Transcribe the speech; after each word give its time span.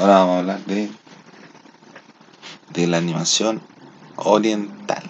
Ahora 0.00 0.14
vamos 0.14 0.34
a 0.34 0.38
hablar 0.38 0.64
de, 0.64 0.90
de 2.72 2.86
la 2.86 2.96
animación 2.96 3.60
oriental. 4.16 5.02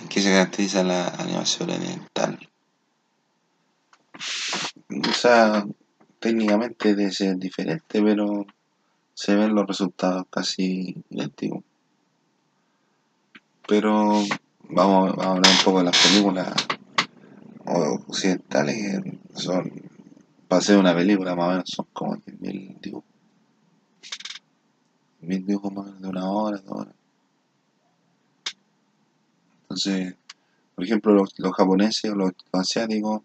¿En 0.00 0.08
qué 0.08 0.20
se 0.20 0.32
caracteriza 0.32 0.82
la 0.82 1.06
animación 1.10 1.70
oriental? 1.70 2.36
O 4.90 5.12
sea, 5.12 5.64
técnicamente 6.18 6.96
debe 6.96 7.12
ser 7.12 7.36
diferente, 7.36 8.02
pero 8.02 8.44
se 9.14 9.36
ven 9.36 9.54
los 9.54 9.68
resultados 9.68 10.24
casi 10.28 10.96
idénticos. 11.08 11.62
Pero 13.68 14.20
vamos, 14.68 15.16
a 15.18 15.30
hablar 15.30 15.52
un 15.52 15.64
poco 15.64 15.78
de 15.78 15.84
las 15.84 15.96
películas 15.96 16.52
occidentales 17.66 19.00
que 19.04 19.40
son, 19.40 19.95
hacer 20.48 20.78
una 20.78 20.94
película 20.94 21.34
más 21.34 21.46
o 21.46 21.50
menos 21.50 21.70
son 21.70 21.86
como 21.92 22.16
10.000 22.16 22.80
dibujos. 22.80 23.10
10.000 25.22 25.44
dibujos 25.44 25.72
más 25.72 25.82
o 25.82 25.86
menos 25.86 26.02
de 26.02 26.08
una 26.08 26.30
hora, 26.30 26.58
dos 26.58 26.78
horas. 26.80 26.94
Entonces, 29.62 30.14
por 30.74 30.84
ejemplo, 30.84 31.12
los, 31.14 31.32
japoneses 31.56 32.10
o 32.10 32.14
los, 32.14 32.32
asiáticos 32.52 33.22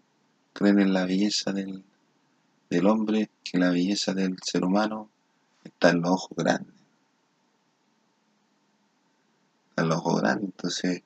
creen 0.52 0.80
en 0.80 0.92
la 0.92 1.06
belleza 1.06 1.52
del, 1.52 1.84
del 2.68 2.86
hombre, 2.86 3.30
que 3.44 3.58
la 3.58 3.70
belleza 3.70 4.12
del 4.14 4.36
ser 4.42 4.64
humano 4.64 5.08
está 5.62 5.90
en 5.90 6.02
los 6.02 6.10
ojos 6.10 6.36
grandes. 6.36 6.74
Está 9.70 9.82
en 9.82 9.88
los 9.88 9.98
ojos 9.98 10.20
grandes, 10.20 10.44
entonces 10.46 11.02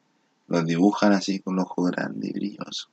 los 0.48 0.64
dibujan 0.64 1.12
así 1.12 1.40
con 1.40 1.56
los 1.56 1.66
ojos 1.66 1.90
grandes 1.90 2.30
y 2.30 2.32
brillosos. 2.32 2.88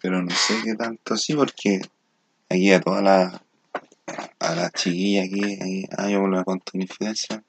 Pero 0.00 0.22
no 0.22 0.30
sé 0.30 0.60
qué 0.62 0.74
tanto 0.74 1.14
así 1.14 1.34
porque 1.34 1.80
aquí 2.48 2.72
a 2.72 2.80
todas 2.80 3.02
las 3.02 3.40
a 4.38 4.54
las 4.54 4.72
chiquillas 4.72 5.26
aquí, 5.26 5.42
aquí 5.54 5.84
ah, 5.96 6.08
yo 6.08 6.20
vuelvo 6.20 6.44
infidencia 6.74 7.42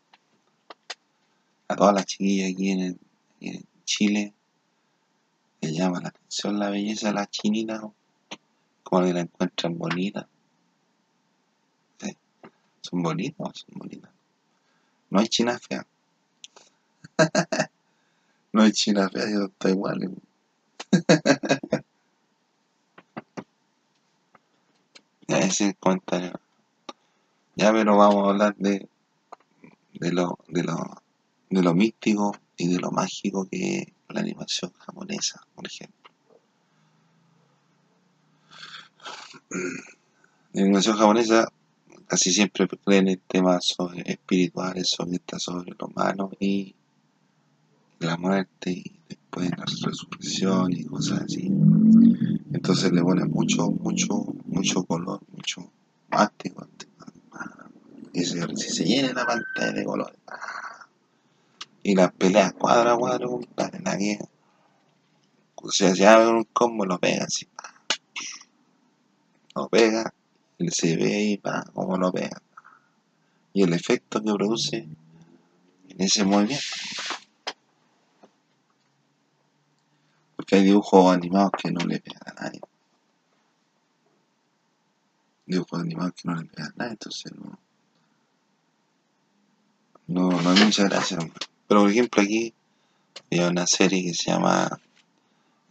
a 1.68 1.76
todas 1.76 1.94
las 1.94 2.06
chiquillas 2.06 2.52
aquí 2.52 2.72
en, 2.72 3.00
Chile 3.86 4.34
les 5.62 5.72
llama 5.72 6.02
la 6.02 6.10
atención 6.10 6.60
la 6.60 6.70
belleza 6.70 7.08
de 7.08 7.14
las 7.14 7.30
chinitas, 7.30 7.82
como 8.84 9.06
que 9.06 9.14
la 9.14 9.22
encuentran 9.22 9.78
bonita. 9.78 10.28
Son 12.82 13.02
bonitas, 13.02 13.66
son 13.66 13.80
bonitas. 13.80 14.12
No 15.10 15.20
hay 15.20 15.28
china 15.28 15.58
fea. 15.58 15.88
no 18.52 18.62
hay 18.62 18.72
china 18.74 19.10
fea, 19.10 19.30
yo 19.30 19.46
estoy 19.46 19.72
igual. 19.72 20.22
Ya 25.28 25.40
ese 25.40 25.76
comentario. 25.76 26.40
Ya, 27.56 27.72
pero 27.72 27.98
vamos 27.98 28.28
a 28.28 28.30
hablar 28.30 28.56
de, 28.58 28.88
de 29.94 30.12
lo, 30.12 30.40
de 30.48 30.64
lo 30.64 31.02
de 31.50 31.62
lo 31.62 31.74
místico 31.74 32.36
y 32.58 32.68
de 32.68 32.80
lo 32.80 32.92
mágico 32.92 33.48
que 33.50 33.80
es 33.80 33.88
la 34.10 34.22
animación 34.22 34.72
japonesa, 34.80 35.42
por 35.56 35.66
ejemplo. 35.66 36.12
La 40.54 40.62
animación 40.62 40.98
japonesa 40.98 41.52
casi 42.08 42.32
siempre 42.32 42.68
creen 42.68 43.10
en 43.10 43.22
temas 43.28 43.76
espirituales, 44.06 44.90
sobre, 44.90 45.22
sobre 45.38 45.72
lo 45.78 45.88
humano 45.88 46.32
y 46.40 46.76
la 48.00 48.18
muerte 48.18 48.72
y 48.72 49.17
después 49.40 49.82
la 49.82 49.90
resurrección 49.90 50.74
y 50.74 50.86
cosas 50.86 51.22
así. 51.22 51.48
Entonces 52.54 52.92
le 52.92 53.02
ponen 53.02 53.30
mucho, 53.30 53.70
mucho, 53.72 54.36
mucho 54.46 54.84
color, 54.84 55.22
mucho 55.32 55.72
mástico. 56.10 56.68
Y 58.14 58.24
se, 58.24 58.56
si 58.56 58.70
se 58.70 58.84
llena 58.84 59.14
la 59.14 59.26
pantalla 59.26 59.72
de 59.74 59.84
colores. 59.86 60.20
Y 61.84 61.96
las 61.96 62.12
peleas 62.14 62.54
cuadro 62.54 62.92
a 62.92 62.98
cuadro, 62.98 63.30
compadre, 63.30 63.80
nadie. 63.80 64.20
O 65.56 65.72
sea, 65.72 65.94
si 65.96 66.04
abre 66.04 66.30
un 66.30 66.44
combo, 66.46 66.86
lo 66.86 67.00
pega 67.00 67.26
así. 67.26 67.48
Lo 69.56 69.70
pega, 69.70 70.14
y 70.58 70.70
se 70.70 70.96
ve 70.96 71.16
ahí, 71.16 71.38
pa, 71.38 71.64
como 71.74 71.98
lo 71.98 72.12
pega. 72.12 72.42
Y 73.54 73.64
el 73.64 73.74
efecto 73.74 74.22
que 74.22 74.34
produce 74.34 74.78
en 74.78 76.02
ese 76.02 76.26
movimiento. 76.26 76.64
Porque 80.48 80.60
hay 80.60 80.64
dibujos 80.64 81.14
animados 81.14 81.52
que 81.62 81.72
no 81.72 81.86
le 81.86 82.00
pegan 82.00 82.22
a 82.26 82.44
nadie. 82.44 82.62
Dibujos 85.46 85.82
animados 85.82 86.14
que 86.14 86.22
no 86.24 86.36
le 86.36 86.46
pegan 86.46 86.72
a 86.72 86.74
nadie, 86.78 86.92
entonces 86.92 87.34
no. 87.36 87.60
No, 90.08 90.42
no 90.42 90.50
hay 90.50 90.64
mucha 90.64 90.86
gracia. 90.86 91.18
Pero 91.68 91.82
por 91.82 91.92
ejemplo 91.92 92.24
aquí 92.24 92.54
había 93.30 93.50
una 93.50 93.68
serie 93.68 94.06
que 94.06 94.14
se 94.14 94.32
llama 94.32 94.70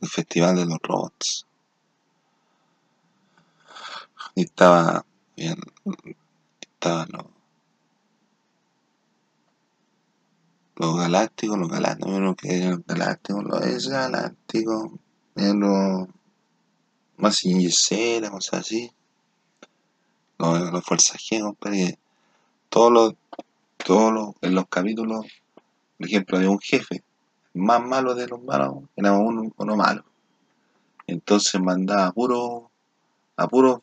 El 0.02 0.08
Festival 0.10 0.56
de 0.56 0.66
los 0.66 0.78
Robots. 0.82 1.46
Y 4.34 4.42
estaba 4.42 5.06
bien, 5.34 5.56
estaban 6.60 7.08
los, 7.12 7.24
los 10.76 10.96
galácticos, 10.96 11.58
los 11.58 11.68
galácticos, 11.68 12.20
lo 12.20 12.34
que 12.34 12.56
eran 12.56 12.70
los 12.70 12.86
galácticos, 12.86 13.44
los 13.44 13.62
es 13.62 13.88
galácticos, 13.88 14.92
los 15.34 16.08
más 17.16 17.44
o 17.44 18.30
cosas 18.30 18.60
así. 18.60 18.90
Los, 20.38 20.70
los 20.70 20.84
forzajeros, 20.84 21.54
todos 22.68 22.92
los, 22.92 23.14
todos 23.78 24.12
los, 24.12 24.34
en 24.42 24.54
los 24.54 24.68
capítulos 24.68 25.24
por 25.96 26.06
ejemplo, 26.06 26.38
de 26.38 26.48
un 26.48 26.58
jefe, 26.58 27.02
más 27.54 27.82
malo 27.82 28.14
de 28.14 28.26
los 28.28 28.42
malos, 28.42 28.84
era 28.96 29.12
uno, 29.12 29.50
uno 29.56 29.76
malo. 29.76 30.04
Entonces 31.06 31.60
mandaba 31.60 32.08
a 32.08 32.12
puro, 32.12 32.70
a 33.36 33.48
puro, 33.48 33.82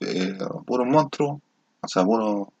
eh, 0.00 0.36
a 0.40 0.60
puro 0.62 0.84
monstruo, 0.84 1.40
o 1.80 1.88
sea, 1.88 2.02
a 2.02 2.04
puro, 2.04 2.52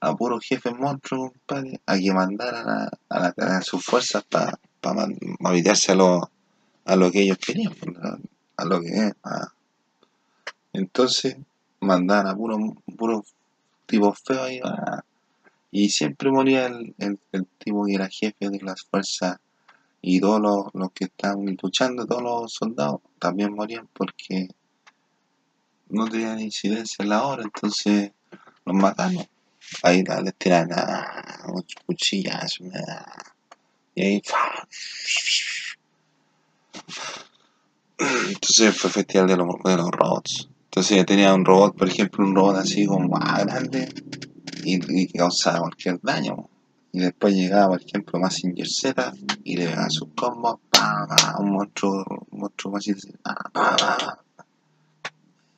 a 0.00 0.14
puro 0.14 0.38
jefe 0.40 0.70
monstruo, 0.72 1.32
compadre, 1.32 1.80
a 1.86 1.98
que 1.98 2.12
mandaran 2.12 2.88
a, 3.08 3.34
a, 3.56 3.62
sus 3.62 3.84
fuerzas 3.84 4.24
para 4.24 4.58
pa, 4.80 4.90
a 4.92 5.94
lo, 5.94 6.30
a 6.84 6.96
lo 6.96 7.10
que 7.10 7.22
ellos 7.22 7.38
querían, 7.38 7.74
pues, 7.74 7.96
a, 8.56 8.64
lo 8.64 8.80
que 8.80 9.12
entonces 10.72 11.36
mandaban 11.80 12.26
a 12.28 12.36
puro, 12.36 12.58
puro 12.96 13.24
tipo 13.86 14.12
feo 14.12 14.42
ahí 14.42 14.60
a, 14.62 15.04
y 15.70 15.90
siempre 15.90 16.30
moría 16.30 16.66
el, 16.66 16.94
el, 16.98 17.46
tipo 17.58 17.84
que 17.84 17.94
era 17.94 18.08
jefe 18.08 18.48
de 18.48 18.60
las 18.62 18.82
fuerzas 18.82 19.38
y 20.00 20.20
todos 20.20 20.40
los, 20.72 20.92
que 20.92 21.04
estaban 21.06 21.44
luchando, 21.60 22.06
todos 22.06 22.22
los 22.22 22.52
soldados, 22.52 23.00
también 23.18 23.52
morían 23.52 23.88
porque 23.92 24.48
no 25.88 26.08
tenían 26.08 26.40
incidencia 26.40 27.02
en 27.02 27.08
la 27.08 27.26
hora, 27.26 27.42
entonces 27.42 28.12
los 28.64 28.76
mataron. 28.76 29.26
Ahí 29.82 30.02
les 30.02 30.34
tiran 30.36 30.72
a 30.72 31.46
cuchillas 31.86 32.58
y 33.94 34.02
ahí 34.02 34.22
entonces 37.98 38.76
fue 38.76 38.90
festival 38.90 39.26
de 39.26 39.36
los, 39.36 39.48
de 39.64 39.76
los 39.76 39.90
robots. 39.90 40.48
Entonces 40.64 41.04
tenía 41.06 41.34
un 41.34 41.44
robot, 41.44 41.76
por 41.76 41.88
ejemplo, 41.88 42.24
un 42.24 42.34
robot 42.34 42.56
así 42.58 42.86
como 42.86 43.08
más 43.08 43.44
grande 43.44 43.88
y, 44.64 45.08
causaba 45.08 45.60
cualquier 45.60 45.98
daño. 46.02 46.48
Y 46.92 47.00
después 47.00 47.34
llegaba, 47.34 47.68
por 47.68 47.82
ejemplo, 47.82 48.18
Massinger 48.18 48.68
Z 48.68 49.12
y 49.44 49.56
le 49.56 49.66
daba 49.66 49.90
sus 49.90 50.08
combos, 50.14 50.58
un 51.38 51.50
monstruo, 51.50 52.04
un 52.30 52.40
monstruo 52.40 52.72
más 52.72 52.86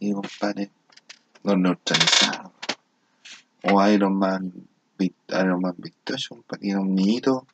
y 0.03 0.13
compadre, 0.13 0.71
los 1.43 1.59
neutralizaron. 1.59 2.60
O 3.65 3.87
Iron 3.89 4.19
Man, 4.19 4.53
Iron 4.99 5.61
Man 5.61 5.75
compadre, 6.29 6.69
era 6.71 6.81
un 6.81 6.95
niñito, 6.95 7.47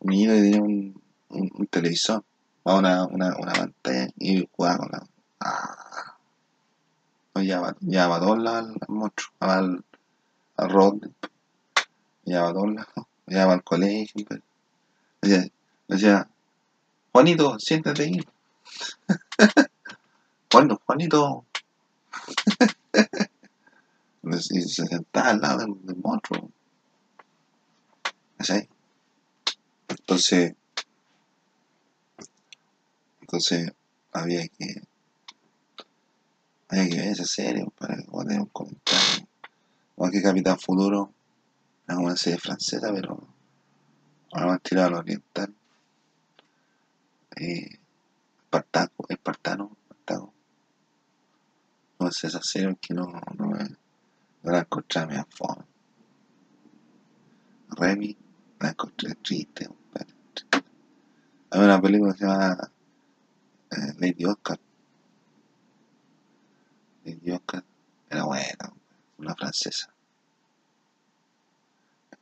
un 0.00 0.10
niñito 0.10 0.32
que 0.32 0.40
tenía 0.40 0.62
un, 0.62 1.02
un, 1.30 1.66
televisor, 1.66 2.24
una, 2.64 3.06
una, 3.06 3.36
una 3.36 3.52
pantalla 3.52 4.08
y 4.18 4.48
jugaba 4.52 4.78
con 4.78 4.88
la. 4.92 5.06
Ah, 5.40 6.16
llevaba, 7.34 7.76
llevaba 7.80 8.18
dos 8.18 8.46
al, 8.46 8.76
monstruo, 8.88 9.32
al, 9.40 9.84
al 10.56 10.68
me 12.24 12.32
llevaba 12.32 12.52
todos 12.52 12.68
me 12.68 12.84
llevaba 13.26 13.54
al 13.54 13.64
colegio, 13.64 14.24
pues. 14.26 14.40
decía, 15.22 15.48
decía, 15.88 16.28
Juanito, 17.12 17.58
siéntate 17.58 18.02
ahí. 18.04 18.20
Juanito, 20.52 20.80
Juanito. 20.84 21.44
y 24.22 24.62
se 24.62 24.86
sentaba 24.86 25.30
al 25.30 25.40
lado 25.40 25.58
del, 25.60 25.86
del 25.86 25.96
monstruo. 25.96 26.50
¿Sí? 28.40 28.68
Entonces, 29.88 30.54
entonces 33.20 33.72
había 34.12 34.46
que 34.48 34.82
Hay 36.68 36.88
que 36.88 36.96
ver 36.96 37.08
esa 37.08 37.24
serie 37.24 37.66
para 37.78 37.96
que 37.96 38.04
un 38.10 38.46
comentario. 38.46 39.26
O 39.96 40.08
que 40.08 40.22
Capitán 40.22 40.58
Futuro 40.58 41.12
es 41.88 41.96
una 41.96 42.16
serie 42.16 42.38
francesa, 42.38 42.92
pero 42.92 43.26
ahora 44.32 44.46
más 44.46 44.62
tirado 44.62 44.88
al 44.88 44.94
oriental. 44.94 45.54
Eh, 47.36 47.78
Espartaco, 48.44 49.06
Espartano, 49.08 49.76
Espartaco. 49.82 50.32
Sé 52.10 52.26
esa 52.28 52.42
serie 52.42 52.76
que 52.80 52.94
no, 52.94 53.06
no, 53.06 53.46
no 53.46 53.58
la 54.42 54.60
encontré 54.60 55.00
a 55.00 55.26
fome. 55.28 55.64
Remy 57.70 58.16
la 58.60 58.70
encontré 58.70 59.14
triste. 59.16 59.68
Hay 61.50 61.60
una 61.60 61.80
película 61.80 62.12
que 62.12 62.18
se 62.18 62.26
llama 62.26 62.70
eh, 63.70 63.94
Lady 63.98 64.24
Oscar. 64.24 64.58
Lady 67.04 67.30
Oscar 67.32 67.64
era 68.08 68.24
buena, 68.24 68.72
una 69.18 69.34
francesa. 69.34 69.92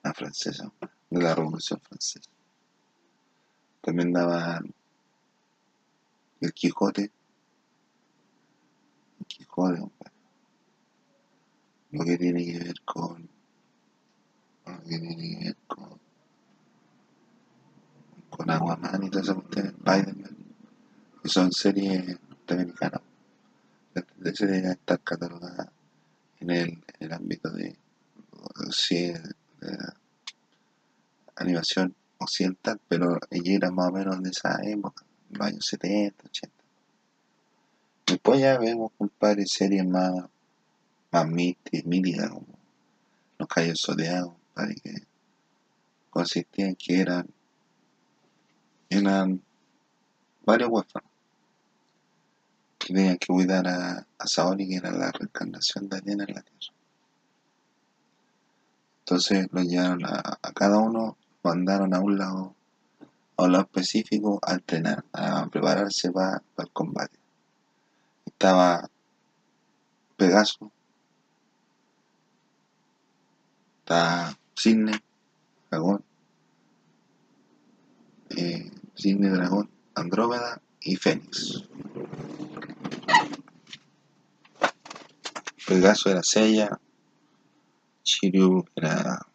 Una 0.02 0.14
francesa, 0.14 0.72
de 1.10 1.22
la 1.22 1.34
Revolución 1.34 1.80
Francesa. 1.80 2.30
También 3.80 4.12
daba 4.12 4.60
el 6.40 6.52
Quijote. 6.52 7.10
El 9.20 9.26
Quijote, 9.26 9.82
lo 11.90 12.04
que 12.04 12.18
tiene 12.18 12.44
que 12.44 12.58
ver 12.58 12.80
con 12.84 13.28
lo 14.66 14.82
que 14.82 14.98
tiene 14.98 15.16
que 15.16 15.44
ver 15.44 15.56
con 15.66 15.98
con 18.38 18.50
Aquaman 18.50 19.02
y 19.02 19.10
todas 19.10 19.26
esas 19.28 19.36
cuestiones, 19.42 19.72
Spider-Man, 19.72 20.36
que 21.22 21.28
son 21.28 21.50
series 21.50 22.20
norteamericanas. 22.28 23.00
De 24.16 24.36
series 24.36 24.64
estar 24.64 25.00
catalogadas 25.00 25.68
en 26.38 26.50
el, 26.50 26.68
en 26.68 26.82
el 27.00 27.12
ámbito 27.12 27.50
de, 27.50 27.76
de 28.90 29.20
animación 31.34 31.94
occidental, 32.18 32.80
pero 32.86 33.18
ella 33.30 33.56
era 33.56 33.70
más 33.72 33.88
o 33.88 33.92
menos 33.92 34.22
de 34.22 34.30
esa 34.30 34.60
época, 34.62 35.04
los 35.30 35.46
años 35.46 35.66
70, 35.66 36.24
80. 36.26 36.54
Después 38.06 38.40
ya 38.40 38.58
vemos, 38.58 38.92
compadre, 38.96 39.44
series 39.46 39.86
más, 39.86 40.12
más 41.10 41.26
míticas, 41.26 42.30
como 42.30 42.58
Los 43.38 43.48
Calles 43.48 43.80
Zodiacos, 43.84 44.34
compadre, 44.34 44.74
que 44.76 44.94
consistían 46.10 46.74
que 46.74 47.00
eran 47.00 47.28
eran 48.90 49.42
varios 50.44 50.70
huérfanos 50.70 51.10
que 52.78 52.94
tenían 52.94 53.18
que 53.18 53.26
cuidar 53.26 53.66
a, 53.68 54.06
a 54.18 54.26
Saori, 54.26 54.66
que 54.68 54.76
era 54.76 54.90
la 54.90 55.12
reencarnación 55.12 55.88
de 55.88 55.96
Atena 55.98 56.24
en 56.26 56.34
la 56.34 56.42
Tierra. 56.42 56.74
Entonces 59.00 59.48
lo 59.52 59.62
llevaron 59.62 60.04
a, 60.06 60.38
a 60.40 60.52
cada 60.52 60.78
uno, 60.78 61.16
mandaron 61.42 61.94
a 61.94 62.00
un 62.00 62.18
lado, 62.18 62.54
a 63.36 63.42
un 63.44 63.52
lado 63.52 63.64
específico 63.64 64.38
a 64.42 64.54
entrenar, 64.54 65.04
a 65.12 65.46
prepararse 65.48 66.10
para, 66.12 66.42
el 66.58 66.70
combate. 66.70 67.18
Estaba 68.26 68.88
Pegaso, 70.16 70.70
estaba 73.88 74.36
Cisne, 74.54 75.00
Dragón, 75.70 76.04
eh, 78.36 78.70
Dragón, 78.94 79.70
Andrómeda 79.94 80.60
y 80.82 80.96
Fénix. 80.96 81.64
Pegaso 85.66 86.10
era 86.10 86.22
Sella, 86.22 86.78
Shiryu 88.04 88.62
era 88.76 89.26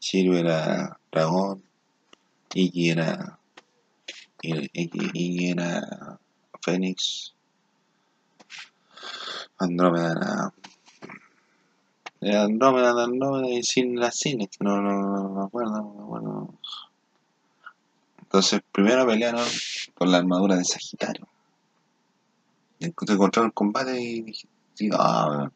Shiryu 0.00 0.34
era 0.34 0.98
Dragón, 1.12 1.62
Iki 2.52 2.90
era 2.90 3.38
Iki, 4.42 5.50
era 5.50 6.18
Fénix, 6.64 7.32
Andrómeda 9.58 10.10
era 10.10 10.67
era 12.20 12.42
Andrómeda, 12.42 13.04
Andrómeda 13.04 13.48
y 13.48 13.62
sin 13.62 13.98
las 13.98 14.16
cines, 14.16 14.48
no, 14.60 14.80
no, 14.82 15.00
no, 15.00 15.28
me 15.30 15.44
acuerdo, 15.44 15.76
no 15.76 15.94
me 15.94 16.02
acuerdo. 16.02 16.54
Entonces, 18.22 18.60
primero 18.72 19.06
pelearon 19.06 19.46
con 19.94 20.10
la 20.10 20.18
armadura 20.18 20.56
de 20.56 20.64
Sagitario. 20.64 21.28
Y 22.80 22.86
encontraron 22.86 23.46
el 23.46 23.54
combate 23.54 24.00
y 24.00 24.22
dije, 24.22 24.48
ah, 24.92 25.50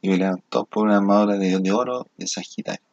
y 0.00 0.08
pelearon 0.08 0.42
todos 0.48 0.68
por 0.68 0.86
una 0.86 0.98
armadura 0.98 1.36
de, 1.36 1.58
de 1.58 1.72
oro 1.72 2.06
de 2.16 2.26
Sagitario. 2.26 2.84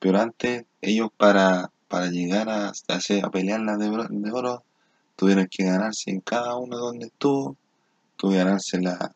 Pero 0.00 0.20
antes, 0.20 0.64
ellos 0.80 1.10
para, 1.16 1.70
para 1.88 2.06
llegar 2.06 2.48
a, 2.48 2.68
a, 2.70 3.30
pelear 3.30 3.60
la 3.60 3.76
de, 3.76 3.90
de, 4.10 4.32
oro, 4.32 4.64
tuvieron 5.16 5.46
que 5.50 5.64
ganarse 5.64 6.10
en 6.10 6.20
cada 6.20 6.56
uno 6.56 6.76
donde 6.76 7.06
estuvo, 7.06 7.56
tuvieron 8.16 8.58
que 8.58 8.78
ganarse 8.78 8.80
la, 8.80 9.14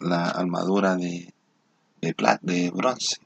la 0.00 0.30
armadura 0.30 0.96
de, 0.96 1.34
de, 2.14 2.38
de 2.42 2.70
bronce. 2.70 3.16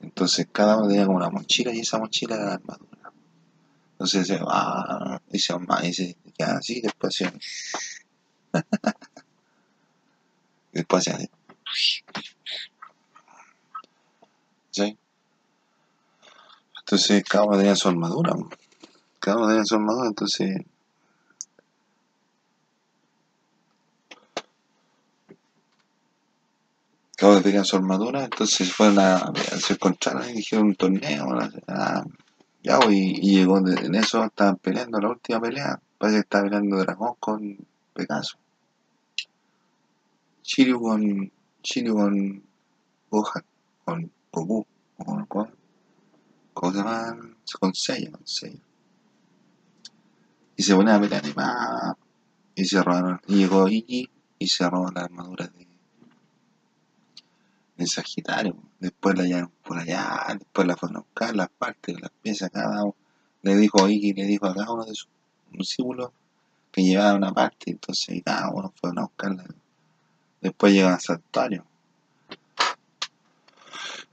Entonces 0.00 0.46
cada 0.52 0.76
uno 0.76 0.88
tenía 0.88 1.06
como 1.06 1.18
una 1.18 1.30
mochila 1.30 1.72
y 1.72 1.80
esa 1.80 1.98
mochila 1.98 2.36
era 2.36 2.44
la 2.46 2.54
armadura. 2.54 3.12
Entonces 3.92 4.26
se 4.26 4.38
va, 4.38 5.20
y 5.32 5.38
se 5.38 5.54
va, 5.54 5.86
y 5.86 5.92
se 5.92 6.16
queda 6.36 6.58
así, 6.58 6.80
después 6.82 7.14
se. 7.14 7.32
después 10.72 11.04
se 11.04 11.10
hace. 11.10 11.30
Entonces 16.78 17.24
cada 17.24 17.46
uno 17.46 17.56
tenía 17.56 17.74
su 17.74 17.88
armadura. 17.88 18.34
Cada 19.18 19.38
uno 19.38 19.48
tenía 19.48 19.64
su 19.64 19.74
armadura, 19.74 20.08
entonces. 20.08 20.56
Uno 27.22 27.40
tenía 27.40 27.64
su 27.64 27.76
armadura, 27.76 28.24
entonces 28.24 28.70
fueron 28.72 28.98
a, 28.98 29.32
se 29.58 29.72
encontraron 29.72 30.28
y 30.28 30.34
dijeron 30.34 30.66
un 30.66 30.74
torneo. 30.74 31.26
Ah, 31.66 32.04
ya, 32.62 32.78
y, 32.90 33.18
y 33.22 33.38
llegó 33.38 33.58
en 33.58 33.94
eso, 33.94 34.22
estaban 34.24 34.56
peleando 34.56 35.00
la 35.00 35.10
última 35.10 35.40
pelea. 35.40 35.80
Parece 35.98 36.16
que 36.16 36.20
estaba 36.20 36.44
peleando 36.44 36.76
Dragón 36.76 37.14
con 37.18 37.56
Pegaso. 37.94 38.36
Shiryu 40.42 40.80
con. 40.80 41.32
Shiryu 41.62 41.94
con. 41.94 42.42
Gohan. 43.10 43.44
Con 43.84 44.10
Goku. 44.32 44.66
Con, 44.96 45.26
con, 45.26 45.54
¿Cómo 46.52 46.72
se 46.72 46.78
llama? 46.78 47.16
Con 47.58 47.74
Seiya, 47.74 48.10
con. 48.10 48.22
Y 50.56 50.62
se 50.62 50.74
ponían 50.74 50.96
a 50.96 51.00
pelear 51.00 51.24
y. 51.26 52.62
Y 52.62 52.64
se 52.64 52.82
robaron. 52.82 53.20
Y 53.26 53.36
llegó 53.36 53.68
Iki 53.68 54.10
y 54.38 54.48
se 54.48 54.68
robó 54.68 54.90
la 54.90 55.02
armadura 55.02 55.46
de. 55.46 55.65
De 57.76 57.86
Sagitario 57.86 58.56
después 58.80 59.16
la 59.16 59.24
llevaron 59.24 59.52
por 59.64 59.78
allá, 59.78 60.26
después 60.38 60.66
la 60.66 60.76
fueron 60.76 60.98
a 60.98 61.00
buscar, 61.00 61.34
las 61.34 61.48
partes, 61.48 62.00
las 62.00 62.10
piezas, 62.22 62.50
cada 62.50 62.84
uno. 62.84 62.94
Le 63.42 63.56
dijo 63.56 63.84
a 63.84 63.90
Iki, 63.90 64.12
le 64.14 64.24
dijo 64.24 64.46
a 64.46 64.54
cada 64.54 64.72
uno 64.72 64.84
de 64.84 64.94
sus 64.94 65.08
discípulos 65.52 66.10
que 66.72 66.82
llevaba 66.82 67.14
una 67.14 67.32
parte, 67.32 67.70
entonces 67.70 68.22
cada 68.24 68.50
uno 68.50 68.72
fueron 68.80 68.98
a 68.98 69.02
buscarla. 69.02 69.44
Después 70.40 70.72
llegan 70.72 70.94
al 70.94 71.00
santuario. 71.00 71.64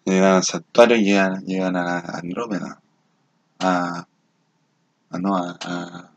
Llegan 0.06 0.36
al 0.36 0.44
santuario 0.44 0.98
y 0.98 1.04
llegan, 1.04 1.46
llegan 1.46 1.76
a 1.76 2.00
Andrómeda, 2.00 2.82
a, 3.60 4.08
a 5.10 5.18
no, 5.20 5.38
a, 5.38 5.58
a 5.62 6.12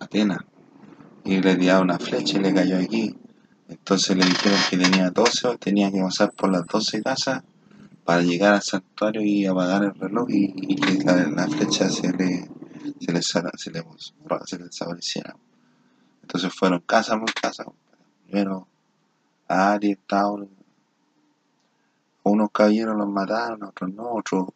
Atenas. 0.00 0.40
Y 1.24 1.40
le 1.40 1.56
tiraron 1.56 1.84
una 1.84 1.98
flecha 1.98 2.38
y 2.38 2.42
le 2.42 2.54
cayó 2.54 2.78
aquí. 2.78 3.16
Entonces 3.68 4.16
le 4.16 4.24
dijeron 4.24 4.58
que 4.70 4.76
tenía 4.76 5.10
12, 5.10 5.58
tenía 5.58 5.90
que 5.90 6.00
pasar 6.00 6.32
por 6.32 6.50
las 6.50 6.66
12 6.66 7.02
casas 7.02 7.42
para 8.04 8.22
llegar 8.22 8.54
al 8.54 8.62
santuario 8.62 9.22
y 9.22 9.46
apagar 9.46 9.84
el 9.84 9.94
reloj 9.94 10.28
y, 10.30 10.76
que 10.76 11.04
la, 11.04 11.48
flecha 11.48 11.88
se 11.90 12.12
le, 12.12 12.48
se 13.00 13.12
le, 13.12 13.22
se 13.22 13.42
le, 13.42 13.84
se 14.44 14.58
le 14.58 14.64
desapareciera. 14.64 15.36
Entonces 16.22 16.52
fueron 16.54 16.80
casa 16.80 17.18
por 17.18 17.32
casa. 17.34 17.64
Primero 18.24 18.68
Aries, 19.48 19.98
Tauro. 20.06 20.48
Unos 22.24 22.50
caballeros 22.50 22.96
los 22.96 23.08
mataron, 23.08 23.62
otros 23.62 23.92
no, 23.94 24.14
otros 24.14 24.48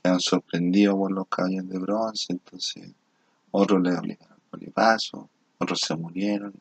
quedaron 0.00 0.20
sorprendidos 0.20 0.94
por 0.94 1.10
los 1.10 1.26
caballeros 1.26 1.68
de 1.68 1.78
bronce, 1.78 2.32
entonces 2.32 2.92
otros 3.50 3.82
le 3.82 3.96
obligaron 3.96 4.38
por 4.48 4.62
el 4.62 4.70
paso, 4.70 5.28
otros 5.58 5.80
se 5.80 5.96
murieron. 5.96 6.52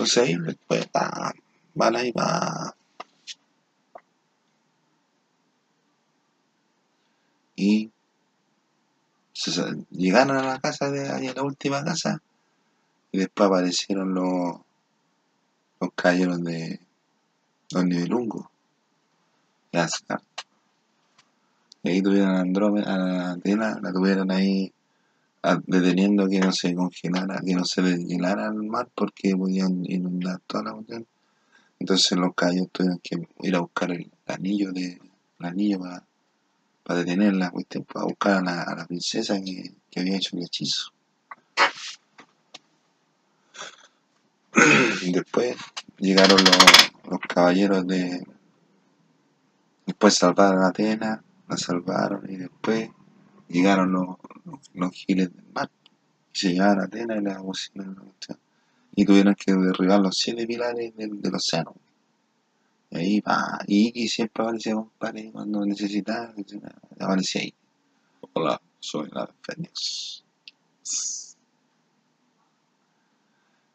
Entonces 0.00 0.22
ahí 0.22 0.34
después 0.34 0.88
va, 0.96 1.30
van 1.74 1.96
ahí, 1.96 2.10
va. 2.12 2.74
Y 7.54 7.90
llegaron 9.90 10.38
a 10.38 10.42
la 10.42 10.58
casa 10.58 10.90
de 10.90 11.06
a 11.06 11.34
la 11.34 11.42
última 11.42 11.84
casa, 11.84 12.22
Y 13.12 13.18
después 13.18 13.46
aparecieron 13.48 14.14
los, 14.14 14.60
los 15.78 15.90
caballeros 15.94 16.42
de 16.44 16.80
los 17.70 17.84
nivelungos. 17.84 18.46
De 19.70 19.80
Asgard. 19.80 20.22
Y 21.82 21.90
ahí 21.90 22.00
tuvieron 22.00 22.36
a 22.36 22.40
Andrómeda, 22.40 22.94
a 22.94 22.96
la 22.96 23.80
la 23.82 23.92
tuvieron 23.92 24.30
ahí 24.30 24.72
deteniendo 25.66 26.28
que 26.28 26.40
no 26.40 26.52
se 26.52 26.74
congelara, 26.74 27.40
que 27.44 27.54
no 27.54 27.64
se 27.64 27.82
deshiela 27.82 28.32
al 28.32 28.54
mar 28.54 28.88
porque 28.94 29.36
podían 29.36 29.84
inundar 29.86 30.40
toda 30.46 30.64
la 30.64 30.72
cuestión. 30.72 31.06
Entonces 31.78 32.18
los 32.18 32.34
caballeros 32.34 32.70
tuvieron 32.72 33.00
que 33.02 33.28
ir 33.42 33.56
a 33.56 33.60
buscar 33.60 33.90
el 33.90 34.10
anillo 34.26 34.72
de 34.72 35.00
el 35.40 35.46
anillo 35.46 35.80
para, 35.80 36.06
para 36.82 36.98
detener 37.00 37.34
la 37.34 37.50
cuestión, 37.50 37.84
para 37.84 38.04
buscar 38.04 38.38
a 38.38 38.42
la, 38.42 38.62
a 38.62 38.76
la 38.76 38.86
princesa 38.86 39.40
que, 39.40 39.72
que 39.90 40.00
había 40.00 40.16
hecho 40.16 40.36
el 40.36 40.44
hechizo. 40.44 40.92
Después 45.12 45.56
llegaron 45.98 46.44
los, 46.44 46.92
los 47.08 47.20
caballeros 47.20 47.86
de. 47.86 48.26
Después 49.86 50.14
salvaron 50.14 50.62
a 50.62 50.68
Atenas, 50.68 51.20
la 51.48 51.56
salvaron 51.56 52.30
y 52.30 52.36
después 52.36 52.90
llegaron 53.50 53.92
los, 53.92 54.16
los, 54.44 54.60
los 54.74 54.92
giles 54.92 55.34
del 55.34 55.44
mar. 55.52 55.70
Y 56.32 56.38
se 56.38 56.52
llevaron 56.52 56.80
a 56.80 56.84
Atenas 56.84 57.20
y 57.20 57.24
la 57.24 57.38
cuestión. 57.40 58.08
Y 58.94 59.04
tuvieron 59.04 59.34
que 59.34 59.52
derribar 59.52 60.00
los 60.00 60.16
siete 60.16 60.46
pilares 60.46 60.96
del, 60.96 61.20
del 61.20 61.34
océano. 61.34 61.74
Y 62.90 62.96
ahí 62.96 63.20
va. 63.20 63.58
Y 63.66 63.88
Iki 63.88 64.08
siempre 64.08 64.42
aparecía, 64.42 64.74
compadre, 64.74 65.30
cuando 65.32 65.64
necesitaba, 65.64 66.34
aparecía 66.98 67.42
ahí. 67.42 67.54
Hola, 68.32 68.60
soy 68.78 69.08
la 69.12 69.28
Fénix. 69.42 70.24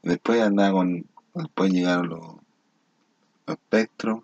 Después 0.03 0.41
andaba 0.41 0.71
con. 0.71 1.05
Después 1.33 1.71
llegaron 1.71 2.09
los, 2.09 2.35
los 3.47 3.57
espectros, 3.57 4.23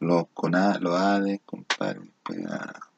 los 0.00 0.26
Cona, 0.34 0.78
los 0.78 0.94
Hades, 0.94 1.40
compadre. 1.44 2.00
Después, 2.00 2.38
ah, 2.48 2.91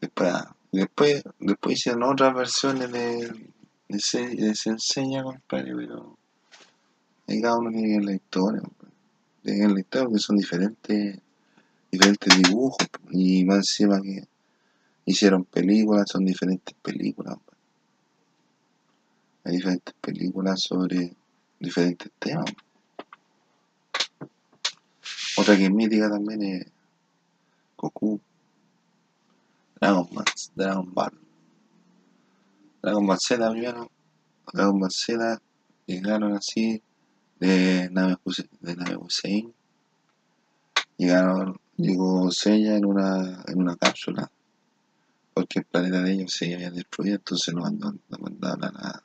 después, 0.00 0.34
después, 0.72 1.22
después 1.38 1.78
hicieron 1.78 2.02
otras 2.04 2.34
versiones 2.34 2.90
de, 2.92 3.50
de, 3.88 3.98
se, 4.00 4.26
de 4.28 4.54
se 4.54 4.70
enseña, 4.70 5.22
compadre, 5.22 5.74
pero 5.74 6.18
ahí 7.26 7.40
cada 7.40 7.58
uno 7.58 7.70
tiene 7.70 8.04
la 8.04 8.12
historia. 8.12 8.62
Tiene 9.42 9.72
la 9.72 9.80
historia 9.80 10.06
porque 10.06 10.20
son 10.20 10.36
diferentes, 10.36 11.18
diferentes 11.90 12.42
dibujos 12.42 12.86
y 13.10 13.44
más 13.44 13.58
encima 13.58 14.00
que 14.00 14.24
hicieron 15.04 15.44
películas, 15.44 16.08
son 16.10 16.24
diferentes 16.24 16.74
películas. 16.82 17.36
Hay 19.44 19.56
diferentes 19.56 19.94
películas 20.00 20.60
sobre 20.60 21.14
diferentes 21.58 22.10
temas. 22.18 22.52
Otra 25.38 25.56
que 25.56 25.64
es 25.64 25.70
mítica 25.70 26.10
también 26.10 26.42
es 26.42 26.66
Goku, 27.76 28.20
Dragon 29.80 30.08
Ball, 30.12 30.24
Dragon 30.54 30.94
Ball. 30.94 31.12
Dragon 32.82 33.06
Ball 33.06 33.18
Z 33.18 33.50
primero, 33.50 33.90
Dragon 34.52 34.80
Ball 34.80 34.90
Z 34.90 35.40
llegaron 35.86 36.34
así 36.34 36.82
de 37.38 37.88
nave, 37.90 38.16
de 38.60 38.96
Hussein. 38.96 39.54
Llegaron, 40.96 41.60
llegó 41.76 42.30
Seiya 42.32 42.76
en 42.76 42.84
una, 42.84 43.44
en 43.46 43.60
una 43.60 43.76
cápsula, 43.76 44.28
porque 45.32 45.60
el 45.60 45.64
planeta 45.64 46.02
de 46.02 46.12
ellos 46.12 46.32
se 46.32 46.52
había 46.52 46.72
destruido, 46.72 47.14
entonces 47.16 47.54
lo 47.54 47.62
mandaron, 47.62 48.00
a 48.64 48.72
la, 48.72 49.04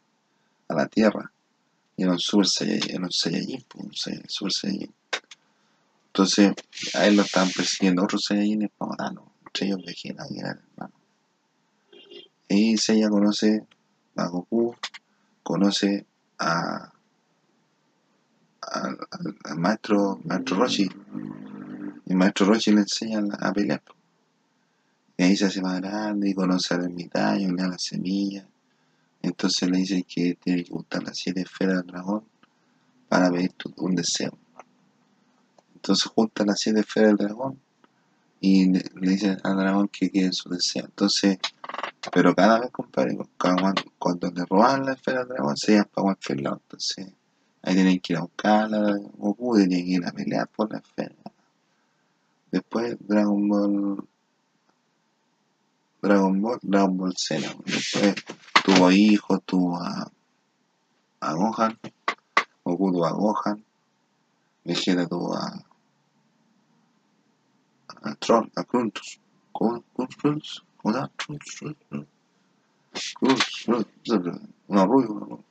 a 0.70 0.74
la 0.74 0.88
Tierra. 0.88 1.32
Y 1.96 2.04
era 2.04 2.14
un 2.14 2.20
Super 2.20 2.48
Saiyajin, 2.48 2.96
era 2.96 3.04
un 3.06 3.12
Saiyajin, 3.12 3.64
pues, 3.68 3.86
un 3.86 3.94
Sai- 3.94 4.24
Super 4.28 4.52
Saiyajin. 4.52 4.94
Entonces, 6.08 6.54
a 6.96 7.06
él 7.06 7.16
lo 7.16 7.22
estaban 7.22 7.52
persiguiendo 7.56 8.04
otros 8.04 8.24
Saiyajines 8.28 8.72
para 8.76 8.90
matarlo, 8.90 9.32
Vegeta, 9.86 10.26
que. 10.30 10.60
Y 12.48 12.78
Seiya 12.78 13.10
conoce 13.10 13.66
a 14.16 14.28
Goku, 14.28 14.76
conoce 15.44 16.06
a, 16.40 16.92
al- 18.62 18.98
maestro, 19.58 20.20
maestro 20.26 20.58
Roshi. 20.58 20.90
Y 22.06 22.12
el 22.12 22.18
maestro 22.18 22.48
Roshi 22.48 22.72
le 22.72 22.82
enseña 22.82 23.20
a, 23.40 23.50
a 23.50 23.54
pelear. 23.54 23.82
Y 25.18 25.24
ahí 25.24 25.36
se 25.38 25.46
hace 25.46 25.62
más 25.62 25.80
grande 25.80 26.30
y 26.30 26.34
conoce 26.34 26.74
al 26.74 26.84
ermitaño, 26.86 27.52
le 27.54 27.62
da 27.62 27.70
la 27.70 27.78
semilla. 27.78 28.48
Entonces 29.22 29.70
le 29.70 29.78
dice 29.78 30.04
que 30.04 30.36
tiene 30.36 30.64
que 30.64 30.72
juntar 30.72 31.04
las 31.04 31.18
siete 31.18 31.42
esferas 31.42 31.78
del 31.78 31.88
dragón 31.88 32.24
para 33.08 33.32
pedir 33.32 33.54
un 33.78 33.96
deseo. 33.96 34.38
Entonces 35.76 36.06
junta 36.06 36.46
las 36.46 36.60
siete 36.60 36.82
esferas 36.82 37.10
del 37.10 37.28
dragón 37.28 37.60
y 38.46 38.66
le, 38.66 38.84
le 39.00 39.12
dice 39.12 39.38
al 39.42 39.56
dragón 39.56 39.88
que 39.88 40.10
quiere 40.12 40.34
su 40.34 40.50
deseo. 40.50 40.84
Entonces, 40.84 41.38
pero 42.12 42.36
cada 42.36 42.60
vez, 42.60 42.72
compadre, 42.72 43.18
cuando, 43.40 43.74
cuando 43.98 44.30
le 44.32 44.44
roban 44.46 44.86
la 44.86 44.94
esfera 44.94 45.20
del 45.20 45.30
dragón, 45.30 45.56
se 45.56 45.72
iban 45.76 45.86
para 45.86 46.04
cualquier. 46.04 46.40
Entonces, 46.40 47.14
ahí 47.62 47.74
tienen 47.74 48.02
que 48.02 48.12
ir 48.12 48.20
a 48.20 48.24
buscarla, 48.24 49.00
Goku 49.18 49.56
tenía 49.56 49.78
que 49.78 49.92
ir 49.92 50.06
a 50.06 50.12
pelear 50.12 50.50
por 50.50 50.70
la 50.70 50.80
esfera. 50.80 51.16
Después, 52.52 52.98
Dragon 53.00 53.48
Ball, 53.48 54.08
Dragon 56.02 56.42
Ball, 56.42 56.60
Dragon 56.62 56.98
Ball 56.98 57.14
Z. 57.16 57.56
Después, 57.66 58.16
tuvo 58.66 58.92
hijos, 58.92 59.42
tuvo 59.46 59.78
a, 59.82 60.12
a 61.22 61.34
Gohan, 61.34 61.80
Goku 62.66 62.92
tuvo 62.92 63.06
a 63.06 63.12
Gohan, 63.14 63.64
Vegeta 64.66 65.08
tuvo 65.08 65.34
a, 65.34 65.64
a 67.88 67.93
Tron, 67.93 67.93
a 67.93 67.93
Kruntus. 67.93 67.93
¿Cómo? 67.93 67.93
Kruntus? 67.93 67.93
¿Cómo 67.93 67.93
se 67.93 67.93
llama? 67.93 67.93
Kruntus, 67.93 67.93
Kruntus, 67.93 67.93
Kruntus, 68.68 69.20
Kruntus, 69.54 70.64
uno 70.84 71.10
rubio, 74.06 74.42
uno 74.68 74.86
rubio. 74.86 75.44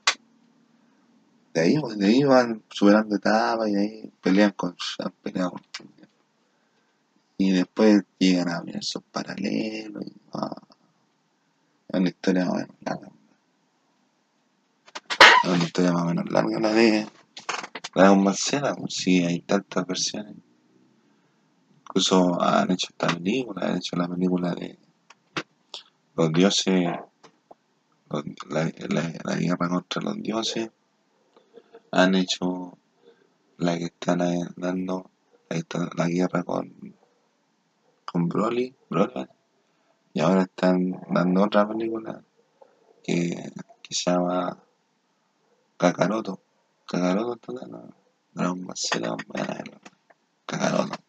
De 1.53 1.61
ahí, 1.61 1.75
de 1.97 2.05
ahí 2.05 2.23
van 2.23 2.63
superando 2.69 3.15
etapas 3.15 3.67
y 3.69 3.73
de 3.73 3.81
ahí 3.81 4.11
pelean 4.21 4.51
con, 4.51 4.75
han 4.99 5.11
peleado 5.23 5.51
con 5.51 5.61
y 7.35 7.51
después 7.51 8.03
llegan 8.19 8.49
a 8.49 8.61
universos 8.61 9.03
paralelos 9.11 10.05
y, 10.05 10.13
ah, 10.33 10.55
es 11.89 11.99
una 11.99 12.09
historia 12.09 12.45
más 12.45 12.53
o 12.53 12.55
menos 12.57 12.75
larga. 12.81 13.11
Es 15.43 15.49
una 15.49 15.63
historia 15.63 15.91
más 15.91 16.03
o 16.03 16.05
menos 16.05 16.31
larga 16.31 16.59
la 16.59 16.73
de 16.73 17.07
Dragon 17.95 18.23
Ball 18.23 18.35
Z 18.35 18.75
pues 18.75 18.93
sí 18.93 19.25
hay 19.25 19.41
tantas 19.41 19.85
versiones 19.85 20.35
incluso 21.93 22.41
han 22.41 22.71
hecho 22.71 22.87
esta 22.89 23.07
película 23.07 23.67
han 23.67 23.77
hecho 23.77 23.95
la 23.95 24.07
película 24.07 24.55
de 24.55 24.79
los 26.15 26.33
dioses 26.33 26.89
la, 28.49 29.35
guerra 29.35 29.69
contra 29.69 30.01
los 30.01 30.21
dioses 30.23 30.71
han 31.91 32.15
hecho 32.15 32.75
la 33.57 33.77
que 33.77 33.85
están 33.85 34.21
eh, 34.21 34.47
dando 34.55 35.11
la, 35.95 36.07
guerra 36.07 36.43
con 36.43 36.95
con 38.05 38.27
Broly, 38.27 38.73
Broly 38.89 39.27
y 40.13 40.21
ahora 40.21 40.41
están 40.43 40.99
dando 41.11 41.43
otra 41.43 41.67
película 41.67 42.23
que, 43.03 43.51
se 43.87 44.09
llama 44.09 44.57
Kakaroto 45.77 46.41
Kakaroto 46.87 47.53
Dragon 48.33 48.65
Ball 48.65 48.77
Z 48.77 49.15
eh, 49.35 49.63
Kakaroto 50.47 51.02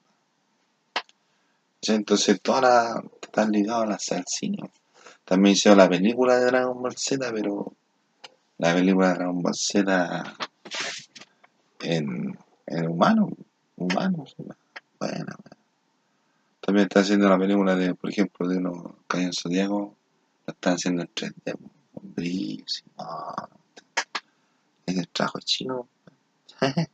entonces 1.88 2.40
todas 2.40 2.62
las 2.62 3.04
están 3.20 3.50
ligadas 3.52 4.10
a 4.10 4.16
la 4.16 4.24
cine 4.26 4.70
también 5.24 5.54
hicieron 5.54 5.78
la 5.78 5.88
película 5.88 6.36
de 6.36 6.46
Dragon 6.46 6.82
Ball 6.82 6.96
Z 6.96 7.32
pero 7.32 7.74
la 8.58 8.74
película 8.74 9.08
de 9.08 9.14
Dragon 9.14 9.42
Ball 9.42 9.54
Z 9.54 10.36
en, 11.80 12.38
en 12.66 12.88
humano 12.88 13.28
humano 13.76 14.24
bueno 14.98 15.34
también 16.60 16.84
está 16.84 17.00
haciendo 17.00 17.28
la 17.28 17.38
película 17.38 17.74
de 17.76 17.94
por 17.94 18.10
ejemplo 18.10 18.48
de 18.48 18.60
los 18.60 18.76
Caballeros 19.06 19.40
Zodíaco 19.42 19.96
la 20.46 20.52
están 20.52 20.74
haciendo 20.74 21.02
en 21.02 21.08
3D 21.08 21.58
con 21.92 22.14
brillos 22.14 22.84
y 22.86 22.90
no, 22.98 23.34
es 24.86 24.96
el 24.96 25.08
trabajo 25.08 25.40
chino 25.40 25.88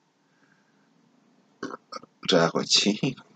trabajo 2.28 2.64
chino 2.64 3.29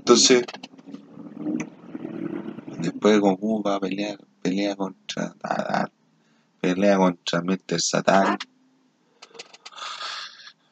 entonces 0.00 0.44
después 2.78 3.20
Goku 3.20 3.62
va 3.62 3.74
a 3.74 3.80
pelear 3.80 4.18
pelea 4.40 4.74
contra 4.74 5.36
Adar, 5.42 5.92
pelea 6.58 6.96
contra 6.96 7.42
Mr. 7.42 7.78
Satan 7.78 8.38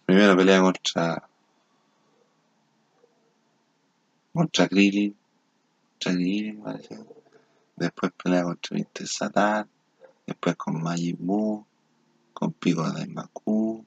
primero 0.06 0.34
pelea 0.34 0.62
contra 0.62 1.28
contra 4.32 4.66
Krillin 4.66 5.14
contra 5.92 6.12
Krillin 6.14 6.64
después 7.76 8.12
pelea 8.22 8.44
contra 8.44 8.78
Mr. 8.78 9.06
Satan 9.06 9.68
después 10.26 10.56
con 10.56 10.82
Majin 10.82 11.18
Buu, 11.20 11.66
con 12.32 12.52
Pico 12.52 12.90
de 12.92 13.06
Maku, 13.06 13.84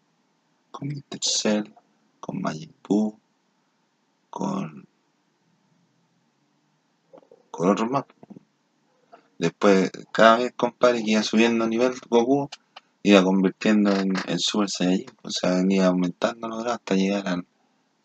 con 0.71 0.87
Mr. 0.87 1.19
Cell, 1.21 1.73
con 2.19 2.41
Majin 2.41 2.73
Buu, 2.87 3.19
con, 4.29 4.87
con 7.51 7.69
otros 7.69 7.89
más. 7.91 8.05
Después, 9.37 9.91
cada 10.11 10.37
vez, 10.37 10.53
compadre, 10.55 11.03
que 11.03 11.11
iba 11.11 11.23
subiendo 11.23 11.65
a 11.65 11.67
nivel 11.67 11.93
Goku, 12.09 12.49
iba 13.03 13.23
convirtiendo 13.23 13.91
en, 13.91 14.13
en 14.27 14.39
Super 14.39 14.69
Saiyajin. 14.69 15.09
O 15.23 15.29
sea, 15.29 15.61
iba 15.67 15.87
aumentando 15.87 16.47
los 16.47 16.59
grados 16.59 16.79
hasta 16.79 16.95
llegar 16.95 17.27
al, 17.27 17.45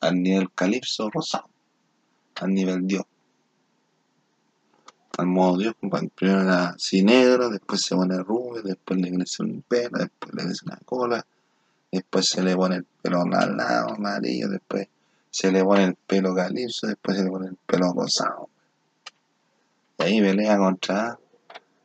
al 0.00 0.22
nivel 0.22 0.50
Calipso 0.52 1.10
rosado, 1.10 1.48
al 2.36 2.54
nivel 2.54 2.86
Dios. 2.86 3.04
Al 5.18 5.26
modo 5.26 5.58
Dios, 5.58 5.74
compadre. 5.80 6.10
Primero 6.14 6.42
era 6.42 6.68
así 6.70 7.02
negro, 7.02 7.48
después 7.48 7.80
se 7.80 7.94
pone 7.94 8.18
rubio, 8.18 8.62
después 8.62 9.00
le 9.00 9.10
crece 9.12 9.42
un 9.42 9.62
pelo, 9.62 9.98
después 9.98 10.34
le 10.34 10.42
crece 10.44 10.64
una 10.66 10.78
cola, 10.84 11.26
después 11.90 12.26
se 12.26 12.42
le 12.42 12.54
pone 12.54 12.76
el 12.76 12.84
pelo 12.84 13.22
al 13.22 13.56
lado, 13.56 13.94
amarillo, 13.94 14.48
después 14.48 14.88
se 15.30 15.50
le 15.52 15.64
pone 15.64 15.84
el 15.84 15.94
pelo 15.94 16.34
calipso, 16.34 16.86
después 16.86 17.16
se 17.16 17.24
le 17.24 17.30
pone 17.30 17.48
el 17.48 17.56
pelo 17.66 17.92
rosado. 17.94 18.50
Y 19.98 20.02
ahí 20.02 20.20
pelea 20.20 20.58
contra... 20.58 21.18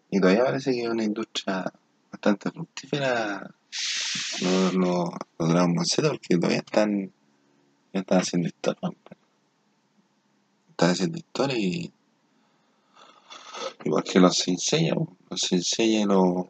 Y 0.09 0.19
todavía 0.19 0.43
parece 0.43 0.71
que 0.73 0.83
es 0.83 0.89
una 0.89 1.03
industria 1.03 1.71
bastante 2.11 2.51
fructífera. 2.51 3.49
Los, 4.41 4.73
los, 4.73 5.09
los 5.39 5.49
Dragon 5.49 5.73
Ball 5.73 5.85
Z 5.85 6.09
porque 6.09 6.35
todavía 6.35 6.59
están, 6.59 7.13
están 7.93 8.19
haciendo 8.19 8.49
historia. 8.49 8.91
Están 10.71 10.89
haciendo 10.89 11.17
historia 11.17 11.57
y 11.57 11.93
igual 13.85 14.03
que 14.03 14.19
los 14.19 14.35
Sensei, 14.37 14.89
los 14.89 15.39
Sensei 15.39 16.03
los, 16.03 16.47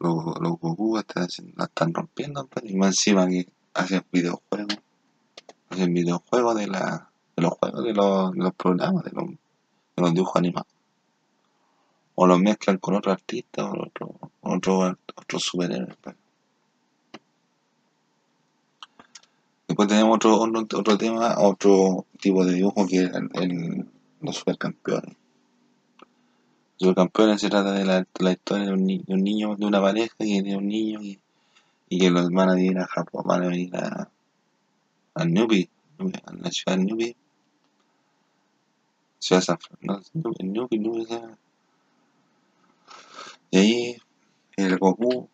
los, 0.00 0.40
los 0.40 0.58
Goku 0.58 0.96
están 0.96 1.28
la 1.56 1.64
están 1.64 1.92
rompiendo 1.92 2.48
y 2.62 2.74
más 2.76 2.88
encima 2.88 3.28
que 3.28 3.46
hacen 3.74 4.04
videojuegos. 4.10 4.78
Hacen 5.68 5.92
videojuegos 5.92 6.56
de, 6.56 6.66
la, 6.66 7.10
de 7.36 7.42
los 7.42 7.52
juegos 7.52 7.84
de 7.84 7.92
los, 7.92 8.32
de 8.32 8.38
los 8.38 8.54
programas 8.54 9.04
de 9.04 9.10
los, 9.10 9.26
de 9.26 10.02
los 10.02 10.14
dibujos 10.14 10.36
animados 10.36 10.72
o 12.14 12.26
los 12.26 12.40
mezclan 12.40 12.78
con 12.78 12.94
otro 12.94 13.12
artista 13.12 13.64
o 13.70 13.86
otro, 13.86 14.14
otro, 14.42 14.98
otro 15.14 15.38
superhéroe. 15.38 15.96
Después 19.68 19.88
tenemos 19.88 20.16
otro, 20.16 20.36
otro, 20.40 20.78
otro 20.80 20.98
tema, 20.98 21.36
otro 21.38 22.06
tipo 22.20 22.44
de 22.44 22.54
dibujo 22.54 22.86
que 22.86 23.04
es 23.04 23.10
el, 23.34 23.86
los 24.20 24.36
supercampeones. 24.36 25.16
Los 26.78 26.88
supercampeones 26.88 27.40
se 27.40 27.48
trata 27.48 27.72
de 27.72 27.84
la, 27.84 28.06
la 28.20 28.32
historia 28.32 28.66
de 28.66 28.72
un, 28.72 28.84
ni- 28.84 28.98
de 29.02 29.14
un 29.14 29.24
niño, 29.24 29.56
de 29.56 29.64
una 29.66 29.80
pareja 29.80 30.14
que 30.18 30.24
tiene 30.24 30.56
un 30.56 30.68
niño 30.68 31.00
y, 31.02 31.18
y 31.88 31.98
que 31.98 32.10
los 32.10 32.30
van 32.30 32.50
a 32.50 32.60
ir 32.60 32.78
a 32.78 32.86
Japón, 32.86 33.22
van 33.26 33.44
a 33.44 33.56
ir 33.56 33.74
a, 33.76 34.10
a 35.14 35.24
Newbie, 35.24 35.70
a 36.24 36.32
la 36.34 36.50
ciudad 36.50 36.76
de 36.76 36.84
Newbie, 36.84 37.16
ciudad 39.18 39.40
de 39.40 39.46
San 39.46 39.58
Francisco, 39.58 40.34
no, 40.42 40.68
llama. 41.06 41.38
Y 43.52 43.58
ahí 43.58 43.96
el 44.56 44.78
Goku 44.78 45.28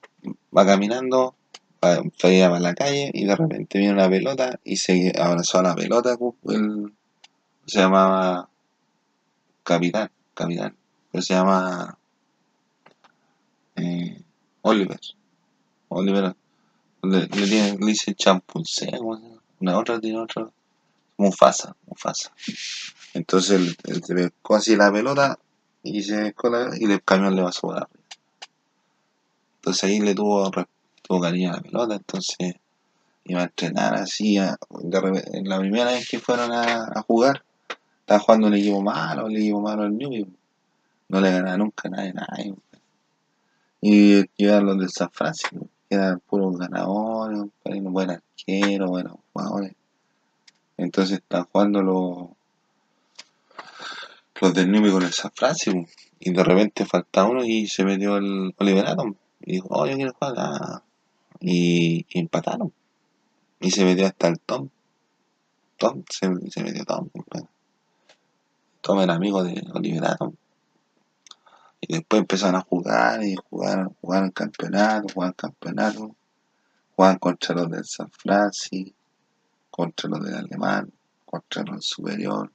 va 0.57 0.67
caminando, 0.67 1.37
va, 1.83 2.01
va 2.03 2.57
a 2.57 2.61
la 2.61 2.75
calle 2.75 3.11
y 3.15 3.25
de 3.25 3.37
repente 3.37 3.79
viene 3.79 3.95
una 3.95 4.11
pelota 4.11 4.59
y 4.65 4.77
se 4.77 5.13
abrazó 5.19 5.61
a 5.61 5.63
la 5.63 5.75
pelota, 5.77 6.15
Goku, 6.17 6.53
el, 6.53 6.93
se 7.67 7.79
llamaba 7.79 8.51
Capitán, 9.63 10.11
Capitán, 10.35 10.77
pero 11.13 11.23
se 11.23 11.35
llama 11.35 11.97
eh, 13.77 14.21
Oliver, 14.63 15.01
Oliver, 15.91 16.35
le, 17.03 17.21
le, 17.21 17.27
tiene- 17.29 17.79
le 17.79 17.87
dice 17.87 18.15
champuncé, 18.17 18.91
¿cómo 18.99 19.17
se 19.17 19.23
llama? 19.23 19.41
una 19.61 19.79
otra 19.79 20.01
tiene 20.01 20.19
otro, 20.19 20.53
Mufasa, 21.19 21.77
Mufasa. 21.87 22.33
Entonces 23.15 23.77
él, 23.85 24.03
se 24.05 24.15
pescó 24.15 24.57
así 24.57 24.77
la 24.77 24.93
pelota 24.93 25.39
y 25.83 26.03
se 26.03 26.17
pescó 26.23 26.51
y 26.79 26.85
el 26.91 27.03
camión 27.03 27.37
le 27.37 27.43
pasó 27.43 27.63
por 27.63 27.77
arriba. 27.77 27.98
Entonces 29.69 29.85
ahí 29.85 30.01
le 30.01 30.15
tuvo, 30.15 30.51
tuvo 31.03 31.21
cariño 31.21 31.51
a 31.51 31.57
la 31.57 31.61
pelota, 31.61 31.97
entonces 31.97 32.55
iba 33.25 33.43
a 33.43 33.45
entrenar 33.45 33.97
así. 33.97 34.39
a- 34.39 34.57
de 34.81 35.43
la 35.45 35.59
primera 35.61 35.91
vez 35.93 36.09
que 36.09 36.19
fueron 36.19 36.51
a, 36.53 37.03
jugar, 37.07 37.45
estaba 38.01 38.19
jugando 38.19 38.47
un 38.47 38.55
equipo 38.55 38.81
malo, 38.81 39.27
el 39.27 39.37
equipo 39.37 39.61
malo 39.61 39.83
del 39.83 39.99
Newbie. 39.99 40.27
No 41.11 41.21
le 41.21 41.31
ganaba 41.31 41.59
nunca 41.59 41.91
nadie, 41.91 42.15
nadie. 42.15 42.55
Y 43.83 44.25
iban 44.39 44.65
los 44.65 44.79
del 44.79 44.89
San 44.89 45.11
Francisco, 45.11 45.69
que 45.87 45.97
eran 45.97 46.19
puros 46.21 46.57
ganadores, 46.57 47.41
un 47.67 47.93
buen 47.93 48.11
arquero, 48.11 48.89
buenos 48.89 49.17
jugadores. 49.35 49.75
Entonces 50.79 51.19
están 51.19 51.45
jugando 51.45 51.83
los, 51.83 52.29
los 54.41 54.55
del 54.55 54.73
Newbie 54.73 54.93
con 54.93 55.03
el 55.03 55.13
San 55.13 55.31
Francisco. 55.35 55.85
Y 56.21 56.33
de 56.33 56.43
repente 56.43 56.87
falta 56.87 57.27
uno 57.27 57.45
y 57.45 57.67
se 57.67 57.85
metió 57.85 58.17
el 58.17 58.55
Oliver 58.57 58.87
Atom. 58.87 59.15
Y 59.41 59.53
dijo, 59.53 59.69
oh, 59.71 59.87
yo 59.87 59.97
quiero 59.97 60.13
jugar. 60.15 60.83
Y, 61.41 62.07
empataron. 62.19 62.73
Y 63.61 63.71
se 63.71 63.85
metió 63.85 64.07
hasta 64.07 64.29
el 64.29 64.41
Tom. 64.41 64.69
Tom, 65.77 66.05
se, 66.09 66.29
se 66.51 66.63
metió 66.63 66.85
Tom. 66.85 67.09
Tom 68.81 69.01
era 69.01 69.15
amigo 69.15 69.43
de 69.43 69.63
Oliver 69.75 70.05
Atom. 70.05 70.35
Y 71.81 71.95
después 71.95 72.21
empezaron 72.21 72.57
a 72.57 72.63
jugar 72.63 73.23
y 73.23 73.37
jugaron, 73.37 73.95
jugaron 74.01 74.31
campeonato, 74.31 75.13
jugaron 75.15 75.35
campeonato. 75.35 76.15
Jugaban 76.97 77.19
contra 77.19 77.55
los 77.55 77.71
del 77.71 77.85
San 77.85 78.11
Francisco, 78.11 78.97
contra 79.71 80.11
los 80.11 80.21
del 80.25 80.35
Alemán, 80.35 80.93
contra 81.25 81.63
los 81.63 81.87
Superior, 81.87 82.51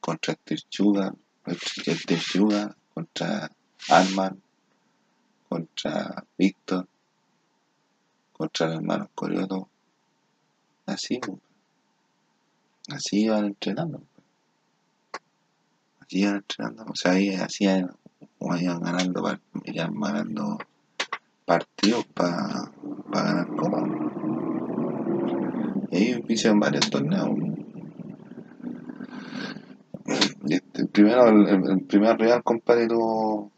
contra 0.00 0.36
Sugar, 0.68 1.14
Steve 1.48 2.20
Sugar, 2.20 2.76
contra 2.92 3.50
Arman, 3.88 4.42
contra 5.50 6.24
Víctor, 6.38 6.86
contra 8.32 8.68
los 8.68 8.76
hermanos 8.76 9.08
Corioto. 9.16 9.68
Así, 10.86 11.18
pues. 11.18 11.38
así 12.88 13.24
iban 13.24 13.46
entrenando. 13.46 14.00
Así 16.00 16.20
iban 16.20 16.36
entrenando. 16.36 16.84
O 16.88 16.94
sea, 16.94 17.12
ahí 17.12 17.30
iban 17.30 18.80
ganando, 18.80 19.38
iban 19.64 20.00
ganando 20.00 20.58
partidos 21.44 22.06
para 22.14 22.70
ganar 23.08 23.48
copa. 23.56 23.82
Y 25.90 25.96
ahí 25.96 26.24
hicieron 26.28 26.60
varios 26.60 26.88
torneos. 26.90 27.30
Este, 30.48 30.86
primero, 30.86 31.28
el 31.28 31.82
primer 31.86 32.16
rival, 32.18 32.44
compadre, 32.44 32.86
tuvo 32.86 33.50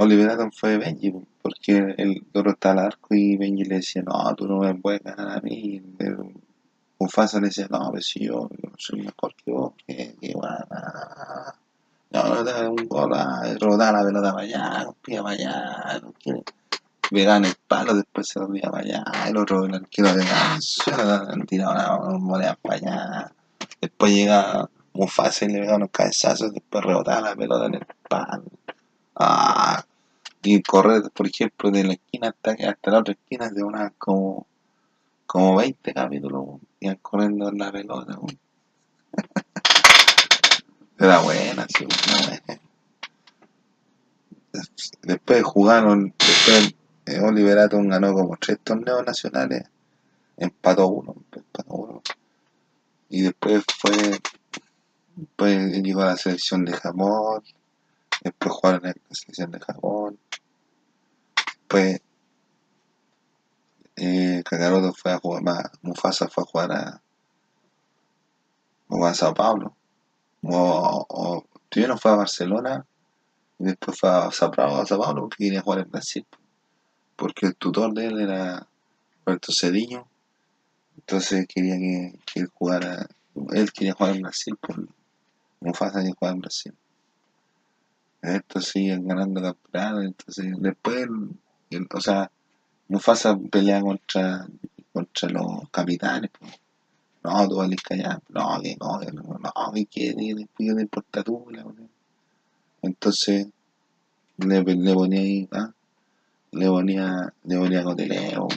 Oliver 0.00 0.30
Atom 0.30 0.52
fue 0.52 0.78
Benji, 0.78 1.10
po, 1.10 1.24
porque 1.42 1.76
el 1.98 2.24
otro 2.32 2.52
estaba 2.52 2.82
al 2.82 2.86
arco 2.86 3.16
y 3.16 3.36
Benji 3.36 3.64
le 3.64 3.76
decía, 3.76 4.00
no, 4.02 4.32
tú 4.36 4.46
no 4.46 4.60
me 4.60 4.72
puedes 4.76 5.02
ganar 5.02 5.38
a 5.38 5.40
mí. 5.40 5.82
Mufasa 7.00 7.40
le 7.40 7.48
decía, 7.48 7.66
no, 7.68 7.90
pero 7.90 8.02
si 8.02 8.26
yo, 8.26 8.48
soy 8.76 9.02
mejor 9.02 9.34
que 9.34 9.50
vos, 9.50 9.72
que, 9.84 10.14
que 10.20 10.34
bueno, 10.34 10.56
no, 12.10 12.44
no 12.44 12.70
un 12.70 12.86
gol, 12.86 13.12
ah, 13.12 13.42
rebotar 13.58 13.92
la 13.92 14.04
pelota 14.04 14.32
para 14.32 14.44
allá, 14.44 14.86
pilla 15.02 15.22
para 15.24 15.34
allá, 15.34 16.00
no 16.00 16.12
quiere. 16.12 16.44
Verán 17.10 17.44
el 17.46 17.54
palo, 17.66 17.94
después 17.94 18.28
se 18.28 18.38
tira 18.52 18.70
para 18.70 18.84
allá, 18.84 19.04
el 19.26 19.36
otro, 19.36 19.64
el 19.64 19.74
arquero 19.74 20.14
le 20.14 20.24
da 20.24 20.54
el 20.54 20.62
suelo, 20.62 21.34
le 21.34 21.44
tira 21.44 21.70
una, 21.70 21.96
una 21.96 22.18
moneda 22.18 22.56
para 22.62 22.76
allá. 22.76 23.32
Después 23.80 24.12
llega 24.12 24.70
Mufasa 24.92 25.44
y 25.44 25.48
le 25.48 25.58
pega 25.58 25.74
unos 25.74 25.90
cabezazos, 25.90 26.52
después 26.52 26.84
rebotaba 26.84 27.30
la 27.30 27.34
pelota 27.34 27.66
en 27.66 27.74
el 27.74 27.86
palo. 28.08 28.44
Ah, 29.20 29.84
y 30.42 30.62
correr, 30.62 31.10
por 31.12 31.26
ejemplo, 31.26 31.70
de 31.70 31.84
la 31.84 31.92
esquina 31.94 32.28
hasta, 32.28 32.52
hasta 32.68 32.90
la 32.90 32.98
otra 32.98 33.14
esquina 33.14 33.48
de 33.50 33.62
una 33.62 33.90
como, 33.98 34.46
como 35.26 35.56
20 35.56 35.94
capítulos, 35.94 36.60
iban 36.80 36.96
corriendo 36.96 37.48
en 37.48 37.58
la 37.58 37.72
pelota. 37.72 38.18
Era 40.98 41.20
buena, 41.20 41.66
sí, 41.68 41.86
buena. 41.86 42.60
Después 45.02 45.44
jugaron, 45.44 46.14
después 46.18 46.74
eh, 47.06 47.20
ganó 47.20 48.12
como 48.12 48.36
tres 48.36 48.58
torneos 48.64 49.04
nacionales, 49.04 49.64
empató 50.36 50.88
uno, 50.88 51.14
empató 51.32 51.74
uno. 51.74 52.02
Y 53.08 53.22
después 53.22 53.64
fue, 53.78 54.20
después 55.16 55.82
llegó 55.82 56.02
a 56.02 56.06
la 56.06 56.16
selección 56.16 56.64
de 56.64 56.72
Japón, 56.72 57.42
después 58.22 58.52
jugaron 58.52 58.86
en 58.86 58.94
la 59.08 59.14
selección 59.14 59.50
de 59.52 59.60
Japón, 59.60 60.18
después 61.68 62.00
eh, 63.96 64.42
Kakaroto 64.44 64.94
fue 64.94 65.12
a 65.12 65.18
jugar, 65.18 65.42
más, 65.42 65.64
Mufasa 65.82 66.28
fue 66.28 66.44
a 66.44 66.46
jugar 66.46 66.72
a, 66.72 67.02
a 69.06 69.14
Sao 69.14 69.34
Paulo, 69.34 69.76
o, 70.42 71.06
o 71.08 71.44
fue 71.98 72.10
a 72.10 72.16
Barcelona 72.16 72.86
Y 73.58 73.64
después 73.64 73.98
fue 73.98 74.08
a 74.08 74.30
Sao 74.30 74.50
Paulo, 74.50 74.76
a 74.76 74.86
Sao 74.86 74.98
Paulo 74.98 75.22
porque 75.22 75.44
quería 75.44 75.60
jugar 75.60 75.80
en 75.80 75.90
Brasil. 75.90 76.26
Porque 77.16 77.46
el 77.46 77.56
tutor 77.56 77.92
de 77.92 78.06
él 78.06 78.20
era 78.20 78.66
Roberto 79.26 79.52
Cediño. 79.52 80.08
Entonces 80.96 81.46
quería 81.48 81.76
que, 81.76 82.18
que 82.24 82.40
él 82.40 82.48
jugara. 82.54 83.06
Él 83.52 83.72
quería 83.72 83.92
jugar 83.92 84.16
en 84.16 84.22
Brasil, 84.22 84.56
por 84.56 84.88
Mufasa 85.60 85.98
quería 85.98 86.14
jugar 86.18 86.34
en 86.34 86.40
Brasil. 86.40 86.74
Estos 88.22 88.66
siguen 88.66 89.06
ganando 89.06 89.42
campeonatos. 89.42 90.04
Entonces, 90.04 90.54
después, 90.58 91.06
o 91.94 92.00
sea, 92.00 92.30
Mufasa 92.88 93.36
pelea 93.36 93.80
contra, 93.82 94.46
contra 94.92 95.28
los 95.28 95.68
capitanes. 95.70 96.30
pues. 96.38 96.58
No, 97.22 97.48
tú 97.48 97.56
valís 97.56 97.82
callar. 97.82 98.22
No, 98.28 98.60
que 98.62 98.76
no, 98.80 98.98
que 99.00 99.12
no, 99.12 99.22
no, 99.22 99.72
que 99.74 99.86
quiere, 99.86 100.34
después 100.34 100.74
te 100.74 100.82
importa 100.82 101.22
tú. 101.22 101.46
Entonces, 102.80 103.48
le, 104.38 104.62
le 104.62 104.94
ponía 104.94 105.20
ahí, 105.20 105.48
¿ah? 105.52 105.70
le 106.52 106.66
ponía, 106.68 107.32
le 107.44 107.58
ponía 107.58 107.82
coteleo. 107.82 108.48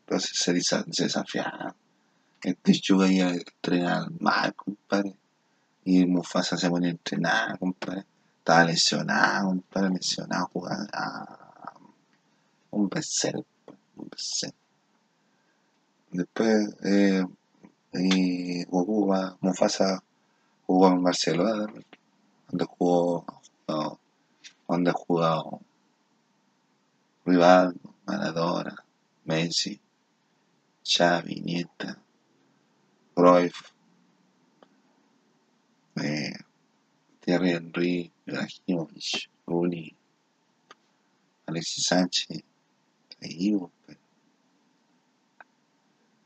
Entonces 0.00 0.32
se, 0.34 0.60
se 0.60 1.04
desafiaba. 1.04 1.74
El 2.42 2.56
Tichuga 2.56 3.06
iba 3.06 3.28
a 3.28 3.34
entrenar 3.34 4.10
mal, 4.18 4.54
compadre. 4.54 5.14
Y 5.84 6.06
Mufasa 6.06 6.56
se 6.56 6.68
ponía 6.68 6.88
a 6.88 6.92
entrenar, 6.92 7.58
compadre. 7.58 8.04
Estaba 8.38 8.64
lesionado, 8.64 9.48
compadre, 9.48 9.90
lesionado, 9.90 10.50
jugando. 10.52 10.88
Un 12.70 12.88
becerro, 12.88 13.44
un 13.96 14.08
becerro. 14.08 14.54
Después, 16.12 16.76
eh, 16.84 17.24
y 17.92 18.64
Goku 18.64 19.06
va, 19.08 19.36
Mufasa 19.40 20.02
jugó 20.66 20.88
en 20.88 21.02
Barcelona 21.02 21.66
donde 22.48 22.64
jugó, 22.64 23.24
donde 24.68 24.92
jugado 24.92 25.60
Rivaldo, 27.24 27.94
Maradona, 28.06 28.76
Messi, 29.24 29.80
Xavi, 30.82 31.34
Iniesta, 31.34 31.96
Cruyff, 33.14 33.72
eh, 35.96 36.32
Thierry 37.20 37.50
Henry, 37.50 38.12
Ibrahimovic, 38.26 39.30
Rooney, 39.46 39.94
Alexis 41.46 41.84
Sánchez, 41.84 42.42
ahí, 43.22 43.56
pues, 43.56 43.98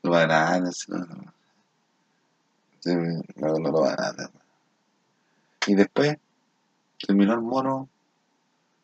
lo 0.02 0.14
a 0.14 0.26
ganar, 0.26 0.62
no, 0.88 0.98
no, 0.98 1.06
no, 2.84 3.22
no, 3.36 3.58
no 3.58 3.70
lo 3.70 3.80
va 3.80 3.92
a 3.92 3.96
ganar. 3.96 4.30
Y 5.66 5.74
después 5.74 6.18
terminó 6.98 7.34
el 7.34 7.40
mono 7.40 7.88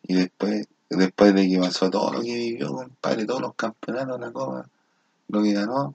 y 0.02 0.14
después, 0.14 0.66
después 0.88 1.34
de 1.34 1.48
que 1.48 1.58
pasó 1.58 1.90
todo 1.90 2.12
lo 2.12 2.20
que 2.22 2.34
vivió, 2.34 2.72
compadre, 2.72 3.26
todos 3.26 3.42
los 3.42 3.54
campeonatos, 3.54 4.18
la 4.20 4.32
copa, 4.32 4.68
lo 5.28 5.42
que 5.42 5.52
ganó, 5.52 5.94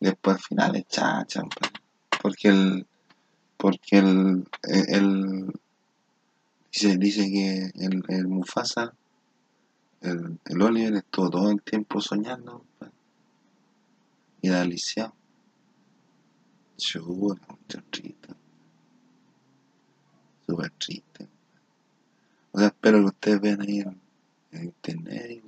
después 0.00 0.36
al 0.36 0.42
final 0.42 0.76
es 0.76 0.88
chacha, 0.88 1.42
porque 2.20 2.48
el, 2.48 2.86
porque 3.56 3.98
el, 3.98 4.48
el- 4.62 5.52
dice, 6.72 6.96
dice 6.98 7.30
que 7.30 7.70
el, 7.84 8.04
el 8.08 8.28
Mufasa, 8.28 8.92
el, 10.02 10.38
el 10.44 10.62
Oliver 10.62 10.94
estuvo 10.94 11.30
todo 11.30 11.50
el 11.50 11.62
tiempo 11.62 12.00
soñando, 12.00 12.64
y 14.40 14.48
era 14.48 14.64
lisiado. 14.64 15.14
Chuta, 16.76 17.42
mucho 17.48 17.78
triste, 17.90 18.28
súper 20.46 20.70
triste. 20.72 21.28
O 22.52 22.58
sea, 22.58 22.68
espero 22.68 23.00
que 23.00 23.06
ustedes 23.06 23.40
vean 23.40 23.60
ahí 23.62 23.80
en, 23.80 24.00
en 24.52 24.64
internet 24.64 25.30
y 25.30 25.42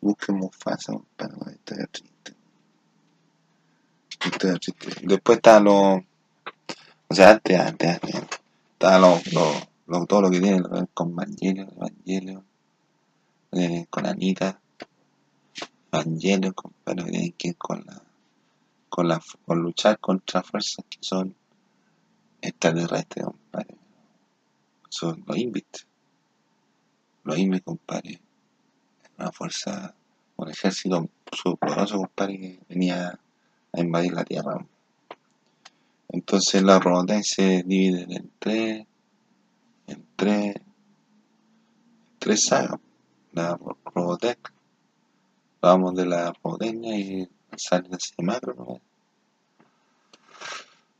busquen 0.00 0.36
Mufasa, 0.36 0.92
compadre, 0.92 1.36
una 1.36 1.52
historia 1.52 1.86
triste. 1.86 2.34
Después 5.04 5.36
está 5.38 5.60
lo, 5.60 5.94
o 7.08 7.14
sea, 7.14 7.30
antes, 7.32 7.58
antes, 7.60 7.90
antes. 8.04 8.40
Está 8.72 8.98
lo, 8.98 9.20
lo, 9.32 9.52
lo- 9.86 10.06
todo 10.06 10.22
lo 10.22 10.30
que 10.30 10.40
tiene 10.40 10.62
con 10.94 11.10
Evangelio, 11.12 11.68
Evangelio, 11.76 12.44
eh, 13.52 13.86
con 13.88 14.06
Anita, 14.06 14.60
Evangelio, 15.90 16.52
compadre, 16.54 17.34
con 17.56 17.84
la, 17.86 18.02
con 18.88 19.08
la, 19.08 19.22
con 19.46 19.58
luchar 19.60 19.98
contra 19.98 20.42
fuerzas 20.42 20.84
que 20.88 20.98
son 21.00 21.34
extraterrestres, 22.42 23.24
compadre. 23.24 23.74
Son 24.90 25.24
los 25.26 25.36
Invit. 25.38 25.78
Los 27.24 27.38
Invit, 27.38 27.64
compadre. 27.64 28.20
Una 29.18 29.32
fuerza, 29.32 29.94
un 30.36 30.50
ejército 30.50 31.08
superpoderoso, 31.32 31.96
compadre, 31.96 32.38
que 32.38 32.60
venía 32.68 33.18
a 33.72 33.80
invadir 33.80 34.12
la 34.12 34.24
Tierra. 34.24 34.66
Entonces 36.10 36.62
la 36.62 36.78
Robotech 36.78 37.24
se 37.24 37.62
divide 37.64 38.06
en 38.14 38.30
tres, 38.38 38.86
en 39.86 40.06
tres, 40.16 40.54
tres 42.18 42.44
sagas. 42.44 42.80
La 43.32 43.56
Ro- 43.56 43.78
Robotech, 43.94 44.52
vamos 45.60 45.94
de 45.94 46.06
la 46.06 46.32
Robotecnia 46.42 46.96
y 46.98 47.28
sale 47.56 47.88
la 47.88 47.98
serie 47.98 48.24
macro, 48.24 48.54
¿no? 48.56 48.80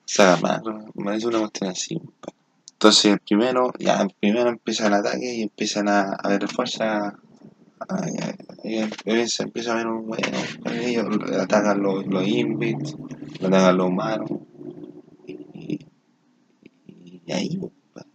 Saga 0.04 0.36
macro, 0.40 0.78
me 0.94 1.04
parece 1.04 1.26
una 1.26 1.40
cuestión 1.40 1.70
así. 1.70 2.00
Entonces 2.72 3.18
primero, 3.26 3.72
ya 3.78 4.06
primero 4.20 4.48
empieza 4.50 4.86
el 4.86 4.94
ataque 4.94 5.34
y 5.34 5.42
empiezan 5.42 5.88
a, 5.88 6.12
a 6.14 6.28
ver 6.28 6.48
fuerza. 6.48 7.18
y 8.64 8.76
empieza, 8.78 9.72
a 9.72 9.76
ver 9.76 9.86
un 9.86 10.06
bueno, 10.06 10.38
ellos 10.72 11.06
atacan 11.40 11.82
los, 11.82 12.06
los 12.06 12.26
Invits, 12.26 12.94
atacan 13.42 13.76
los 13.76 13.86
humanos 13.88 14.30
y, 15.26 15.78
y, 16.86 17.32
ahí, 17.32 17.56
compadre. 17.58 18.08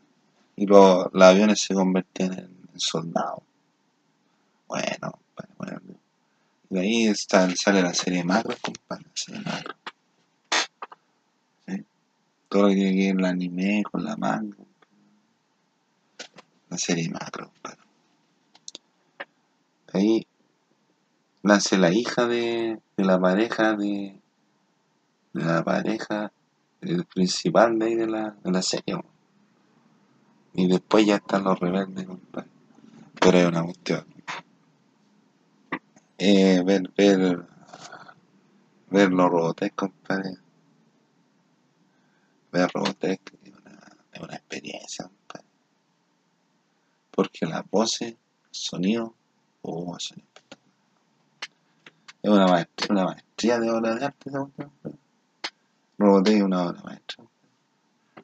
y 0.56 0.66
los, 0.66 1.08
los 1.14 1.24
aviones 1.24 1.62
se 1.62 1.74
convertían 1.74 2.34
en 2.34 2.80
soldados. 2.80 3.44
Bueno, 4.74 5.20
bueno. 5.60 5.82
De 6.68 6.80
ahí 6.80 7.14
sale 7.14 7.84
la 7.84 7.94
serie 7.94 8.24
macro, 8.24 8.56
compadre, 8.60 9.04
la 9.04 9.12
serie 9.14 9.42
macro. 9.42 9.76
Todo 12.50 12.64
lo 12.64 12.70
que 12.70 12.76
tiene 12.76 13.10
el 13.10 13.26
anime 13.26 13.84
con 13.84 14.04
la 14.04 14.18
manga, 14.18 14.58
la 16.72 16.78
serie 16.80 17.08
macro, 17.08 17.52
compadre. 17.52 17.82
Ahí 19.94 20.26
nace 21.44 21.78
la 21.78 21.92
hija 21.92 22.26
de, 22.26 22.80
la 22.98 23.20
pareja 23.20 23.76
de, 23.76 24.20
de 25.34 25.44
la 25.44 25.64
pareja 25.64 26.32
principal 27.14 27.78
de 27.78 27.86
ahí 27.86 27.94
de 27.94 28.08
la, 28.08 28.36
de 28.44 28.52
la 28.52 28.64
serie. 28.64 29.00
Y 30.56 30.68
después 30.68 31.06
ya 31.06 31.18
están 31.18 31.44
los 31.44 31.60
rebeldes, 31.60 32.08
compadre. 32.08 32.50
Pero 33.20 33.38
es 33.38 33.46
una 33.46 33.64
cuestión. 33.64 34.13
Eh, 36.26 36.64
ver, 36.64 36.90
ver, 36.96 37.46
ver 38.90 39.12
los 39.12 39.30
Robotech, 39.30 39.76
compadre. 39.76 40.38
Ver 42.50 42.70
Robotech 42.74 43.20
es 43.44 43.52
una, 43.52 43.98
es 44.14 44.22
una 44.22 44.36
experiencia, 44.36 45.06
compadre. 45.06 45.48
Porque 47.12 47.46
las 47.46 47.70
voces, 47.70 48.12
el 48.14 48.18
sonido, 48.52 49.14
oh, 49.64 50.00
son. 50.00 50.24
Es 52.22 52.32
una 52.32 52.48
maestría, 52.48 52.88
una 52.92 53.04
maestría 53.04 53.60
de 53.60 53.70
obra 53.70 53.96
de 53.96 54.06
arte 54.06 54.32
compadre. 54.32 54.72
Robotech 55.98 56.36
es 56.38 56.42
una 56.42 56.64
obra 56.68 56.82
maestra. 56.84 57.26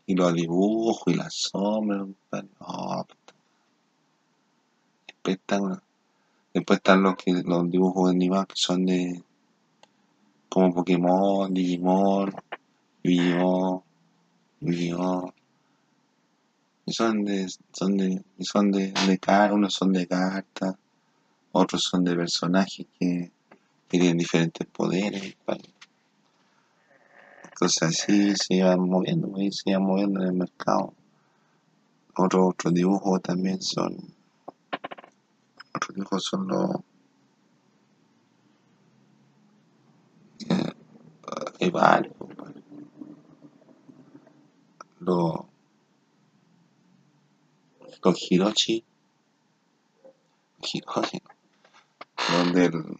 Y 0.06 0.16
los 0.16 0.34
dibujos 0.34 1.14
y 1.14 1.16
las 1.16 1.34
sombras, 1.34 2.00
compadre. 2.00 2.48
Oh, 2.60 3.06
espectacular. 5.06 5.89
Después 6.54 6.78
están 6.78 7.04
los, 7.04 7.16
que, 7.16 7.32
los 7.32 7.70
dibujos 7.70 8.10
animados 8.10 8.48
que 8.48 8.56
son 8.56 8.86
de 8.86 9.24
como 10.50 10.74
Pokémon, 10.74 11.54
Digimon, 11.54 12.34
Yu-Gi-Oh, 13.04 13.84
son 16.88 17.24
de, 17.24 17.48
son 17.72 17.98
de, 17.98 18.24
son 18.40 18.72
de, 18.72 18.92
de 18.92 19.18
car- 19.20 19.54
unos 19.54 19.74
son 19.74 19.94
de 19.94 20.08
cartas, 20.08 20.76
otros 21.52 21.84
son 21.84 22.04
de 22.04 22.16
personajes 22.16 22.88
que, 23.00 23.32
tienen 23.88 24.18
diferentes 24.18 24.68
poderes. 24.68 25.36
compadre. 25.36 25.70
Entonces 27.44 27.82
así 27.84 28.34
se 28.36 28.64
van 28.64 28.82
moviendo, 28.82 29.34
se 29.52 29.74
van 29.74 29.84
moviendo 29.84 30.22
en 30.22 30.28
el 30.28 30.34
mercado. 30.34 30.94
Otros 32.16 32.74
dibujos 32.74 33.22
también 33.22 33.62
son, 33.62 33.98
otros 35.74 35.96
dibujos 35.96 36.24
son 36.24 36.48
los, 36.48 36.72
hay 41.60 41.70
varios. 41.70 42.16
Los, 45.00 45.46
con 48.02 48.16
Hiroshi, 48.18 48.84
Hiroshi, 50.62 51.22
los 52.32 52.54
del, 52.54 53.00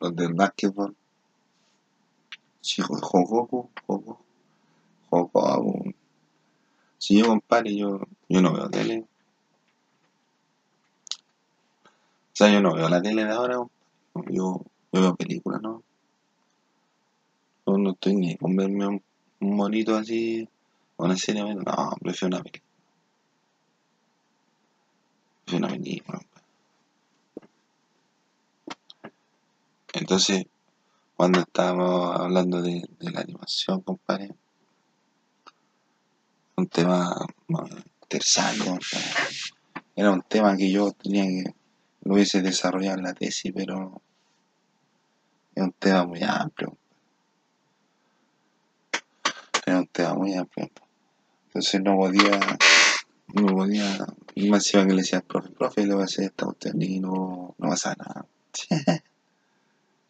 los 0.00 0.16
del 0.16 0.34
básquetbol, 0.34 0.96
Hogoku, 3.12 3.70
Hogoku, 3.86 4.18
Hogoku. 5.10 5.94
Si 6.98 7.18
yo 7.18 7.26
compadre, 7.26 7.76
yo, 7.76 8.00
yo 8.28 8.40
no 8.40 8.52
veo 8.54 8.70
tele. 8.70 9.06
O 12.34 12.36
sea, 12.36 12.50
yo 12.50 12.60
no 12.60 12.74
veo 12.74 12.88
la 12.88 13.00
tele 13.00 13.24
de 13.24 13.30
ahora, 13.30 13.54
yo, 13.54 13.70
yo 14.28 14.60
veo 14.90 15.14
películas, 15.14 15.62
¿no? 15.62 15.84
Yo 17.64 17.78
no 17.78 17.92
estoy 17.92 18.16
ni 18.16 18.36
con 18.36 18.56
verme 18.56 18.88
un, 18.88 19.02
un 19.38 19.56
monito 19.56 19.94
así, 19.94 20.48
una 20.96 21.16
serie, 21.16 21.54
no, 21.54 21.62
prefiero 22.02 22.34
una 22.34 22.42
película. 22.42 22.72
Prefiero 25.44 25.66
una 25.66 25.74
película. 25.76 26.20
Entonces, 29.92 30.44
cuando 31.16 31.38
estábamos 31.38 32.18
hablando 32.18 32.60
de, 32.62 32.82
de 32.98 33.10
la 33.12 33.20
animación, 33.20 33.80
compadre, 33.82 34.34
un 36.56 36.66
tema 36.66 37.14
más 37.46 37.70
interesante, 38.02 38.64
compadre. 38.64 39.06
Era 39.94 40.10
un 40.10 40.22
tema 40.22 40.56
que 40.56 40.72
yo 40.72 40.90
tenía 40.90 41.26
que 41.26 41.63
lo 42.04 42.14
hubiese 42.14 42.42
desarrollado 42.42 43.00
la 43.00 43.14
tesis, 43.14 43.52
pero 43.54 44.00
es 45.54 45.62
un 45.62 45.72
tema 45.72 46.04
muy 46.04 46.22
amplio. 46.22 46.76
Es 49.66 49.74
un 49.74 49.86
tema 49.86 50.14
muy 50.14 50.34
amplio. 50.34 50.70
Entonces 51.46 51.80
no 51.82 51.96
podía, 51.96 52.40
no 53.28 53.46
podía, 53.46 54.06
y 54.34 54.50
que 54.50 54.84
le 54.84 54.94
decía 54.96 55.20
al 55.20 55.24
profe, 55.24 55.50
profe, 55.50 55.86
le 55.86 55.94
voy 55.94 56.02
a 56.02 56.04
hacer 56.04 56.24
esta 56.26 56.44
cuestión 56.46 56.82
y 56.82 57.00
no, 57.00 57.54
no 57.56 57.68
pasa 57.68 57.94
nada. 57.96 58.26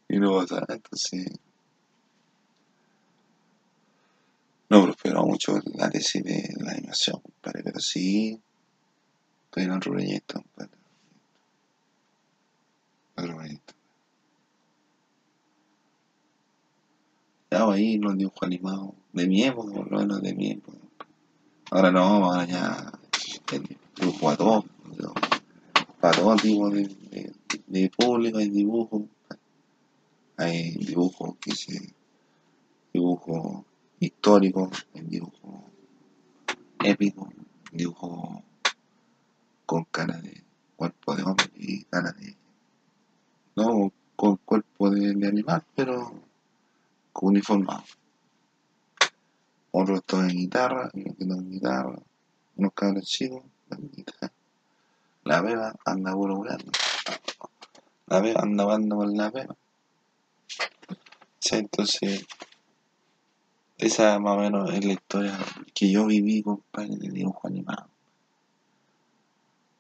y 0.09 0.19
no 0.19 0.37
pasa 0.37 0.57
nada, 0.57 0.75
entonces 0.75 1.27
no 4.69 4.83
prosperó 4.83 5.25
mucho 5.25 5.61
la 5.75 5.91
tesis 5.91 6.25
de 6.25 6.55
la 6.57 6.73
animación, 6.73 7.23
pero 7.41 7.79
sí 7.79 8.41
estoy 9.45 9.65
en 9.65 9.71
otro 9.71 9.93
proyecto, 9.93 10.43
compadre. 10.43 10.84
Proyecto. 13.15 13.75
Ya 17.51 17.71
ahí 17.71 17.99
los 17.99 18.17
dibujos 18.17 18.43
animados 18.43 18.91
de 19.13 19.27
mi 19.27 19.45
época, 19.45 19.73
por 19.73 19.91
lo 19.91 19.99
menos 19.99 20.23
de 20.23 20.35
mi 20.35 20.51
época. 20.51 20.79
Ahora 21.71 21.91
no, 21.91 22.01
ahora 22.01 22.45
ya 22.47 22.93
el 23.53 23.79
dibujo 23.97 24.31
a 24.31 24.37
todo, 24.37 24.65
para 26.01 26.19
todo 26.19 26.37
tipo 26.37 26.71
de, 26.71 26.89
de, 26.89 27.33
de 27.67 27.91
público 27.91 28.39
hay 28.39 28.49
dibujos. 28.49 29.03
Hay 30.37 30.73
dibujos 30.73 31.37
que 31.41 31.53
se 31.53 31.95
dibujos 32.93 33.65
históricos, 34.01 34.87
hay 34.95 35.03
dibujos 35.03 35.63
épicos, 36.85 37.29
dibujos 37.73 38.43
con 39.67 39.85
cara 39.85 40.19
de 40.19 40.43
cuerpo 40.77 41.17
de 41.17 41.23
hombre 41.23 41.47
y 41.57 41.85
cara 41.85 42.13
de 42.13 42.37
no 43.57 43.93
con 44.17 44.37
cuerpo 44.37 44.91
de, 44.91 45.11
animal, 45.27 45.65
pero 45.75 46.13
uniformado. 47.15 47.85
Otros 49.71 50.05
tocan 50.05 50.29
guitarra, 50.29 50.91
unos 50.93 51.17
que 51.17 51.25
tocan 51.25 51.51
guitarra, 51.51 51.99
unos 52.57 52.73
cabros 52.75 53.05
chicos, 53.05 53.43
tocan 53.69 53.91
guitarra. 53.91 54.33
La 55.25 55.41
beba 55.41 55.75
anda 55.85 56.15
volando. 56.15 56.71
La 58.07 58.21
beba 58.21 58.43
anda 58.43 58.65
volando 58.65 58.97
con 58.97 59.17
la 59.17 59.31
beba. 59.31 59.57
Sí, 61.39 61.57
entonces, 61.57 62.27
esa 63.79 64.19
más 64.19 64.37
o 64.37 64.41
menos 64.41 64.73
es 64.73 64.85
la 64.85 64.93
historia 64.93 65.39
que 65.75 65.91
yo 65.91 66.07
viví, 66.07 66.43
compadre, 66.43 66.97
de 66.97 67.09
dibujo 67.09 67.49
animado. 67.49 67.89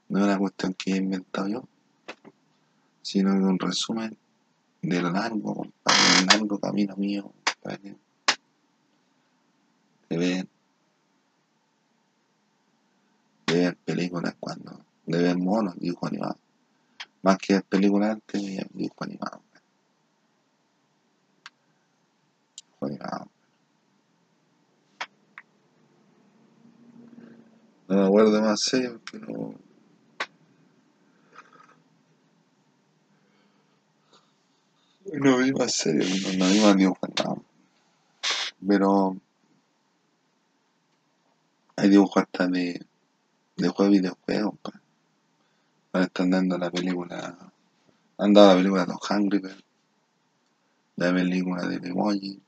No 0.08 0.18
es 0.18 0.24
una 0.24 0.38
cuestión 0.38 0.74
que 0.74 0.92
he 0.92 0.96
inventado 0.96 1.48
yo, 1.48 1.64
sino 3.04 3.32
que 3.32 3.44
un 3.44 3.58
resumen 3.58 4.16
del 4.80 5.12
largo, 5.12 5.66
del 6.16 6.26
largo 6.26 6.58
camino 6.58 6.96
mío, 6.96 7.30
compadre, 7.44 7.96
de 10.08 10.16
ver, 10.16 10.48
de 13.46 13.54
ver 13.54 13.76
películas 13.76 14.34
cuando, 14.40 14.80
de 15.04 15.22
ver 15.22 15.36
monos, 15.36 15.78
dibujos 15.78 16.10
animados. 16.10 16.38
Más 17.20 17.36
que 17.36 17.60
películas 17.60 18.12
antes, 18.12 18.42
veía 18.42 18.66
dibujos 18.72 19.02
animados. 19.02 19.40
Dibujos 22.56 22.90
animados. 22.90 23.28
No 27.86 27.96
me 27.96 28.06
acuerdo 28.06 28.40
más 28.40 28.70
porque 29.12 29.73
no. 35.12 35.38
Vi 35.38 35.52
más 35.52 35.74
serio, 35.74 36.04
no, 36.38 36.46
no 36.48 36.74
vi 36.74 36.78
dibujos 36.80 36.98
animados. 37.02 37.44
Pero 38.66 39.16
hay 41.76 41.88
dibujos 41.90 42.22
hasta 42.22 42.46
de, 42.48 42.84
de 43.56 43.68
juegos 43.68 43.94
y 43.94 43.98
videojuegos, 43.98 44.54
pa. 44.62 44.72
Ahora 45.92 46.06
están 46.06 46.30
dando 46.30 46.58
la 46.58 46.70
película. 46.70 47.36
Han 48.18 48.32
dado 48.32 48.48
la 48.50 48.56
película 48.56 48.82
de 48.86 48.92
los 48.92 49.10
Hungry 49.10 49.38
Birds, 49.38 49.64
la 50.96 51.12
película 51.12 51.66
de 51.66 51.80
Memoji, 51.80 52.40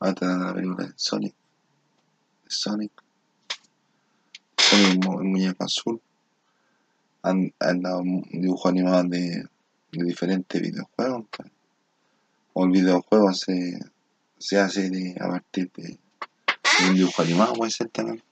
ahora 0.00 0.12
están 0.12 0.28
dando 0.30 0.46
la 0.46 0.54
película 0.54 0.86
de 0.86 0.92
Sonic. 0.96 1.34
De 2.44 2.50
Sonic. 2.50 2.92
Sonic 4.56 4.92
el 4.92 4.98
mu- 5.00 5.20
el 5.20 5.26
muñeco 5.28 5.64
azul. 5.64 6.00
Han, 7.22 7.52
han 7.60 7.80
dado 7.82 8.02
dibujos 8.30 8.70
animados 8.72 9.08
de, 9.10 9.46
de 9.96 10.04
diferentes 10.04 10.60
videojuegos. 10.60 11.26
pa. 11.36 11.44
O 12.54 12.64
el 12.64 12.70
videojuego 12.70 13.32
se, 13.32 13.80
se 14.38 14.58
hace 14.58 14.88
de, 14.90 15.16
a 15.20 15.28
partir 15.28 15.70
de, 15.72 15.98
un 16.88 16.94
dibujo 16.94 17.22
animado, 17.22 17.54
puede 17.54 17.70
ser 17.70 17.88
también. 17.88 18.22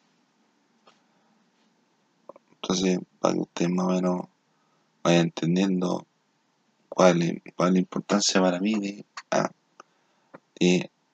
Entonces, 2.55 3.01
para 3.18 3.35
que 3.35 3.40
ustedes 3.40 3.70
más 3.70 3.87
o 3.87 3.90
menos 3.90 4.20
vayan 5.03 5.22
entendiendo 5.22 6.07
cuál 6.88 7.22
es, 7.22 7.42
cuál 7.57 7.72
la 7.72 7.79
importancia 7.81 8.40
para 8.40 8.61
mí 8.61 8.75
de, 8.75 9.05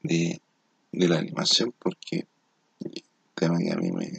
de, 0.03 0.41
de, 0.93 1.09
la 1.09 1.19
animación, 1.19 1.73
porque 1.79 2.27
un 2.81 2.93
tema 3.35 3.59
que 3.59 3.73
a 3.73 3.77
mí 3.77 3.91
me, 3.91 4.13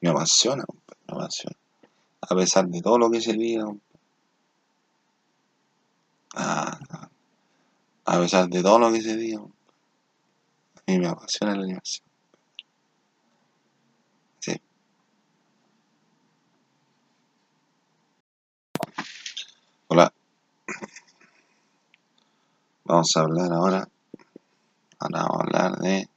me 0.00 0.08
apasiona, 0.08 0.64
me 1.06 1.14
apasiona. 1.14 1.56
A 2.22 2.34
pesar 2.34 2.66
de 2.68 2.80
todo 2.80 2.98
lo 2.98 3.10
que 3.10 3.20
se 3.20 3.34
diga, 3.34 3.64
a, 6.34 6.78
a 8.04 8.18
pesar 8.18 8.48
de 8.48 8.62
todo 8.62 8.78
lo 8.78 8.92
que 8.92 9.00
se 9.02 9.16
diga, 9.16 9.40
a 9.40 10.82
mí 10.86 10.98
me 10.98 11.08
apasiona 11.08 11.54
la 11.54 11.62
animación. 11.62 12.06
Sí. 14.40 14.60
Hola, 19.88 20.12
vamos 22.84 23.16
a 23.16 23.20
hablar 23.20 23.52
ahora, 23.52 23.88
ahora 24.98 25.22
vamos 25.22 25.36
a 25.36 25.42
hablar 25.42 25.78
de 25.78 26.08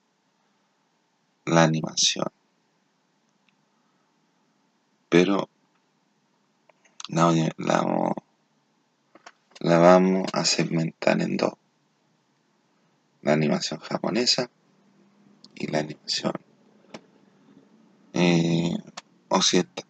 la 1.46 1.64
animación. 1.64 2.28
Pero 5.10 5.50
la, 7.10 7.32
la, 7.58 8.14
la 9.64 9.80
vamos 9.80 10.28
a 10.34 10.46
segmentar 10.46 11.22
en 11.22 11.38
dos. 11.38 11.54
La 13.22 13.34
animación 13.34 13.80
japonesa 13.80 14.50
y 15.56 15.68
la 15.68 15.80
animación 15.80 16.34
eh, 18.14 18.76
occidental. 19.30 19.86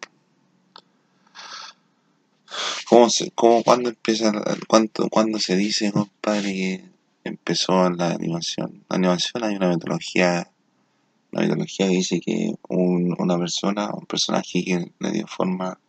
¿Cómo 2.88 3.10
se, 3.10 3.32
cómo, 3.32 3.64
cuándo 3.64 3.88
empieza, 3.88 4.32
la- 4.32 4.56
cuánto, 4.68 5.08
cuándo 5.08 5.38
se 5.40 5.56
dice, 5.56 5.90
compadre, 5.90 6.52
que 6.52 7.28
empezó 7.28 7.90
la 7.90 8.12
animación? 8.12 8.84
La 8.88 8.96
animación 8.96 9.42
hay 9.42 9.56
una 9.56 9.68
metodología, 9.70 10.48
una 11.32 11.42
metodología 11.42 11.88
que 11.88 11.96
dice 11.96 12.20
que 12.20 12.54
un- 12.68 13.16
una 13.18 13.36
persona, 13.36 13.90
un 13.92 14.06
personaje 14.06 14.64
que 14.64 14.92
le 15.00 15.10
dio 15.10 15.26
forma 15.26 15.80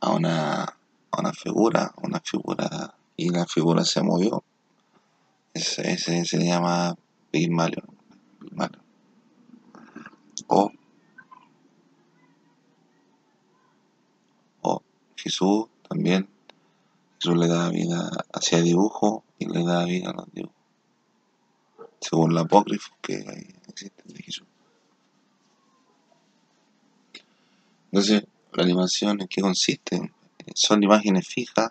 a 0.00 0.10
una, 0.12 0.78
una 1.18 1.32
figura, 1.32 1.92
una 2.02 2.20
figura, 2.20 2.94
y 3.16 3.30
la 3.30 3.46
figura 3.46 3.84
se 3.84 4.02
movió. 4.02 4.44
Ese, 5.52 5.92
ese 5.92 6.24
se 6.24 6.44
llama 6.44 6.96
Pygmalion. 7.30 7.86
O, 10.48 10.70
o 14.62 14.82
Jesús 15.16 15.66
también. 15.88 16.28
Jesús 17.20 17.38
le 17.38 17.48
da 17.48 17.70
vida 17.70 18.10
hacia 18.32 18.60
dibujo 18.60 19.24
y 19.38 19.46
le 19.46 19.64
da 19.64 19.84
vida 19.84 20.10
a 20.10 20.14
los 20.14 20.32
dibujos. 20.32 20.56
Según 22.00 22.34
la 22.34 22.42
apócrifo 22.42 22.92
que 23.00 23.24
existe 23.68 24.02
de 24.04 24.22
Jesús. 24.22 24.46
Entonces, 27.90 28.24
la 28.52 28.64
animación 28.64 29.20
en 29.20 29.28
qué 29.28 29.40
consiste? 29.40 30.12
Son 30.54 30.82
imágenes 30.82 31.26
fijas 31.26 31.70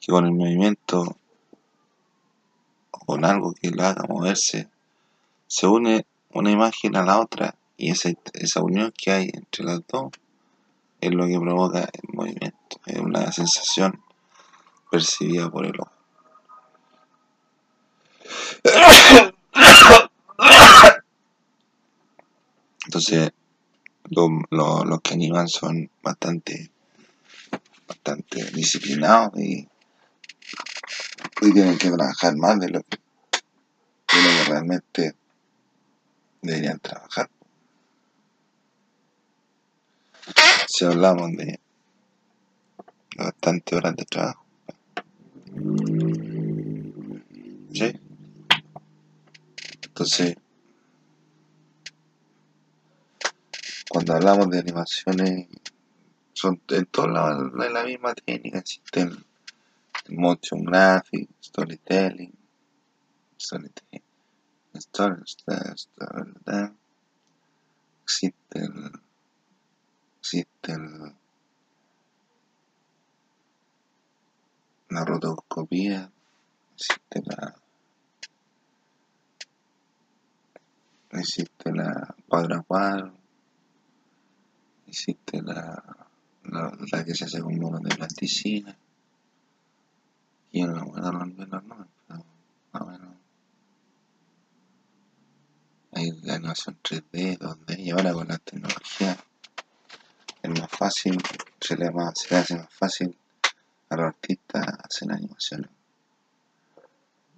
que 0.00 0.10
con 0.10 0.26
el 0.26 0.32
movimiento 0.32 1.16
o 2.90 2.98
con 3.06 3.24
algo 3.24 3.54
que 3.54 3.70
lo 3.70 3.84
haga 3.84 4.04
moverse, 4.08 4.68
se 5.46 5.66
une 5.66 6.06
una 6.30 6.50
imagen 6.50 6.96
a 6.96 7.04
la 7.04 7.20
otra 7.20 7.54
y 7.76 7.90
esa, 7.90 8.10
esa 8.32 8.62
unión 8.62 8.92
que 8.96 9.12
hay 9.12 9.30
entre 9.32 9.64
las 9.64 9.80
dos 9.86 10.12
es 11.00 11.12
lo 11.12 11.26
que 11.26 11.38
provoca 11.38 11.80
el 11.80 12.14
movimiento, 12.14 12.80
es 12.86 12.98
una 12.98 13.30
sensación 13.32 14.02
percibida 14.90 15.50
por 15.50 15.66
el 15.66 15.80
ojo. 15.80 15.90
Entonces, 22.84 23.32
los 24.10 25.00
que 25.02 25.14
animan 25.14 25.48
son 25.48 25.90
bastante, 26.02 26.70
bastante 28.02 28.44
disciplinados 28.50 29.32
y, 29.38 29.68
tienen 31.40 31.76
que 31.76 31.90
trabajar 31.90 32.36
más 32.36 32.58
de 32.60 32.68
lo 32.68 32.78
de 32.80 32.86
lo 34.22 34.28
que 34.28 34.44
realmente 34.48 35.16
deberían 36.40 36.78
trabajar. 36.78 37.28
Si 40.68 40.84
hablamos 40.84 41.32
de 41.36 41.60
bastante 43.16 43.76
horas 43.76 43.96
de 43.96 44.04
trabajo. 44.04 44.44
¿Sí? 47.72 48.00
Entonces, 49.82 50.36
cuando 53.90 54.14
hablamos 54.14 54.50
de 54.50 54.58
animaciones, 54.60 55.48
son 56.42 56.60
en 56.70 56.86
todos 56.86 57.08
lados 57.12 57.52
la 57.54 57.84
misma 57.84 58.14
técnica, 58.14 58.58
existe 58.58 59.02
el, 59.02 59.24
motion 60.08 60.64
graphic, 60.64 61.30
storytelling, 61.40 62.34
storytelling, 63.38 64.02
story, 64.74 65.22
story, 65.24 66.72
existe 68.02 68.58
el, 68.58 68.90
existe 70.18 70.72
el, 70.72 71.14
la 74.90 75.04
rotoscopía, 75.04 76.10
existe 76.74 77.22
la 77.24 77.54
existe 81.12 81.72
la 81.72 82.16
cuadro 82.28 82.56
a 82.56 82.62
cuadro, 82.62 83.14
existe 84.88 85.40
la, 85.40 86.02
la, 86.44 87.04
que 87.04 87.14
se 87.14 87.24
hace 87.24 87.40
con 87.40 87.58
monos 87.58 87.82
de 87.82 87.94
plasticina. 87.94 88.76
Y 90.52 90.60
yo 90.60 90.66
no 90.66 90.74
me 90.74 90.80
acuerdo 90.80 91.12
los 91.12 91.20
nombres, 91.20 91.48
pero 91.50 91.62
más 92.72 92.82
o 92.82 92.86
menos. 92.86 93.14
Hay 95.92 96.10
la 96.22 96.34
animación 96.34 96.78
3D, 96.82 97.38
2D, 97.38 97.78
y 97.78 97.90
ahora 97.90 98.12
con 98.12 98.28
la 98.28 98.38
tecnología 98.38 99.16
es 100.42 100.50
más 100.50 100.70
fácil, 100.70 101.18
se 101.60 101.76
le, 101.76 101.90
más, 101.90 102.18
se 102.18 102.34
hace 102.34 102.56
más 102.56 102.72
fácil 102.72 103.16
a 103.90 103.96
los 103.96 104.06
artistas 104.06 104.66
hacer 104.82 105.12
animaciones. 105.12 105.70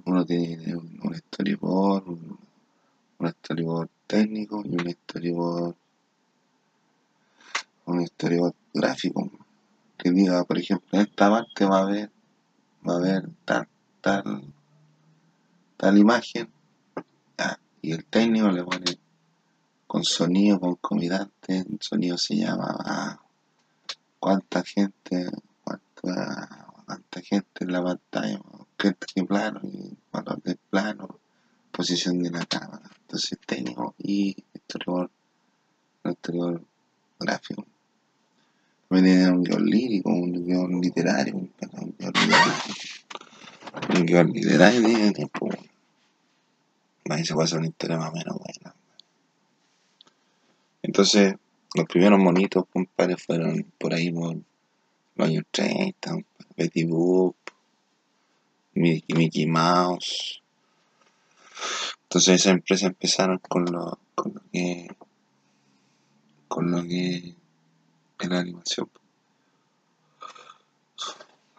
Uno 0.06 0.24
tiene 0.24 0.76
un 0.76 1.14
storyboard, 1.14 2.08
un, 2.08 2.38
un 3.18 3.28
storyboard 3.28 3.88
técnico 4.06 4.62
y 4.64 4.74
un 4.74 4.90
storyboard 4.90 5.76
un 7.86 8.00
historiador 8.00 8.54
gráfico 8.72 9.30
que 9.96 10.10
diga, 10.10 10.44
por 10.44 10.58
ejemplo, 10.58 10.88
en 10.92 11.00
esta 11.02 11.30
parte 11.30 11.64
va 11.64 11.78
a 11.78 11.82
haber, 11.82 12.10
va 12.86 12.94
a 12.94 12.96
haber 12.96 13.28
tal, 13.44 13.68
tal, 14.00 14.44
tal 15.76 15.98
imagen, 15.98 16.50
y 17.84 17.92
el 17.92 18.06
técnico 18.06 18.48
le 18.48 18.64
pone 18.64 18.98
con 19.86 20.04
sonido 20.04 20.58
concomitante, 20.58 21.58
el 21.58 21.78
sonido 21.80 22.16
se 22.16 22.36
llama 22.36 22.74
ah, 22.82 23.20
cuánta 24.18 24.62
gente, 24.62 25.30
cuánta, 25.62 26.66
cuánta 26.86 27.20
gente 27.20 27.64
en 27.64 27.72
la 27.72 27.84
pantalla, 27.84 28.40
qué, 28.78 28.94
plano, 29.24 29.60
y 29.64 29.94
valor 30.10 30.42
del 30.42 30.56
plano, 30.70 31.20
posición 31.70 32.22
de 32.22 32.30
la 32.30 32.46
cámara. 32.46 32.90
Entonces 33.02 33.38
técnico 33.46 33.94
y 33.98 34.34
historiador 34.54 35.10
gráfico 37.20 37.66
un 39.00 39.42
guion 39.42 39.66
lírico, 39.66 40.10
un 40.10 40.44
guion 40.44 40.80
literario, 40.80 41.34
un, 41.36 41.50
guion 41.98 42.12
literario. 42.14 42.52
Un 43.88 44.06
guion 44.06 44.32
literario 44.32 44.82
tiene 44.84 45.12
tiempo. 45.12 45.48
Ahí 47.10 47.24
se 47.24 47.34
puede 47.34 47.44
hacer 47.44 47.58
una 47.58 47.68
historia 47.68 47.98
más 47.98 48.10
o 48.10 48.16
menos 48.16 48.38
buena. 48.38 48.74
Entonces, 50.82 51.34
los 51.74 51.86
primeros 51.86 52.18
monitos, 52.18 52.64
compadre, 52.72 53.16
fueron 53.16 53.64
por 53.78 53.94
ahí 53.94 54.10
por 54.12 54.36
los 55.16 55.28
años 55.28 55.44
30, 55.50 56.18
Betty 56.56 56.84
Boop, 56.84 57.36
Mickey 58.74 59.46
Mouse. 59.46 60.42
Entonces 62.02 62.40
esas 62.40 62.52
empresas 62.52 62.88
empezaron 62.88 63.38
con 63.38 63.64
lo, 63.64 63.98
con 64.14 64.34
lo 64.34 64.40
que 64.52 64.88
con 66.46 66.70
lo 66.70 66.84
que 66.84 67.34
en 68.20 68.30
la 68.30 68.38
animación. 68.40 68.88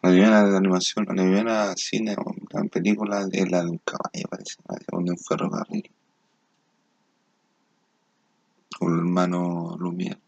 La 0.02 0.12
primera 0.12 0.44
de 0.44 0.58
animación, 0.58 1.06
la 1.08 1.14
primera 1.14 1.74
cine 1.76 2.16
o 2.18 2.36
la 2.52 2.64
película 2.66 3.28
es 3.32 3.50
la 3.50 3.64
de 3.64 3.72
un 3.72 3.80
caballo, 3.80 4.28
parece, 4.30 4.58
de 4.68 4.98
un 4.98 5.18
ferrocarril. 5.18 5.90
Con 8.78 8.94
el 8.94 9.00
hermano 9.00 9.76
Lumière. 9.80 10.20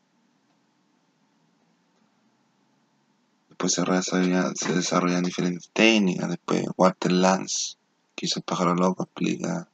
Después 3.49 3.73
se, 3.73 3.81
desarrollan, 3.81 4.55
se 4.55 4.73
desarrollan 4.73 5.23
diferentes 5.23 5.69
técnicas. 5.73 6.29
Después 6.29 6.65
Walter 6.75 7.11
Lance, 7.11 7.75
que 8.15 8.25
hizo 8.25 8.39
el 8.39 8.43
pájaro 8.43 8.73
loco, 8.73 9.03
explica 9.03 9.67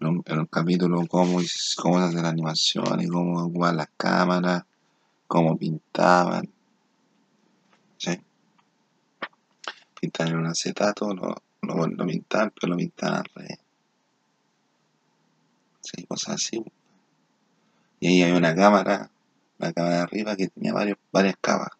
en 0.00 0.22
el 0.26 0.48
capítulo 0.48 1.06
cómo, 1.08 1.40
cómo 1.76 1.98
se 1.98 2.04
hace 2.06 2.22
la 2.22 2.28
animación 2.28 3.00
y 3.00 3.06
cómo 3.06 3.42
ocupan 3.44 3.76
las 3.76 3.88
cámaras 3.96 4.64
cómo 5.28 5.56
pintaban. 5.56 6.50
¿sí? 7.98 8.20
Pintaban 10.00 10.32
en 10.32 10.38
un 10.40 10.46
acetato, 10.46 11.14
lo, 11.14 11.36
lo, 11.62 11.86
lo 11.86 12.06
pintaban, 12.06 12.52
pero 12.58 12.72
lo 12.72 12.76
pintaban 12.76 13.18
al 13.18 13.30
revés. 13.34 13.58
Cosas 16.08 16.34
así. 16.34 16.64
Y 18.00 18.06
ahí 18.08 18.22
hay 18.22 18.32
una 18.32 18.54
cámara, 18.54 19.10
la 19.58 19.72
cámara 19.72 19.96
de 19.96 20.02
arriba 20.02 20.36
que 20.36 20.48
tenía 20.48 20.72
varios, 20.72 20.98
varias 21.12 21.36
capas. 21.40 21.70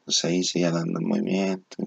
Entonces 0.00 0.24
ahí 0.24 0.44
seguía 0.44 0.70
dando 0.70 0.98
el 1.00 1.06
movimiento. 1.06 1.84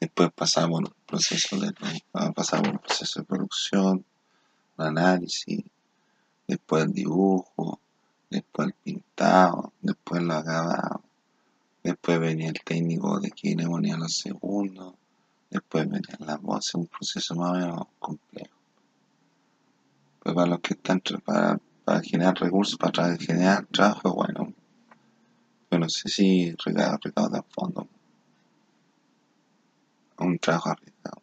Después 0.00 0.30
pasaba 0.32 0.68
por 0.68 0.84
un 0.84 0.94
proceso 1.06 1.58
de, 1.58 1.68
un 1.68 2.78
proceso 2.78 3.20
de 3.20 3.26
producción, 3.26 4.04
un 4.76 4.84
análisis, 4.84 5.64
después 6.46 6.84
el 6.84 6.92
dibujo, 6.92 7.80
después 8.30 8.68
el 8.68 8.74
pintado, 8.74 9.72
después 9.80 10.22
el 10.22 10.30
acabado, 10.30 11.02
después 11.82 12.20
venía 12.20 12.48
el 12.48 12.60
técnico 12.64 13.20
de 13.20 13.30
quien 13.30 13.58
le 13.58 13.66
ponía 13.66 13.96
los 13.96 14.16
segundos, 14.16 14.94
después 15.50 15.88
venían 15.88 16.18
las 16.20 16.40
voces, 16.40 16.74
un 16.74 16.86
proceso 16.86 17.34
más 17.34 17.50
o 17.50 17.54
menos 17.54 17.86
complejo. 17.98 18.56
Pues 20.20 20.34
para 20.34 20.46
los 20.46 20.60
que 20.60 20.74
están 20.74 21.00
para, 21.24 21.58
para 21.84 22.00
generar 22.02 22.34
recursos, 22.38 22.76
para 22.76 23.16
generar 23.16 23.66
trabajo, 23.66 24.14
bueno, 24.14 24.52
yo 25.70 25.78
no 25.78 25.88
sé 25.88 26.08
si 26.08 26.54
recauda 26.64 27.42
fondo. 27.50 27.88
Un 30.18 30.38
trabajo 30.38 30.70
arriesgado. 30.70 31.22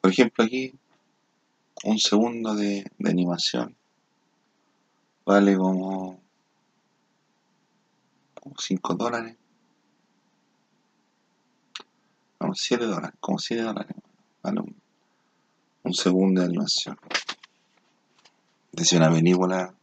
Por 0.00 0.10
ejemplo, 0.10 0.44
aquí 0.44 0.72
un 1.84 1.98
segundo 1.98 2.54
de 2.54 2.90
animación 3.04 3.77
vale 5.28 5.58
como, 5.58 6.18
5 8.56 8.94
dólares. 8.94 9.36
No, 12.40 12.54
7 12.54 12.86
dólares, 12.86 13.18
como 13.20 13.38
7 13.38 13.62
dólares. 13.62 13.94
Vale 14.42 14.62
un, 15.82 15.92
segundo 15.92 16.40
de 16.40 16.46
animación. 16.46 16.96
Dice 18.72 18.96
una 18.96 19.10
película 19.10 19.74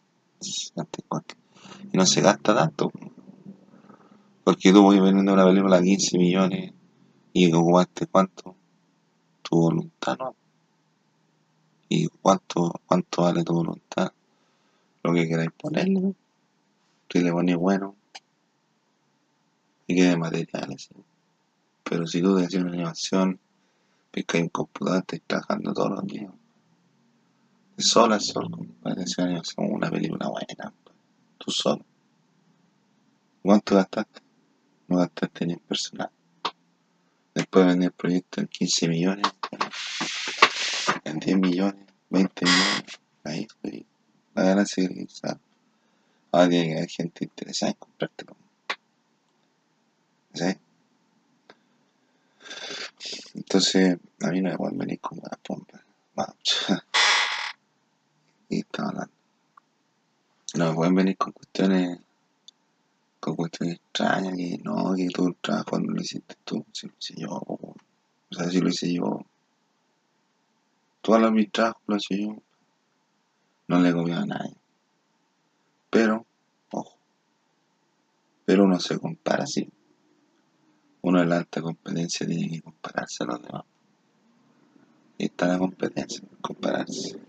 y 1.92 1.98
no 1.98 2.06
se 2.08 2.22
gasta 2.22 2.56
tanto. 2.56 2.92
Porque 4.44 4.74
tú 4.74 4.84
puedes 4.84 5.04
vender 5.04 5.32
una 5.32 5.46
película 5.46 5.78
a 5.78 5.82
15 5.82 6.18
millones 6.18 6.74
y 7.34 7.54
ocupaste 7.54 8.08
cuánto? 8.08 8.56
Tu 9.44 9.56
voluntad, 9.56 10.18
¿no? 10.18 10.36
¿Y 11.90 12.08
cuánto, 12.08 12.82
cuánto 12.88 13.22
vale 13.22 13.44
tu 13.44 13.54
voluntad? 13.54 14.12
Lo 15.06 15.14
que 15.14 15.28
queráis 15.28 15.52
ponerle, 15.52 16.02
¿no? 16.02 16.16
Si 17.12 17.20
le 17.20 17.32
pones 17.32 17.56
bueno, 17.58 17.96
y 19.86 19.96
que 19.96 20.04
de 20.04 20.18
materiales. 20.18 20.90
Pero 21.84 22.08
si 22.08 22.24
tú 22.24 22.36
decís 22.36 22.56
una 22.56 22.72
animación, 22.72 23.40
ves 24.12 24.26
que 24.26 24.38
hay 24.38 24.44
un 24.44 24.50
computador, 24.50 25.02
estás 25.02 25.22
trabajando 25.28 25.74
todos 25.74 25.92
los 25.92 26.08
días. 26.08 26.32
De 27.78 27.84
sol 27.84 28.14
a 28.14 28.20
sol, 28.20 28.50
compadre, 28.50 29.04
una 29.16 29.26
animación, 29.28 29.72
una 29.72 29.92
película 29.92 30.28
buena, 30.28 30.74
tú 31.38 31.52
solo. 31.52 31.86
¿Cuánto 33.44 33.76
gastaste? 33.76 34.22
No 34.88 34.98
gastaste 34.98 35.46
ni 35.46 35.54
en 35.54 35.60
personal. 35.60 36.10
Después 37.36 37.68
vender 37.68 37.90
el 37.90 37.92
proyecto 37.92 38.42
en 38.42 38.48
15 38.48 38.88
millones, 38.88 39.28
en 41.04 41.20
10 41.20 41.38
millones, 41.38 41.86
20 42.10 42.46
millones, 42.46 43.00
ahí 43.24 43.42
estoy. 43.42 43.86
La 44.36 44.44
ganancia 44.44 44.88
que 44.88 45.06
quizás. 45.06 45.38
Ahora 46.32 46.50
tiene 46.50 46.82
que 46.82 46.88
gente 46.88 47.24
interesada 47.24 47.72
en 47.72 47.78
comprártelo. 47.78 48.36
¿Sí? 50.34 50.58
Entonces, 53.34 53.98
a 54.22 54.32
mí 54.32 54.42
no 54.42 54.50
me 54.50 54.58
pueden 54.58 54.78
venir 54.78 55.00
con 55.00 55.20
una 55.20 55.32
pompa. 55.42 55.82
y 58.50 58.60
estaba 58.60 58.90
hablando. 58.90 59.14
No 60.56 60.70
me 60.70 60.76
pueden 60.76 60.96
venir 60.96 61.18
con 61.18 61.32
cuestiones, 61.32 62.00
con 63.20 63.36
cuestiones 63.36 63.78
extrañas, 63.78 64.36
que 64.36 64.58
no, 64.64 64.94
que 64.96 65.08
todo 65.10 65.28
el 65.28 65.36
trabajo 65.36 65.80
no 65.80 65.94
lo 65.94 66.02
hiciste 66.02 66.36
tú, 66.44 66.66
si 66.72 66.88
lo 66.88 66.94
hice 67.00 67.14
yo. 67.18 67.30
O 67.32 67.76
sea, 68.32 68.50
si 68.50 68.60
lo 68.60 68.70
hice 68.70 68.94
yo. 68.94 69.26
Todos 71.02 71.32
mis 71.32 71.52
trabajos 71.52 71.82
lo 71.88 71.96
hice 71.98 72.22
yo. 72.22 72.45
No 73.68 73.80
le 73.80 73.94
comido 73.94 74.20
a 74.20 74.26
nadie. 74.26 74.56
Pero, 75.90 76.26
ojo, 76.72 76.98
pero 78.46 78.66
uno 78.66 78.80
se 78.80 79.00
compara 79.00 79.44
así. 79.44 79.68
Uno 81.02 81.22
en 81.22 81.30
la 81.30 81.38
alta 81.38 81.62
competencia 81.62 82.28
tiene 82.28 82.50
que 82.50 82.62
compararse 82.62 83.24
a 83.24 83.28
los 83.28 83.42
demás. 83.42 83.64
Y 85.18 85.26
está 85.26 85.48
la 85.48 85.58
competencia, 85.58 86.22
compararse. 86.42 87.20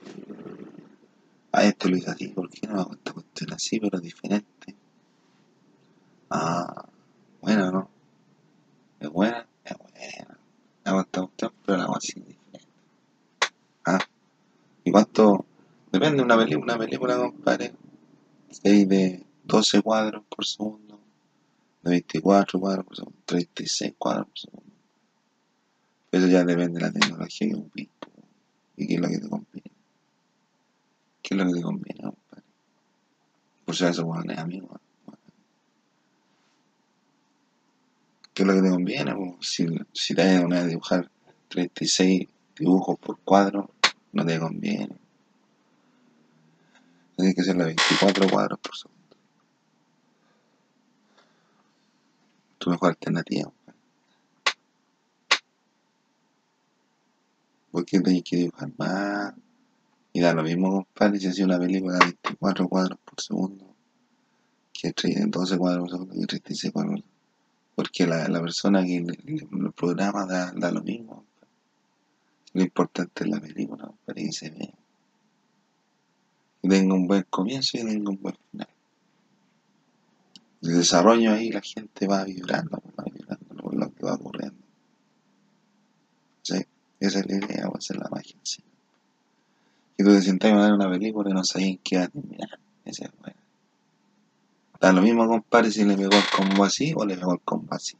Ah, 1.52 1.64
esto 1.64 1.88
lo 1.88 1.96
hice 1.96 2.10
así, 2.10 2.28
¿por 2.28 2.50
qué 2.50 2.66
no 2.66 2.80
hago 2.80 2.92
esta 2.92 3.12
cuestión 3.12 3.52
así, 3.52 3.80
pero 3.80 3.98
diferente? 3.98 4.74
Ah, 6.28 6.84
bueno, 7.40 7.70
¿no? 7.70 7.90
Es 9.00 9.08
buena, 9.08 9.46
es 9.64 9.76
buena. 9.78 10.38
Hago 10.84 11.00
esta 11.00 11.20
cuestión, 11.22 11.52
pero 11.64 11.78
la 11.78 11.84
hago 11.84 11.96
así 11.96 12.20
diferente. 12.20 12.70
Ah, 13.86 14.00
¿y 14.84 14.90
cuánto? 14.90 15.46
Depende 15.92 16.18
de 16.18 16.22
una 16.36 16.44
película, 16.44 16.74
una 16.74 16.84
película, 16.84 17.16
compadre. 17.16 17.72
6 18.50 18.88
de 18.88 19.24
12 19.44 19.82
cuadros 19.82 20.24
por 20.28 20.46
segundo, 20.46 21.00
de 21.82 21.90
24 21.90 22.60
cuadros 22.60 22.86
por 22.86 22.96
segundo, 22.96 23.18
36 23.24 23.94
cuadros 23.98 24.26
por 24.26 24.38
segundo. 24.38 24.72
Eso 26.12 26.26
ya 26.28 26.44
depende 26.44 26.80
de 26.80 26.86
la 26.86 26.92
tecnología 26.92 27.48
que 27.48 27.54
ocupas 27.54 27.86
y 28.76 28.86
qué 28.86 28.94
es 28.94 29.00
lo 29.00 29.08
que 29.08 29.18
te 29.18 29.28
conviene. 29.28 29.70
¿Qué 31.22 31.34
es 31.34 31.38
lo 31.38 31.46
que 31.46 31.52
te 31.54 31.62
conviene, 31.62 32.00
compadre? 32.02 32.44
Por 33.64 33.76
si 33.76 33.84
acaso, 33.84 34.04
bueno, 34.04 34.32
es 34.32 34.38
amigo. 34.38 34.80
¿Qué 38.32 38.42
es 38.42 38.46
lo 38.46 38.54
que 38.54 38.62
te 38.62 38.70
conviene? 38.70 39.14
Si, 39.40 39.66
si 39.92 40.14
te 40.14 40.44
vas 40.44 40.62
a 40.62 40.66
dibujar 40.66 41.10
36 41.48 42.28
dibujos 42.56 42.98
por 42.98 43.18
cuadro, 43.20 43.70
no 44.12 44.24
te 44.24 44.38
conviene. 44.38 44.95
Tiene 47.16 47.34
que 47.34 47.42
ser 47.42 47.56
la 47.56 47.64
24 47.64 48.28
cuadros 48.28 48.58
por 48.60 48.76
segundo. 48.76 49.16
Tu 52.58 52.70
mejor 52.70 52.90
alternativa. 52.90 53.50
Porque 57.70 58.00
tenés 58.00 58.22
que 58.22 58.36
dibujar 58.36 58.70
más. 58.76 59.34
Y 60.12 60.20
da 60.20 60.34
lo 60.34 60.42
mismo, 60.42 60.70
compadre, 60.70 61.18
si 61.18 61.28
hacía 61.28 61.46
una 61.46 61.58
película 61.58 61.94
de 61.94 62.04
24 62.04 62.68
cuadros 62.68 62.98
por 63.04 63.20
segundo, 63.20 63.74
que 64.72 64.92
12 65.26 65.58
cuadros 65.58 65.80
por 65.80 65.90
segundo 65.90 66.14
y 66.16 66.26
36 66.26 66.72
cuadros. 66.72 67.02
Porque 67.74 68.06
la, 68.06 68.28
la 68.28 68.40
persona 68.40 68.82
que 68.84 69.00
le 69.00 69.70
programa 69.72 70.24
da, 70.26 70.52
da, 70.52 70.70
lo 70.70 70.82
mismo. 70.82 71.24
Lo 72.54 72.62
importante 72.62 73.24
es 73.24 73.30
la 73.30 73.40
película, 73.40 73.92
para 74.06 74.14
que 74.16 74.32
se 74.32 74.48
vea 74.48 74.85
que 76.68 76.76
tenga 76.76 76.94
un 76.94 77.06
buen 77.06 77.24
comienzo 77.30 77.76
y 77.76 77.84
tenga 77.84 78.10
un 78.10 78.20
buen 78.20 78.36
final. 78.50 78.68
El 80.62 80.78
desarrollo 80.78 81.32
ahí 81.32 81.50
la 81.50 81.60
gente 81.60 82.06
va 82.06 82.24
vibrando, 82.24 82.82
va 82.98 83.04
vibrando 83.04 83.54
por 83.62 83.74
lo 83.74 83.92
que 83.94 84.04
va 84.04 84.14
ocurriendo. 84.14 84.58
¿Sí? 86.42 86.66
Esa 86.98 87.20
es 87.20 87.26
la 87.26 87.36
idea, 87.36 87.70
esa 87.78 87.94
es 87.94 88.00
la 88.00 88.08
magia. 88.10 88.36
¿sí? 88.42 88.62
Que 89.96 90.04
tú 90.04 90.10
te 90.10 90.22
sientas 90.22 90.52
a 90.52 90.56
ver 90.56 90.72
una 90.72 90.90
película 90.90 91.30
y 91.30 91.34
no 91.34 91.44
sabes 91.44 91.68
en 91.68 91.78
qué 91.78 91.98
va 91.98 92.04
a 92.04 92.08
terminar. 92.08 92.58
Esa 92.84 93.06
es 93.06 93.10
buena. 93.18 93.36
Da 94.80 94.92
lo 94.92 95.02
mismo, 95.02 95.26
compadre, 95.26 95.70
si 95.70 95.84
le 95.84 95.96
pegó 95.96 96.14
el 96.14 96.24
combo 96.36 96.64
así 96.64 96.92
o 96.94 97.04
le 97.04 97.16
pegó 97.16 97.34
el 97.34 97.40
combo 97.40 97.74
así. 97.74 97.96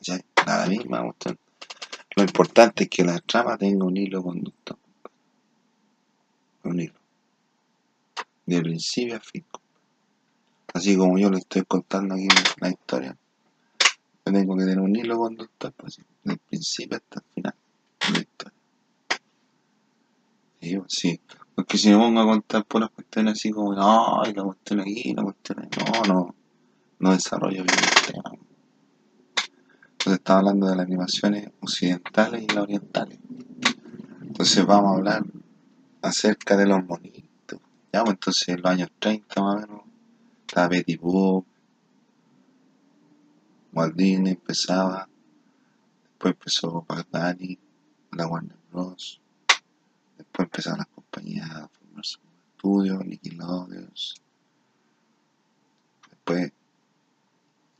¿Sí? 0.00 0.12
Da 0.46 0.58
la 0.58 0.66
misma. 0.66 1.02
Lo 2.16 2.22
importante 2.22 2.84
es 2.84 2.90
que 2.90 3.04
la 3.04 3.18
trama 3.20 3.56
tenga 3.56 3.84
un 3.84 3.96
hilo 3.96 4.22
conductor. 4.22 4.79
Un 6.70 6.78
hilo. 6.78 6.94
De 8.46 8.60
principio 8.60 9.16
a 9.16 9.20
fin. 9.20 9.44
Así 10.72 10.96
como 10.96 11.18
yo 11.18 11.28
le 11.28 11.38
estoy 11.38 11.62
contando 11.64 12.14
aquí 12.14 12.28
la 12.60 12.68
historia. 12.68 13.16
Yo 14.24 14.32
tengo 14.32 14.56
que 14.56 14.62
tener 14.62 14.78
un 14.78 14.94
hilo 14.94 15.18
conductor, 15.18 15.72
pues, 15.76 16.00
del 16.22 16.38
principio 16.38 16.96
hasta 16.96 17.18
el 17.18 17.34
final 17.34 17.54
de 18.06 18.12
la 18.12 18.18
historia. 18.20 18.58
Sí, 20.60 20.78
sí. 20.86 21.20
Porque 21.56 21.76
si 21.76 21.88
me 21.88 21.96
pongo 21.96 22.20
a 22.20 22.26
contar 22.26 22.64
por 22.64 22.82
las 22.82 22.90
cuestiones 22.90 23.32
así 23.32 23.50
como, 23.50 23.74
no, 23.74 24.22
la 24.22 24.44
cuestión 24.44 24.80
aquí, 24.80 25.12
la 25.12 25.24
cuestión 25.24 25.58
ahí, 25.60 25.68
no, 25.76 26.14
no, 26.14 26.34
no 27.00 27.10
desarrollo 27.10 27.64
bien 27.64 27.66
el 27.66 28.12
tema. 28.12 28.32
Entonces 29.90 30.18
estaba 30.20 30.38
hablando 30.38 30.68
de 30.68 30.76
las 30.76 30.86
animaciones 30.86 31.50
occidentales 31.60 32.44
y 32.44 32.46
las 32.46 32.62
orientales. 32.62 33.18
Entonces 34.22 34.64
vamos 34.64 34.92
a 34.92 34.96
hablar 34.98 35.24
acerca 36.02 36.56
de 36.56 36.66
los 36.66 36.84
monitos. 36.84 37.60
Ya, 37.92 38.02
pues 38.02 38.14
entonces 38.14 38.48
en 38.48 38.62
los 38.62 38.70
años 38.70 38.90
30 38.98 39.42
más 39.42 39.54
o 39.54 39.60
menos, 39.60 39.82
estaba 40.46 40.68
Betty 40.68 40.96
Boop, 40.96 41.46
Walt 43.72 43.94
Disney 43.94 44.32
empezaba, 44.32 45.08
después 46.02 46.34
empezó 46.34 46.84
Bunny, 47.12 47.58
la 48.12 48.26
Warner 48.26 48.56
Bros. 48.72 49.20
Después 50.18 50.46
empezaron 50.46 50.78
las 50.78 50.88
compañías 50.88 51.48
Formarse 51.72 52.18
Studios, 52.56 53.04
Nickelodeon. 53.04 53.92
Después 56.10 56.52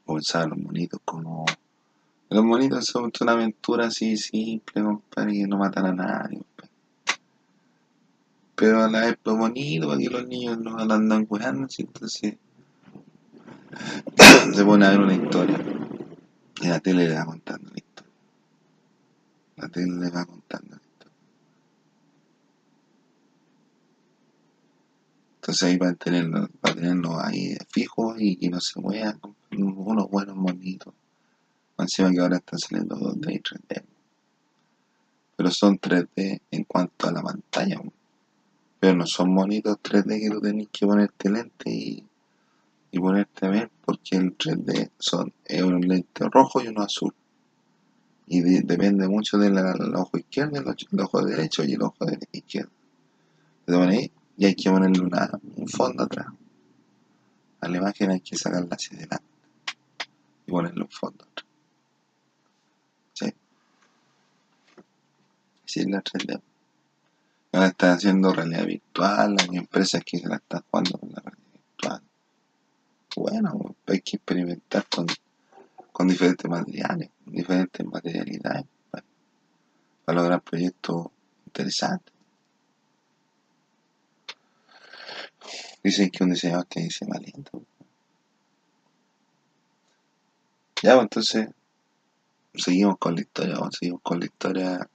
comenzaron 0.07 0.51
los 0.51 0.59
monitos 0.59 1.01
como 1.05 1.45
los 2.31 2.45
monitos 2.45 2.87
son 2.87 3.11
una 3.21 3.33
aventura 3.33 3.87
así 3.87 4.17
simple, 4.17 4.85
compadre, 4.85 5.33
que 5.33 5.49
no 5.49 5.59
matan 5.59 5.87
a 5.87 5.93
nadie. 5.93 6.41
Pero 8.61 8.85
a 8.85 8.91
la 8.91 9.01
vez 9.01 9.13
es 9.13 9.33
bonito 9.33 9.89
para 9.89 9.99
que 9.99 10.11
los 10.11 10.29
niños 10.29 10.59
no 10.59 10.77
andan 10.79 11.25
jugando, 11.25 11.67
entonces 11.79 12.37
se 14.55 14.65
pone 14.67 14.85
a 14.85 14.91
ver 14.91 15.01
una 15.01 15.15
historia. 15.15 15.59
Y 16.61 16.69
la 16.69 16.79
tele 16.79 17.09
le 17.09 17.15
va 17.15 17.25
contando 17.25 17.71
la 17.71 17.79
historia. 17.79 18.13
La 19.57 19.69
tele 19.71 19.97
le 19.97 20.11
va 20.11 20.27
contando 20.27 20.77
la 20.77 20.83
historia. 20.83 21.17
Entonces 25.37 25.63
ahí 25.63 25.79
para 25.79 25.95
tenerlo, 25.95 26.49
para 26.61 26.75
tenerlo 26.75 27.19
ahí 27.19 27.57
fijo 27.71 28.15
y 28.19 28.37
que 28.37 28.51
no 28.51 28.61
se 28.61 28.79
muevan, 28.79 29.19
unos 29.53 30.11
buenos 30.11 30.37
monitos. 30.37 30.93
Encima 31.79 32.11
que 32.11 32.21
ahora 32.21 32.37
están 32.37 32.59
saliendo 32.59 32.95
2D 32.95 33.33
y 33.33 33.39
3D. 33.39 33.85
Pero 35.35 35.51
son 35.51 35.79
3D 35.81 36.43
en 36.51 36.65
cuanto 36.65 37.09
a 37.09 37.13
la 37.13 37.23
pantalla. 37.23 37.81
Pero 38.81 38.97
no 38.97 39.07
son 39.07 39.35
bonitos 39.35 39.77
3D 39.83 40.21
que 40.21 40.31
tú 40.31 40.41
tenés 40.41 40.69
que 40.73 40.87
ponerte 40.87 41.31
lente 41.31 41.71
y, 41.71 42.03
y 42.91 42.99
ponerte 42.99 43.47
a 43.47 43.51
ver 43.51 43.71
porque 43.85 44.17
el 44.17 44.37
3D 44.37 44.91
son, 44.99 45.33
un 45.63 45.81
lente 45.83 46.25
rojo 46.31 46.63
y 46.63 46.69
uno 46.69 46.83
azul. 46.83 47.15
Y 48.27 48.41
de, 48.41 48.63
depende 48.63 49.07
mucho 49.07 49.37
del 49.37 49.59
ojo 49.95 50.17
izquierdo, 50.17 50.61
el, 50.61 51.01
ojo 51.01 51.25
derecho 51.25 51.63
y 51.65 51.75
el 51.75 51.83
ojo 51.83 52.07
izquierdo. 52.33 52.71
Te 53.67 53.73
pones 53.75 54.11
y 54.39 54.47
hay 54.47 54.55
que 54.55 54.71
ponerle 54.71 55.03
un 55.03 55.69
fondo 55.69 56.05
atrás. 56.05 56.29
A 57.61 57.69
la 57.69 57.77
imagen 57.77 58.11
hay 58.13 58.21
que 58.21 58.39
sacarla 58.39 58.71
hacia 58.71 58.97
adelante 58.97 59.27
y 60.47 60.51
ponerle 60.51 60.83
un 60.83 60.89
fondo. 60.89 61.27
¿Sí? 63.13 63.27
Así 65.67 65.81
es 65.81 65.87
la 65.91 66.03
3D. 66.03 66.41
Ahora 67.53 67.69
están 67.69 67.97
haciendo 67.97 68.33
realidad 68.33 68.65
virtual, 68.65 69.37
hay 69.41 69.57
empresas 69.57 70.03
que 70.05 70.19
se 70.19 70.29
la 70.29 70.37
están 70.37 70.63
jugando 70.71 70.99
con 70.99 71.11
la 71.11 71.21
realidad 71.21 71.53
virtual. 71.53 72.03
Bueno, 73.17 73.77
hay 73.87 74.01
que 74.01 74.17
experimentar 74.17 74.87
con, 74.89 75.07
con 75.91 76.09
diferentes 76.09 76.49
materiales, 76.49 77.11
diferentes 77.27 77.85
materialidades 77.85 78.67
para, 78.91 79.05
para 80.05 80.19
lograr 80.21 80.43
proyectos 80.43 81.07
interesantes. 81.47 82.15
Dicen 85.83 86.11
que 86.11 86.25
un 86.25 86.31
diseñador 86.31 86.67
que 86.67 86.91
ser 86.91 87.09
más. 87.09 87.21
Ya, 90.83 90.95
pues 90.95 91.03
entonces, 91.03 91.49
seguimos 92.55 92.99
con 92.99 93.15
la 93.15 93.23
historia, 93.23 93.57
seguimos 93.71 94.01
con 94.03 94.21
la 94.21 94.27
historia, 94.27 94.91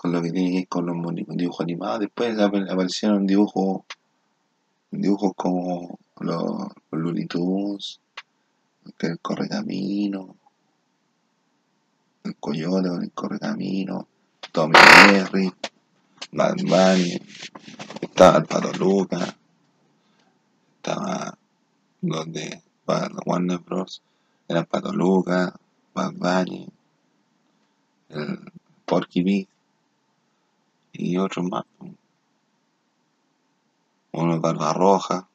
con 0.00 0.12
lo 0.12 0.22
que 0.22 0.30
tiene 0.30 0.66
con 0.66 0.86
los 0.86 0.96
dibujos 1.36 1.60
animados. 1.64 2.00
Después 2.00 2.38
ap- 2.38 2.54
aparecieron 2.70 3.26
dibujos, 3.26 3.82
dibujos 4.92 5.32
como 5.36 5.98
los, 6.20 6.44
los 6.90 7.00
Looney 7.02 7.26
Tunes, 7.26 8.00
el 9.00 9.18
Correcamino, 9.18 10.36
el 12.24 12.36
Coyote 12.36 12.88
con 12.88 13.02
el 13.02 13.10
Correcamino, 13.12 14.06
Tommy 14.52 14.76
Jerry, 14.78 15.52
Bad 16.32 16.56
Bunny, 16.62 17.18
estaba 18.00 18.38
el 18.38 18.44
Pato 18.46 18.72
Lucas, 18.74 19.34
estaba 20.76 21.36
los 22.02 22.32
de 22.32 22.62
Wa- 22.86 23.10
Warner 23.26 23.58
Bros. 23.58 24.02
Era 24.46 24.64
Pato 24.64 24.92
Lucas, 24.92 25.52
Bad 25.92 26.12
Bunny, 26.14 26.68
el 28.10 28.38
Porky 28.86 29.22
Pig 29.22 29.48
y 30.98 31.16
otros 31.16 31.46
más. 31.46 31.64
Uno 34.12 34.34
de 34.34 34.40
Barba 34.40 34.72
Roja. 34.72 35.28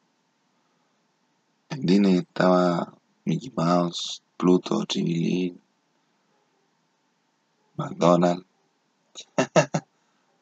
En 1.70 1.86
Disney 1.86 2.18
estaba 2.18 2.93
Mickey 3.26 3.51
Mouse, 3.55 4.22
Pluto, 4.38 4.86
Tribilín, 4.86 5.59
McDonald's, 7.78 8.45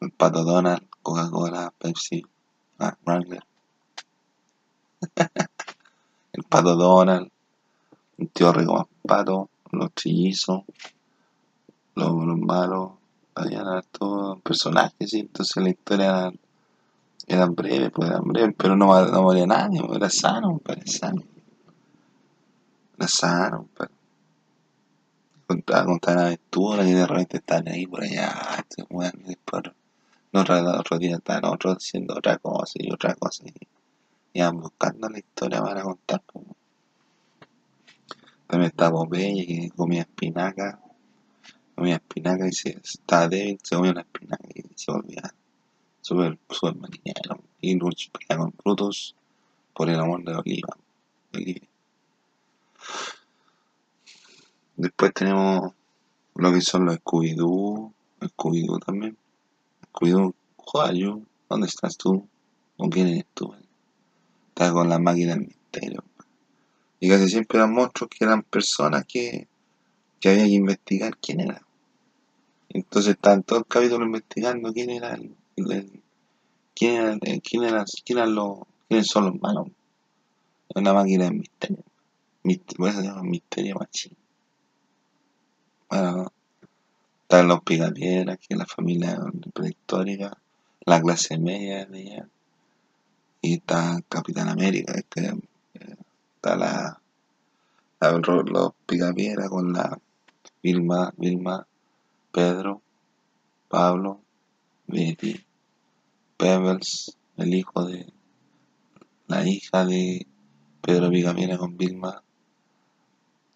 el 0.00 0.10
Pato 0.18 0.44
Donald, 0.44 0.86
Coca-Cola, 1.02 1.72
Pepsi, 1.78 2.22
ah, 2.80 2.98
Wrangler, 3.06 3.44
el 6.32 6.42
Pato 6.42 6.76
Donald, 6.76 7.30
un 8.18 8.28
tío 8.28 8.52
rico 8.52 8.74
más 8.74 8.86
pato, 9.06 9.48
los 9.70 9.92
trillizos, 9.92 10.62
los, 11.94 12.10
los 12.12 12.38
malos, 12.38 12.90
habían 13.34 13.66
hartos 13.66 14.40
personajes, 14.42 15.10
¿sí? 15.10 15.20
entonces 15.20 15.62
la 15.62 15.70
historia 15.70 16.32
era, 17.26 17.46
breve, 17.46 17.90
pues 17.90 18.08
era 18.10 18.20
breve, 18.20 18.54
pero 18.56 18.76
no, 18.76 19.06
no 19.06 19.22
moría 19.22 19.46
nadie, 19.46 19.80
era 19.94 20.10
sano, 20.10 20.60
era 20.66 20.86
sano, 20.86 21.22
era 22.98 23.08
sano, 23.08 23.68
pues. 23.74 23.90
Contaba, 25.46 25.84
contaban 25.84 26.26
aventuras 26.26 26.86
y 26.86 26.92
de 26.92 27.06
repente 27.06 27.36
están 27.38 27.68
ahí 27.68 27.86
por 27.86 28.02
allá, 28.02 28.56
este 28.58 28.84
weón, 28.88 29.12
y 29.24 29.28
después 29.28 29.62
no, 30.32 30.40
otro, 30.40 30.98
día 30.98 31.16
están 31.16 31.44
otros 31.44 31.78
diciendo 31.78 32.14
otra 32.16 32.38
cosa 32.38 32.72
y 32.76 32.90
otra 32.90 33.14
cosa, 33.14 33.44
y 33.46 33.52
iban 34.32 34.60
buscando 34.60 35.08
la 35.10 35.18
historia 35.18 35.62
para 35.62 35.82
contar. 35.82 36.22
pues. 36.26 36.46
También 38.46 38.70
está 38.70 38.90
Popeye 38.90 39.46
que 39.46 39.70
comía 39.76 40.02
espinaca, 40.02 40.80
comía 41.82 41.96
espinaca 41.96 42.46
y 42.46 42.52
se 42.52 42.78
estaba 42.84 43.26
débil, 43.26 43.58
se 43.60 43.74
comía 43.74 43.90
una 43.90 44.02
espinaca 44.02 44.48
y 44.54 44.62
se 44.76 44.92
volvía 44.92 45.34
súper 46.00 46.38
super 46.48 46.76
marinero. 46.76 47.42
Y 47.60 47.74
lucha 47.74 48.08
pelea 48.12 48.38
con 48.38 48.54
Brutus 48.64 49.16
por 49.74 49.90
el 49.90 49.98
amor 49.98 50.22
de 50.22 50.36
Oliva. 50.36 50.76
Olivia. 51.34 51.68
Después 54.76 55.12
tenemos 55.12 55.72
lo 56.36 56.52
que 56.52 56.60
son 56.60 56.84
los 56.84 56.98
Scooby-Doo, 57.00 57.92
Scooby-Doo 58.20 58.78
también. 58.78 59.16
Scooby-Doo? 59.92 61.26
¿Dónde 61.48 61.66
estás 61.66 61.96
tú? 61.96 62.28
¿O 62.76 62.88
quién 62.88 63.08
eres 63.08 63.26
tú? 63.34 63.52
Estás 64.50 64.70
con 64.70 64.88
la 64.88 65.00
máquina 65.00 65.32
del 65.34 65.48
misterio. 65.48 66.04
Y 67.00 67.08
casi 67.08 67.28
siempre 67.28 67.58
eran 67.58 67.74
monstruos 67.74 68.08
que 68.08 68.24
eran 68.24 68.44
personas 68.44 69.04
que, 69.04 69.48
que 70.20 70.28
había 70.28 70.44
que 70.44 70.50
investigar 70.50 71.16
quién 71.16 71.40
era. 71.40 71.60
Entonces 72.74 73.12
estaban 73.14 73.42
todo 73.42 73.60
el 73.60 73.66
capítulo 73.66 74.04
investigando 74.04 74.72
quién 74.72 74.90
era 74.90 75.14
el, 75.14 75.36
quién 76.74 76.94
era, 76.96 77.12
el- 77.12 77.42
quién 77.42 77.64
era, 77.64 77.84
quién 78.04 78.18
eran 78.18 78.34
los, 78.34 78.58
quiénes 78.88 79.06
son 79.06 79.26
los 79.26 79.40
malos. 79.40 79.68
Una 80.74 80.92
máquina 80.92 81.24
de 81.26 81.32
misterio. 81.32 81.84
Mist- 82.44 82.76
Por 82.76 82.88
eso 82.88 83.02
se 83.02 83.22
Misterio 83.22 83.76
Machine. 83.76 84.16
Bueno, 85.88 86.32
están 87.22 87.48
los 87.48 87.62
Picapiedras, 87.62 88.38
que 88.38 88.54
es 88.54 88.58
la 88.58 88.66
familia 88.66 89.18
prehistórica, 89.54 90.36
la 90.86 91.00
clase 91.00 91.38
media 91.38 91.86
de 91.86 92.00
ella, 92.02 92.28
y 93.40 93.54
está 93.54 94.00
Capitán 94.08 94.48
América, 94.48 94.94
que 95.10 95.20
eh, 95.74 95.96
está 96.36 96.56
la, 96.56 97.00
la- 98.00 98.12
los 98.12 98.72
Picapiedras 98.86 99.48
con 99.48 99.72
la 99.72 99.98
Vilma, 100.62 101.12
Vilma, 101.16 101.66
Pedro, 102.32 102.82
Pablo, 103.68 104.20
Betty, 104.86 105.44
Pebbles, 106.36 107.16
el 107.36 107.54
hijo 107.54 107.84
de 107.84 108.12
la 109.28 109.46
hija 109.46 109.84
de 109.84 110.26
Pedro 110.80 111.10
Picapiedra 111.10 111.58
con 111.58 111.76
Vilma, 111.76 112.22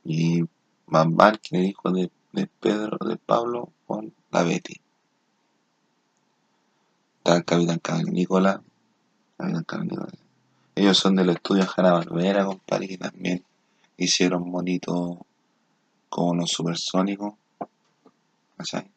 y 0.04 0.44
Van 0.86 1.16
Barken, 1.16 1.60
el 1.60 1.66
hijo 1.66 1.90
de, 1.90 2.10
de 2.32 2.46
Pedro, 2.46 2.96
de 3.06 3.16
Pablo 3.16 3.72
con 3.86 4.14
la 4.30 4.44
Betty. 4.44 4.80
Está 7.18 7.36
el 7.36 7.44
Capitán 7.44 7.80
Cavernícola, 7.80 8.62
Capitán. 9.66 9.88
Ellos 10.76 10.98
son 10.98 11.16
del 11.16 11.30
estudio 11.30 11.64
Hanna-Barbera, 11.64 12.44
compadre, 12.44 12.86
que 12.86 12.98
también 12.98 13.44
hicieron 13.96 14.48
monitos 14.48 15.18
como 16.08 16.34
los 16.36 16.50
supersónicos. 16.50 17.34
¿Cachai? 18.56 18.90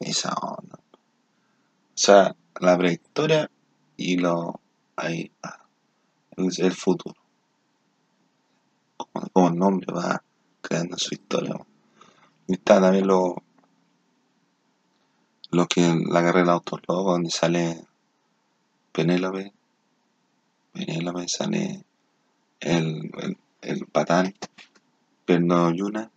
Esa 0.00 0.32
onda. 0.34 0.78
O 0.78 1.96
sea, 1.96 2.34
la 2.60 2.76
prehistoria 2.76 3.50
y 3.96 4.16
lo 4.16 4.60
ahí, 4.96 5.30
ah, 5.42 5.64
el, 6.36 6.72
futuro. 6.72 7.16
Como, 8.96 9.48
el 9.48 9.56
nombre 9.56 9.92
va 9.92 10.22
creando 10.60 10.98
su 10.98 11.14
historia. 11.14 11.54
Y 12.46 12.54
está 12.54 12.80
también 12.80 13.06
lo, 13.06 13.36
lo 15.50 15.66
que 15.66 15.80
la 15.82 16.22
carrera 16.22 16.40
del 16.40 16.50
auto 16.50 16.76
loco, 16.88 17.12
donde 17.12 17.30
sale 17.30 17.84
Penélope, 18.92 19.52
Penélope 20.72 21.28
sale 21.28 21.84
el, 22.60 23.10
el, 23.18 23.38
el 23.62 23.86
patán, 23.86 24.34
Perno 25.24 25.72
Yuna, 25.72 26.10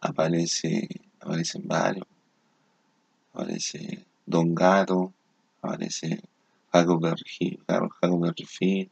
aparece, 0.00 0.88
aparecen 1.20 1.66
varios, 1.66 2.06
aparece 3.32 4.06
Don 4.26 4.54
Gato, 4.54 5.12
aparece 5.62 6.22
Huckleberry 6.72 8.44
Finn, 8.46 8.90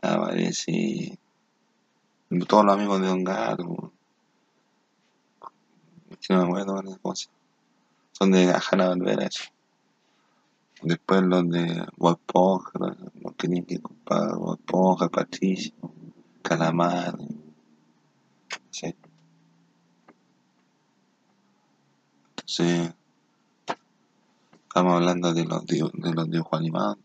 aparece 0.00 1.18
todos 2.48 2.64
los 2.64 2.74
amigos 2.74 3.00
de 3.00 3.06
Don 3.08 3.24
Gato, 3.24 3.92
que 6.20 6.34
no 6.34 6.40
me 6.40 6.60
acuerdo 6.60 6.82
llama. 6.82 7.14
son 8.12 8.30
de 8.30 8.52
Hanna 8.52 8.88
Barbera 8.88 9.26
eso. 9.26 9.44
Después 10.82 11.22
los 11.22 11.48
de 11.48 11.86
Esponja, 12.00 12.72
los 13.20 13.32
que 13.36 13.48
tienen 13.48 13.64
que 13.64 13.74
Esponja, 13.74 15.08
Patricio, 15.08 15.72
Calamar, 16.42 17.16
¿sí? 18.70 18.94
Entonces, 22.58 22.94
estamos 24.68 24.94
hablando 24.94 25.32
de 25.32 25.44
los, 25.44 25.66
de 25.66 26.12
los 26.12 26.30
dibujos 26.30 26.60
animados. 26.60 26.98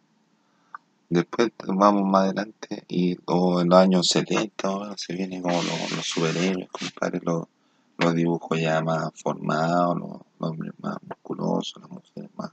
Después 1.10 1.52
vamos 1.68 2.04
más 2.04 2.26
adelante 2.26 2.84
y 2.90 3.14
en 3.14 3.70
los 3.70 3.80
años 3.80 4.08
70 4.08 4.68
ahora 4.68 4.96
se 4.98 5.14
vienen 5.14 5.42
como 5.42 5.56
los, 5.64 5.92
los 5.92 6.06
superhéroes, 6.06 6.68
compadre, 6.70 7.22
los, 7.24 7.46
los 7.98 8.14
dibujos 8.14 8.60
ya 8.60 8.82
más 8.82 9.10
formados, 9.16 9.98
los, 9.98 10.12
los 10.40 10.50
hombres 10.52 10.74
más 10.80 10.98
musculosos, 11.08 11.82
las 11.82 11.92
mujeres 11.92 12.30
más, 12.36 12.52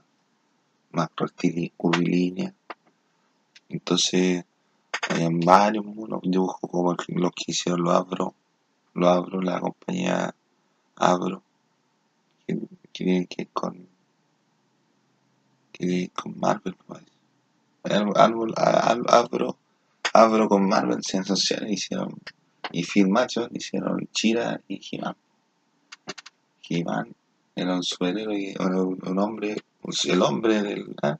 más 0.91 1.09
curvilíneas. 1.75 2.53
Entonces 3.67 4.45
Habían 5.09 5.39
varios 5.41 5.85
dibujos 6.23 6.59
como 6.71 6.95
los 7.09 7.31
que 7.35 7.51
hicieron 7.51 7.83
los 7.83 7.93
Abro, 7.93 8.33
los 8.93 9.09
Abro, 9.09 9.41
la 9.41 9.59
compañía 9.59 10.33
Abro, 10.95 11.43
que, 12.95 13.27
que 13.27 13.47
con, 13.47 13.87
que 15.73 16.09
con 16.17 16.39
Marvel, 16.39 16.75
parece. 16.87 17.11
Algo, 17.83 18.17
algo, 18.17 18.45
al- 18.55 19.03
Abro, 19.09 19.57
Abro 20.13 20.47
con 20.47 20.65
Marvel 20.67 21.03
se 21.03 21.17
asociaron, 21.19 21.69
hicieron, 21.69 22.13
y 22.71 22.83
Phil 22.83 23.09
Macho 23.09 23.47
hicieron 23.51 24.07
Chira 24.13 24.61
y 24.67 24.79
He-Man. 26.69 27.13
Era 27.55 27.75
un 27.75 27.83
superhéroe, 27.83 28.55
un, 28.59 28.99
un 29.05 29.19
hombre, 29.19 29.57
pues, 29.81 30.05
el 30.05 30.21
hombre 30.21 30.61
del, 30.63 30.95
ah, 31.03 31.17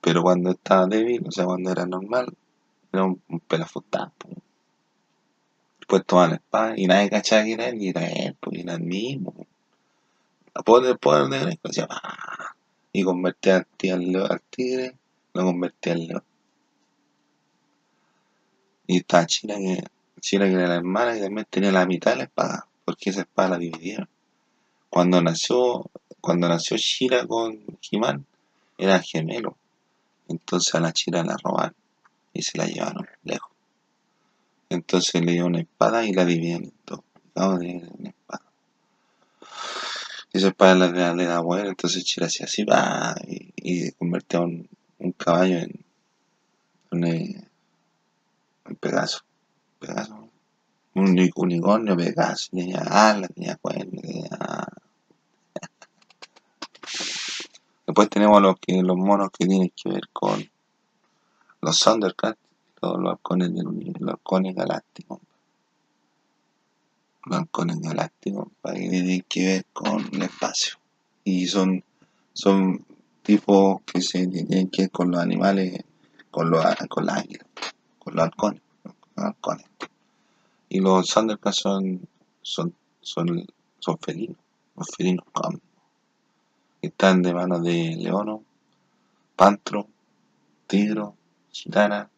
pero 0.00 0.22
cuando 0.22 0.50
estaba 0.50 0.86
débil, 0.86 1.24
o 1.26 1.32
sea, 1.32 1.44
cuando 1.46 1.70
era 1.72 1.86
normal, 1.86 2.26
era 2.92 3.04
un, 3.04 3.20
un 3.28 3.40
pelafustán, 3.40 4.12
po. 4.18 4.28
Después 5.78 6.04
tomaba 6.06 6.28
la 6.28 6.34
espada 6.36 6.74
y 6.76 6.86
nadie 6.86 7.08
cachaba 7.10 7.44
que 7.44 7.52
era 7.54 7.68
él, 7.68 7.82
y 7.82 7.88
era 7.88 8.06
él, 8.06 8.36
pues, 8.38 8.60
era 8.60 8.74
el 8.74 8.82
mismo. 8.82 9.34
Po. 10.64 10.80
Después, 10.80 11.28
después 11.30 11.76
de 11.76 11.88
y 12.92 13.04
convertía 13.04 13.56
al, 13.56 14.16
al 14.16 14.32
al 14.32 14.42
tigre, 14.50 14.96
lo 15.34 15.44
convertía 15.44 15.92
al 15.92 16.06
león. 16.06 16.24
Y 18.86 18.96
estaba 18.98 19.26
China 19.26 19.56
que, 19.56 19.84
China 20.20 20.46
que 20.46 20.52
era 20.52 20.68
la 20.68 20.76
hermana 20.76 21.16
y 21.16 21.20
también 21.20 21.46
tenía 21.50 21.70
la 21.70 21.86
mitad 21.86 22.12
de 22.12 22.16
la 22.16 22.22
espada, 22.24 22.66
porque 22.84 23.10
esa 23.10 23.20
espada 23.20 23.50
la 23.50 23.58
dividieron. 23.58 24.08
Cuando 24.88 25.20
nació, 25.20 25.90
cuando 26.20 26.48
nació 26.48 26.76
Shira 26.78 27.26
con 27.26 27.60
He-Man, 27.90 28.24
eran 28.78 29.02
gemelos. 29.02 29.54
Entonces 30.28 30.74
a 30.74 30.80
la 30.80 30.92
Chira 30.92 31.22
la 31.22 31.36
robaron 31.36 31.74
y 32.32 32.42
se 32.42 32.56
la 32.56 32.66
llevaron 32.66 33.06
lejos. 33.24 33.50
Entonces 34.70 35.22
le 35.24 35.32
dio 35.32 35.46
una 35.46 35.60
espada 35.60 36.06
y 36.06 36.12
la 36.12 36.24
dividieron 36.24 36.64
en 36.64 36.72
dos. 36.86 37.00
Cada 37.34 37.54
una 37.54 38.08
espada. 38.08 38.42
Esa 40.32 40.48
espada 40.48 40.74
le 40.74 40.92
da, 40.92 41.14
le 41.14 41.24
da 41.24 41.42
poder, 41.42 41.66
entonces 41.66 42.04
Chira 42.04 42.26
hacía 42.26 42.46
así, 42.46 42.64
¡ah! 42.70 43.14
y, 43.26 43.52
y 43.56 43.90
un, 43.98 44.68
un 44.98 45.12
caballo 45.12 45.58
en 45.58 45.84
un, 46.90 47.04
eh, 47.04 47.48
un 48.66 48.76
Pegaso. 48.76 49.20
Un 50.94 51.10
uni- 51.10 51.30
unicornio 51.34 51.96
Pegaso. 51.96 52.48
Tenía 52.50 52.80
alas, 52.80 53.30
tenía 53.34 53.56
cuernos, 53.56 54.02
tenía... 54.02 54.28
Después 57.86 58.10
tenemos 58.10 58.42
los, 58.42 58.56
que, 58.60 58.82
los 58.82 58.96
monos 58.96 59.30
que 59.30 59.46
tienen 59.46 59.72
que 59.74 59.88
ver 59.88 60.08
con 60.12 60.44
los 61.62 61.80
Thundercats, 61.80 62.38
los, 62.82 62.98
los 62.98 63.10
halcones 63.12 63.54
del 63.54 63.64
los 63.98 64.10
halcones 64.10 64.54
galácticos. 64.54 65.20
Los 67.28 67.40
halcones 67.40 67.78
galácticos, 67.80 68.48
para 68.62 68.76
que 68.76 68.88
tienen 68.88 69.24
que 69.28 69.46
ver 69.46 69.66
con 69.72 70.00
el 70.14 70.22
espacio. 70.22 70.78
Y 71.24 71.46
son, 71.46 71.84
son 72.32 72.86
tipos 73.22 73.82
que 73.82 74.00
se 74.00 74.26
tienen 74.26 74.70
que 74.70 74.82
ver 74.82 74.90
con 74.90 75.10
los 75.10 75.20
animales, 75.20 75.84
con 76.30 76.50
los 76.50 76.64
con 76.88 77.04
las 77.04 77.18
águilas, 77.18 77.46
con 77.98 78.16
los 78.16 78.24
halcones. 78.24 78.62
Y 80.70 80.80
los 80.80 81.06
Thundercats 81.08 81.56
son, 81.60 82.08
son, 82.40 82.74
son, 83.00 83.46
son 83.78 83.98
felinos, 83.98 84.38
los 84.74 84.88
felinos. 84.96 85.26
Están 86.80 87.20
de 87.20 87.34
manos 87.34 87.62
de 87.62 87.96
Leono, 87.98 88.42
Pantro, 89.36 89.86
Tigro, 90.66 91.14
Chitara, 91.50 92.10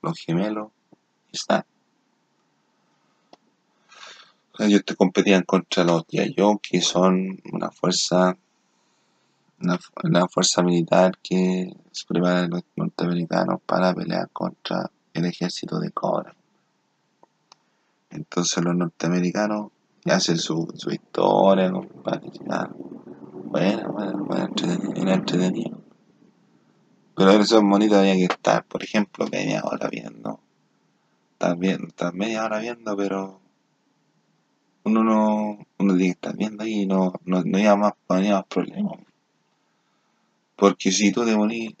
los 0.00 0.18
gemelos 0.18 0.70
y 1.32 1.36
Snap. 1.36 1.66
Ellos 4.58 4.84
te 4.84 4.96
competían 4.96 5.42
contra 5.42 5.84
los 5.84 6.04
Yayo, 6.08 6.58
que 6.62 6.80
son 6.80 7.40
una 7.52 7.70
fuerza, 7.70 8.36
una, 9.60 9.78
una 10.02 10.28
fuerza 10.28 10.62
militar 10.62 11.18
que 11.22 11.74
se 11.90 12.06
prepara 12.06 12.46
los 12.46 12.62
norteamericanos 12.74 13.60
para 13.66 13.94
pelear 13.94 14.30
contra 14.30 14.90
el 15.12 15.26
ejército 15.26 15.78
de 15.78 15.90
Cobra. 15.90 16.34
Entonces 18.10 18.64
los 18.64 18.74
norteamericanos 18.74 19.72
hacen 20.06 20.38
su, 20.38 20.72
su 20.74 20.90
historia, 20.90 21.70
compadre. 21.70 22.30
Bueno, 23.44 23.92
bueno, 23.92 24.24
bueno, 24.24 24.44
entretenido, 24.46 25.12
entretenido. 25.12 25.80
Pero 27.14 27.30
esos 27.32 27.62
monitos 27.62 27.98
había 27.98 28.14
que 28.14 28.24
estar, 28.24 28.64
por 28.64 28.82
ejemplo, 28.82 29.26
media 29.30 29.62
hora 29.64 29.88
viendo. 29.88 30.40
Estar 31.38 32.14
media 32.14 32.44
hora 32.44 32.58
viendo, 32.58 32.96
pero 32.96 33.40
uno 34.86 35.02
no, 35.02 35.66
uno 35.78 35.96
tiene 35.96 36.04
que 36.04 36.10
estar 36.10 36.36
viendo 36.36 36.62
ahí 36.62 36.82
y 36.82 36.86
no, 36.86 37.12
no, 37.24 37.42
no 37.42 37.58
lleva 37.58 37.76
más, 37.76 37.92
no 38.08 38.20
más 38.20 38.46
problemas. 38.46 39.00
Porque 40.54 40.92
si 40.92 41.10
tú 41.10 41.24
te 41.24 41.34
ponís 41.34 41.74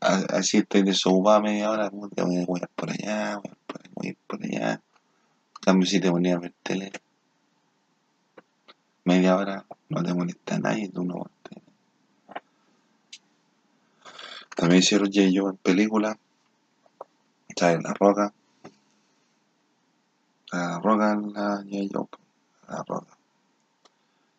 así 0.00 0.56
estoy 0.56 0.82
desocupado 0.82 1.42
media 1.42 1.70
hora, 1.70 1.90
puta, 1.90 2.24
voy 2.24 2.36
a 2.36 2.40
ir 2.40 2.68
por 2.74 2.90
allá, 2.90 3.36
voy 3.36 3.44
a 3.44 3.50
ir 3.50 3.58
por, 3.66 3.82
voy 3.94 4.06
a 4.06 4.10
ir 4.10 4.16
por 4.26 4.42
allá. 4.42 4.72
En 4.72 5.60
cambio, 5.60 5.86
si 5.86 6.00
te 6.00 6.10
ponías 6.10 6.38
a 6.38 6.40
ver 6.40 6.54
tele, 6.62 6.90
media 9.04 9.36
hora, 9.36 9.66
no 9.90 10.02
te 10.02 10.14
molesta 10.14 10.56
a 10.56 10.60
nadie, 10.60 10.88
tú 10.88 11.04
no 11.04 11.30
También 14.56 14.80
hicieron 14.80 15.10
J. 15.12 15.28
Joe 15.34 15.50
en 15.50 15.56
película, 15.58 16.18
¿sabes? 17.54 17.82
La 17.82 17.92
Roca, 17.92 18.32
la 20.52 20.80
Roca, 20.80 21.14
la 21.16 21.56
J. 21.68 21.88
Joe, 21.92 22.08
la 22.70 22.84
Roca. 22.86 23.18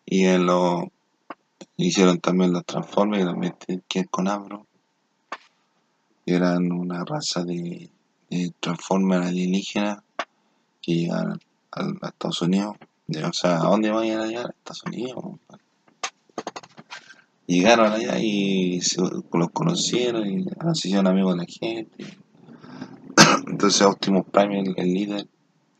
Y 0.05 0.25
en 0.25 0.45
lo, 0.45 0.91
hicieron 1.77 2.19
también 2.19 2.53
los 2.53 2.65
Transformers, 2.65 3.25
tienen 3.65 3.83
que 3.87 3.99
ver 3.99 4.09
con 4.09 4.27
Abro, 4.27 4.67
que 6.25 6.35
eran 6.35 6.71
una 6.71 7.03
raza 7.05 7.43
de, 7.43 7.89
Transformers 8.59 9.27
alienígenas 9.27 9.99
que 10.81 10.93
llegaron 10.93 11.39
a 11.71 12.07
Estados 12.07 12.41
Unidos. 12.41 12.77
O 13.25 13.33
sea, 13.33 13.57
¿a 13.57 13.69
dónde 13.69 13.91
vayan 13.91 14.21
a 14.21 14.25
llegar? 14.25 14.45
A 14.45 14.49
Estados 14.49 14.83
Unidos. 14.85 15.23
Llegaron 17.45 17.91
allá 17.91 18.17
y 18.19 18.79
los 19.33 19.51
conocieron 19.51 20.25
y 20.25 20.45
se 20.45 20.87
hicieron 20.87 21.07
amigos 21.07 21.35
de 21.35 21.39
la 21.39 21.45
gente. 21.45 22.17
Entonces 23.47 23.81
Optimus 23.81 24.25
Prime, 24.31 24.73
el, 24.77 24.93
líder, 24.93 25.27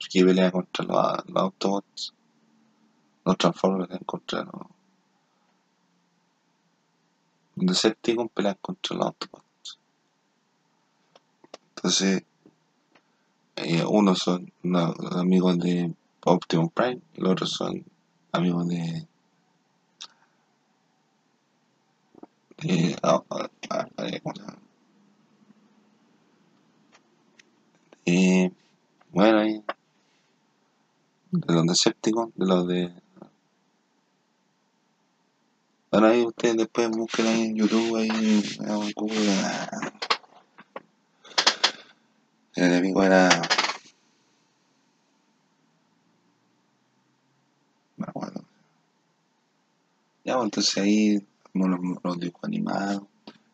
que 0.10 0.26
pelea 0.26 0.52
contra 0.52 0.84
los, 0.84 1.30
los 1.30 1.44
Autobots, 1.44 2.14
los 3.26 3.38
Transformers 3.38 3.88
pelean 3.88 4.04
contra 4.06 4.44
los... 4.44 4.54
Los 7.56 7.66
Decepticons 7.66 8.32
pelean 8.34 8.58
contra 8.62 8.98
los 8.98 9.06
Autobots. 9.08 9.80
Entonces, 11.76 12.24
eh, 13.56 13.84
unos 13.86 14.20
son 14.20 14.52
unos 14.64 14.96
amigos 15.16 15.60
de 15.60 15.94
Optimus 16.26 16.72
Prime 16.72 17.02
y 17.14 17.22
los 17.22 17.32
otros 17.32 17.52
son 17.52 17.86
amigos 18.32 18.68
de... 18.68 19.08
de 22.60 22.96
ah, 23.04 23.22
ah, 23.30 23.50
ah, 23.70 23.88
eh. 24.06 24.22
Eh, 28.06 28.52
bueno, 29.12 29.40
ahí, 29.40 29.64
de 31.32 31.54
los 31.54 31.66
Decepticons, 31.66 32.34
de 32.36 32.46
los 32.46 32.68
de... 32.68 32.94
Bueno, 35.92 36.08
ahí 36.08 36.26
ustedes 36.26 36.56
después 36.56 36.90
busquen 36.90 37.28
en 37.28 37.56
YouTube, 37.56 37.98
ahí 37.98 38.08
en 38.10 38.92
Google. 38.96 39.30
El 42.56 42.64
enemigo 42.64 43.04
era... 43.04 43.30
No 47.98 48.06
acuerdo. 48.08 48.46
Ya, 50.24 50.36
pues, 50.36 50.46
entonces 50.46 50.78
ahí 50.78 51.28
como 51.52 51.68
los, 51.68 51.80
los 52.04 52.20
dibujos 52.20 52.44
animados, 52.46 53.04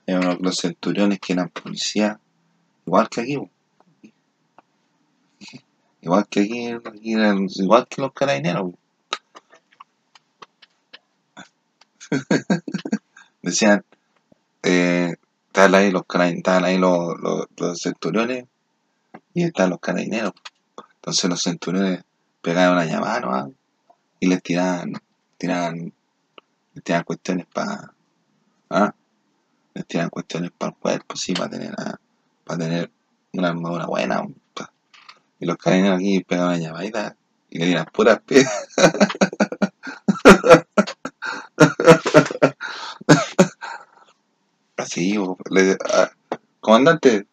unos- 0.05 0.39
los 0.39 0.55
centuriones 0.57 1.19
que 1.19 1.33
eran 1.33 1.49
policías, 1.49 2.17
igual 2.85 3.09
que 3.09 3.21
aquí, 3.21 3.37
pues. 3.37 3.51
igual 6.01 6.27
que 6.27 6.39
aquí, 6.41 6.67
aquí 6.67 7.13
eran 7.13 7.47
igual 7.55 7.87
que 7.87 8.01
los 8.01 8.13
carabineros. 8.13 8.61
pues. 8.71 8.77
Decían, 13.41 13.83
eh, 14.63 15.15
estaban 15.47 15.75
ahí 15.75 15.91
los 15.91 16.03
ahí 16.15 16.77
los, 16.77 17.15
los, 17.57 17.81
centuriones 17.81 18.45
y 19.33 19.43
estaban 19.43 19.71
los 19.71 19.79
carabineros. 19.79 20.33
Entonces 20.95 21.29
los 21.29 21.41
centuriones 21.41 22.03
pegaban 22.41 22.77
una 22.77 22.85
llamada 22.85 23.49
y 24.19 24.27
les 24.27 24.41
tiraban, 24.41 24.93
tiraban, 25.37 25.93
les 26.73 26.83
tiraban 26.83 27.03
cuestiones 27.03 27.45
para, 27.53 27.93
¿ah? 28.69 28.93
les 29.73 29.85
tiraban 29.85 30.09
cuestiones 30.09 30.51
para 30.57 30.71
el 30.71 30.77
cuerpo, 30.77 31.15
sí, 31.15 31.33
para 31.33 31.49
tener, 31.49 31.75
para 32.43 32.59
tener 32.59 32.91
una 33.33 33.49
armadura 33.49 33.85
buena. 33.85 34.23
Y 35.39 35.45
los 35.45 35.57
carabineros 35.57 35.99
aquí 35.99 36.23
pegan 36.23 36.47
una 36.47 36.57
llamadita 36.57 37.15
y 37.49 37.59
le 37.59 37.65
tiran 37.67 37.85
puras 37.93 38.19
piedras. 38.25 38.67
Bo, 45.17 45.37
le, 45.49 45.77
ah, 45.93 46.09
comandante. 46.59 47.27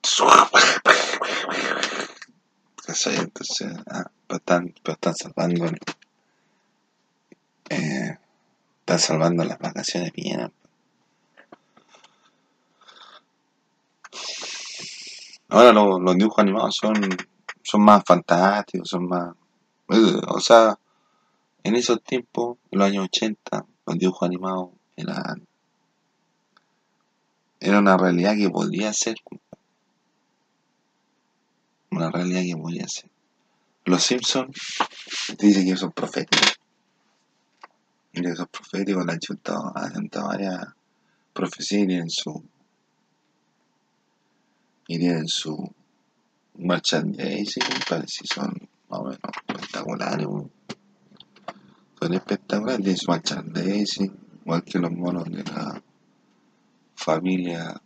Entonces, 2.87 3.73
ah, 3.91 4.11
pero 4.27 4.39
están, 4.39 4.75
pero 4.83 4.95
están 4.95 5.15
salvando, 5.15 5.67
eh, 7.71 8.19
salvando 8.99 9.45
las 9.45 9.59
vacaciones 9.59 10.13
bien. 10.13 10.53
Ahora 15.49 15.73
lo- 15.73 15.99
los 15.99 16.17
dibujos 16.17 16.39
animados 16.41 16.77
son, 16.77 16.95
son 17.63 17.83
más 17.83 18.03
fantásticos, 18.07 18.89
son 18.89 19.09
más... 19.09 19.35
eh, 19.91 20.21
o 20.29 20.41
sea, 20.41 20.79
en 21.63 21.77
esos 21.77 22.03
tiempos, 22.03 22.59
en 22.71 22.79
los 22.79 22.89
años 22.89 23.05
80, 23.05 23.65
los 23.87 23.99
dibujos 23.99 24.27
animados 24.29 24.71
eran, 24.97 25.47
era 27.61 27.79
una 27.79 27.97
realidad 27.97 28.37
que 28.37 28.51
podía 28.51 28.93
ser, 28.93 29.17
una 31.91 32.11
realidad 32.11 32.43
que 32.43 32.57
podía 32.61 32.87
ser. 32.89 33.11
Los 33.87 34.03
Simpsons, 34.03 34.79
te 35.37 35.47
dice 35.47 35.65
que 35.65 35.77
son 35.77 35.93
proféticos. 35.93 36.59
Mira 38.13 38.31
que 38.31 38.37
son 38.37 38.47
proféticos, 38.47 39.07
han 39.09 39.19
chuntado 39.19 39.73
varias 40.29 40.69
profecías 41.33 41.83
y 41.83 41.87
tienen 41.87 42.11
su, 42.11 42.45
y 44.89 44.99
tienen 44.99 45.29
su 45.29 45.73
merchandising, 46.55 47.63
compadre, 47.63 48.09
si 48.09 48.27
son 48.27 48.69
más 48.89 49.01
o 49.01 49.05
menos 49.05 49.19
espectaculares, 49.49 50.27
son 52.01 52.15
espectaculares, 52.15 52.83
tienen 52.83 52.99
su 52.99 53.11
merchandising, 53.11 54.17
igual 54.45 54.65
que 54.65 54.79
los 54.79 54.93
monos 54.93 55.25
de 55.25 55.43
la 55.45 55.83
familia. 57.05 57.81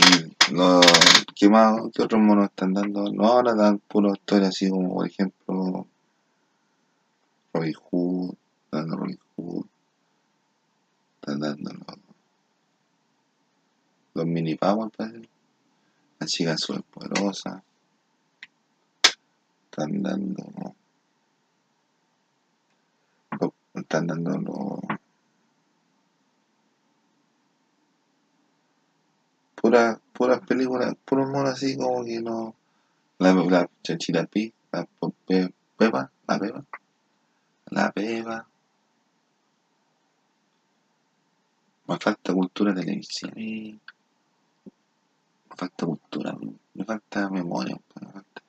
Y 0.00 0.52
los, 0.54 0.86
¿qué 1.34 1.48
más, 1.50 1.76
qué 1.94 2.02
otros 2.02 2.22
monos 2.22 2.46
están 2.46 2.72
dando? 2.72 3.12
No, 3.12 3.26
ahora 3.26 3.54
dan 3.54 3.78
pura 3.80 4.12
historia 4.12 4.48
así 4.48 4.70
como, 4.70 4.94
por 4.94 5.06
ejemplo, 5.06 5.86
Robin 7.52 7.74
Hood, 7.74 8.34
dando 8.72 8.96
Robin 8.96 9.18
Hood, 9.36 9.66
están 11.20 11.40
dando 11.40 11.70
los, 14.14 14.26
mini 14.26 14.54
Power, 14.54 14.90
parece. 14.96 15.28
La 16.18 16.26
chica 16.26 16.56
superpoderosa, 16.56 17.62
están 19.78 20.02
dando, 20.02 20.44
los- 23.40 23.52
están 23.74 24.06
dando 24.08 24.30
los, 24.38 24.80
puras, 29.54 30.00
puras 30.12 30.40
películas, 30.40 30.94
puros 31.04 31.28
monos 31.30 31.52
así 31.52 31.76
como 31.76 32.04
que 32.04 32.20
no, 32.20 32.56
la, 33.18 33.32
la 33.34 33.70
Chachira 33.84 34.26
Pi, 34.26 34.52
la 34.72 34.84
Pe- 34.84 35.12
Pe- 35.26 35.54
Pepa, 35.76 36.10
la 36.26 36.38
Pepa, 36.40 36.64
la 37.70 37.92
Pepa, 37.92 38.48
me 41.86 41.96
falta 41.98 42.32
cultura 42.34 42.74
televisiva, 42.74 43.32
me 43.36 43.78
falta 45.56 45.86
cultura, 45.86 46.36
me 46.74 46.84
falta 46.84 47.30
memoria, 47.30 47.76
me 48.00 48.12
falta 48.12 48.42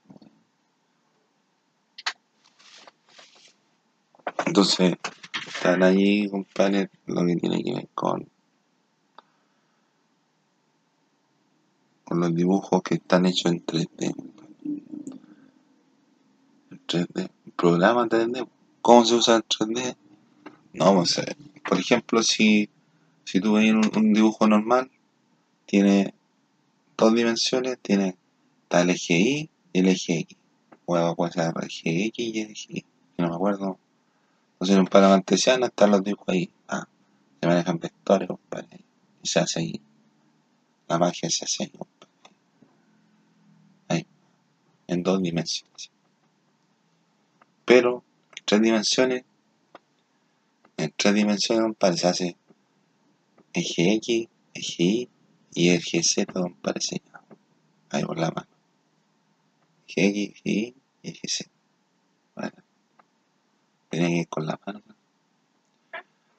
Entonces, 4.45 4.95
están 5.47 5.83
ahí, 5.83 6.29
compadre, 6.29 6.89
lo 7.05 7.25
que 7.25 7.35
tiene 7.35 7.63
que 7.63 7.73
ver 7.73 7.87
con, 7.93 8.27
con 12.03 12.19
los 12.19 12.33
dibujos 12.33 12.81
que 12.81 12.95
están 12.95 13.25
hechos 13.25 13.51
en 13.51 13.65
3D, 13.65 14.15
compadre. 14.15 14.53
En 16.71 16.87
3D, 16.87 17.29
programa 17.55 18.07
3D, 18.07 18.47
¿cómo 18.81 19.05
se 19.05 19.15
usa 19.15 19.35
el 19.37 19.43
3D? 19.43 19.95
No, 20.73 20.95
pues, 20.95 21.17
eh, 21.17 21.35
por 21.67 21.79
ejemplo, 21.79 22.23
si, 22.23 22.69
si 23.25 23.39
tú 23.39 23.53
ves 23.53 23.73
un, 23.73 24.13
dibujo 24.13 24.47
normal, 24.47 24.89
tiene 25.65 26.13
dos 26.97 27.13
dimensiones, 27.13 27.77
tiene 27.81 28.15
está 28.63 28.81
el 28.81 28.91
eje 28.91 29.13
Y 29.13 29.49
y 29.73 29.79
el 29.79 29.87
eje 29.87 30.19
X. 30.19 30.37
O 30.85 31.15
puede 31.15 31.31
ser 31.33 31.53
el 31.55 31.63
eje 31.63 32.05
X 32.05 32.35
y 32.35 32.39
el 32.39 32.51
eje 32.51 32.73
Y, 32.73 32.85
no 33.17 33.29
me 33.29 33.35
acuerdo. 33.35 33.77
Entonces 34.61 34.89
plano 34.89 35.09
cartesiano 35.09 35.67
están 35.67 35.91
los 35.91 36.03
dibujos 36.03 36.27
ahí. 36.27 36.51
Ah, 36.67 36.85
se 37.39 37.47
manejan 37.47 37.79
vectores, 37.79 38.27
compadre. 38.27 38.83
Y 39.23 39.27
se 39.27 39.39
hace 39.39 39.59
ahí. 39.61 39.81
La 40.89 40.97
magia 40.97 41.29
se 41.29 41.45
hace 41.45 41.63
ahí, 41.63 41.69
compadre. 41.69 42.13
Ahí, 43.87 44.05
en 44.87 45.01
dos 45.01 45.21
dimensiones. 45.21 45.91
Pero, 47.63 48.03
tres 48.43 48.61
dimensiones, 48.61 49.23
en 50.75 50.93
tres 50.97 51.13
dimensiones, 51.13 51.63
compadre, 51.63 51.97
se 51.97 52.07
hace 52.07 52.37
eje 53.53 53.93
X, 53.93 54.27
eje 54.53 54.83
Y 54.83 55.09
y 55.53 55.69
eje 55.69 56.03
Z, 56.03 56.33
compadre, 56.33 56.81
se 56.81 56.99
llama. 56.99 57.23
Ahí 57.91 58.03
por 58.03 58.19
la 58.19 58.29
mano. 58.31 58.49
Eje 59.87 60.07
X, 60.07 60.41
eje 60.43 60.51
Y 60.51 60.75
y 61.03 61.09
eje 61.11 61.27
Z. 61.29 61.49
Bueno, 62.35 62.68
ir 63.91 64.27
con 64.27 64.45
la 64.45 64.59
mano. 64.65 64.81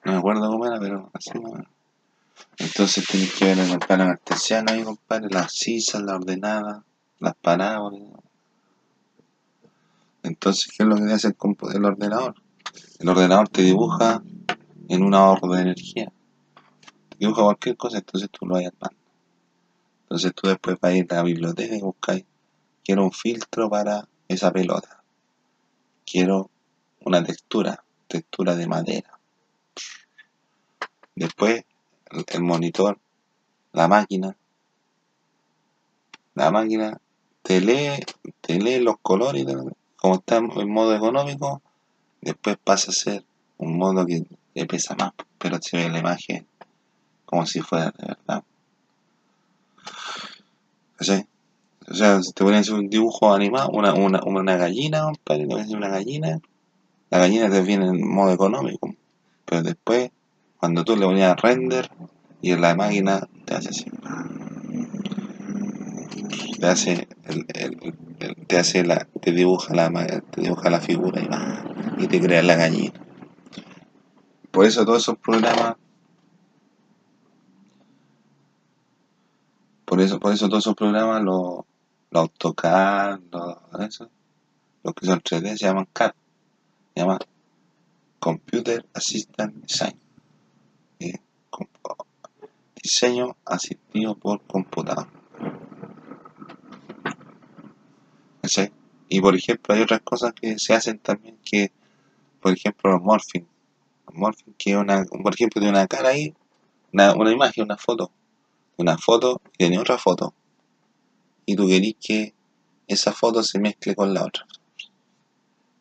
No 0.03 0.11
me 0.13 0.17
acuerdo 0.17 0.49
cómo 0.49 0.65
era, 0.65 0.79
pero 0.79 1.09
así 1.13 1.37
más 1.39 1.51
o 1.51 1.55
menos. 1.55 1.71
Entonces 2.57 3.05
tienes 3.07 3.33
que 3.33 3.45
ver 3.45 3.59
en 3.59 3.69
el 3.71 3.79
plano 3.79 4.05
cartesiano 4.05 4.71
ahí, 4.71 4.83
compadre, 4.83 5.27
las 5.29 5.53
cisas, 5.53 6.01
las 6.01 6.15
ordenadas, 6.15 6.81
las 7.19 7.35
parábolas. 7.35 8.01
Entonces, 10.23 10.67
¿qué 10.67 10.83
es 10.83 10.89
lo 10.89 10.95
que 10.95 11.11
hace 11.11 11.27
el, 11.27 11.35
el 11.73 11.85
ordenador? 11.85 12.35
El 12.99 13.09
ordenador 13.09 13.49
te 13.49 13.63
dibuja 13.63 14.21
en 14.87 15.03
un 15.03 15.15
ahorro 15.15 15.53
de 15.53 15.61
energía. 15.61 16.11
Te 17.09 17.17
dibuja 17.17 17.43
cualquier 17.43 17.77
cosa, 17.77 17.97
entonces 17.97 18.29
tú 18.29 18.45
lo 18.45 18.55
vas 18.55 18.65
armando. 18.65 19.01
Entonces 20.03 20.33
tú 20.35 20.47
después 20.47 20.77
vas 20.79 20.91
a 20.91 20.95
ir 20.95 21.07
a 21.09 21.15
la 21.15 21.23
biblioteca 21.23 21.75
y 21.75 21.81
buscas, 21.81 22.23
quiero 22.83 23.03
un 23.03 23.11
filtro 23.11 23.69
para 23.69 24.07
esa 24.27 24.51
pelota. 24.51 25.01
Quiero 26.05 26.50
una 27.01 27.23
textura, 27.23 27.83
textura 28.07 28.55
de 28.55 28.67
madera. 28.67 29.19
Después 31.15 31.63
el, 32.27 32.41
monitor, 32.41 32.99
la 33.73 33.87
máquina, 33.87 34.35
la 36.35 36.51
máquina 36.51 36.99
te 37.41 37.61
lee, 37.61 38.03
te 38.41 38.59
lee 38.59 38.79
los 38.79 38.95
colores, 39.01 39.45
como 39.95 40.15
está 40.15 40.37
en 40.37 40.69
modo 40.69 40.95
económico, 40.95 41.61
después 42.21 42.57
pasa 42.63 42.91
a 42.91 42.93
ser 42.93 43.25
un 43.57 43.77
modo 43.77 44.05
que 44.05 44.25
pesa 44.65 44.95
más, 44.95 45.13
pero 45.37 45.61
se 45.61 45.77
ve 45.77 45.89
la 45.89 45.99
imagen 45.99 46.47
como 47.25 47.45
si 47.45 47.61
fuera 47.61 47.93
de 47.97 48.07
verdad. 48.07 48.43
¿Cachai? 50.97 51.25
O 51.89 51.93
sea, 51.93 52.21
si 52.21 52.31
te 52.33 52.43
hacer 52.55 52.73
un 52.75 52.89
dibujo 52.89 53.33
animado, 53.33 53.69
una, 53.69 53.93
una, 53.93 54.21
una 54.23 54.57
gallina, 54.57 55.03
a 55.07 55.33
hacer 55.33 55.77
una 55.77 55.89
gallina, 55.89 56.39
la 57.11 57.19
gallina 57.19 57.49
te 57.49 57.61
viene 57.61 57.85
en 57.87 58.07
modo 58.09 58.31
económico, 58.33 58.93
pero 59.45 59.61
después, 59.61 60.11
cuando 60.57 60.83
tú 60.83 60.95
le 60.95 61.05
ponías 61.05 61.39
render 61.39 61.89
y 62.41 62.51
en 62.51 62.61
la 62.61 62.75
máquina 62.75 63.27
te 63.45 63.53
hace 63.55 63.69
así, 63.69 63.85
te 66.59 66.67
hace 66.67 67.07
el, 67.25 67.45
el- 67.53 67.77
te 68.47 68.57
hace 68.59 68.83
la, 68.83 69.07
te 69.21 69.31
dibuja 69.31 69.73
la 69.73 69.89
te 70.31 70.41
dibuja 70.41 70.69
la 70.69 70.79
figura 70.79 71.21
y, 71.21 72.03
y 72.03 72.07
te 72.07 72.19
crea 72.21 72.43
la 72.43 72.55
gallina. 72.55 72.93
Por 74.51 74.65
eso 74.65 74.85
todos 74.85 75.01
esos 75.01 75.17
programas, 75.17 75.75
por 79.85 80.01
eso, 80.01 80.19
por 80.19 80.33
eso 80.33 80.47
todos 80.47 80.63
esos 80.63 80.75
programas, 80.75 81.21
los, 81.23 81.61
los 82.11 82.21
AutoCAD, 82.21 83.19
los 84.83 84.93
que 84.95 85.05
son 85.05 85.21
3D 85.21 85.57
se 85.57 85.65
llaman 85.65 85.87
CAD, 85.93 86.11
se 86.93 87.01
llama 87.01 87.19
Computer 88.19 88.85
Assistant 88.93 89.55
Design. 89.55 89.99
eh, 90.99 91.19
diseño 92.81 93.37
asistido 93.45 94.15
por 94.15 94.41
computador. 94.41 95.07
Y 99.07 99.19
por 99.19 99.35
ejemplo 99.35 99.75
hay 99.75 99.81
otras 99.81 100.01
cosas 100.01 100.33
que 100.33 100.57
se 100.57 100.73
hacen 100.73 100.97
también 100.97 101.37
que 101.43 101.71
por 102.41 102.53
ejemplo, 102.53 102.91
los 102.91 103.01
morphing. 103.01 103.47
Morphing 104.13 104.53
que 104.57 104.75
una, 104.75 105.05
por 105.05 105.33
ejemplo, 105.33 105.61
tiene 105.61 105.77
una 105.77 105.87
cara 105.87 106.09
ahí, 106.09 106.33
una, 106.91 107.13
una 107.13 107.31
imagen, 107.31 107.63
una 107.63 107.77
foto. 107.77 108.11
Una 108.77 108.97
foto 108.97 109.39
y 109.53 109.57
tiene 109.57 109.77
otra 109.77 109.97
foto. 109.97 110.33
Y 111.45 111.55
tú 111.55 111.67
querís 111.67 111.95
que 112.01 112.33
esa 112.87 113.13
foto 113.13 113.43
se 113.43 113.59
mezcle 113.59 113.95
con 113.95 114.13
la 114.13 114.25
otra. 114.25 114.45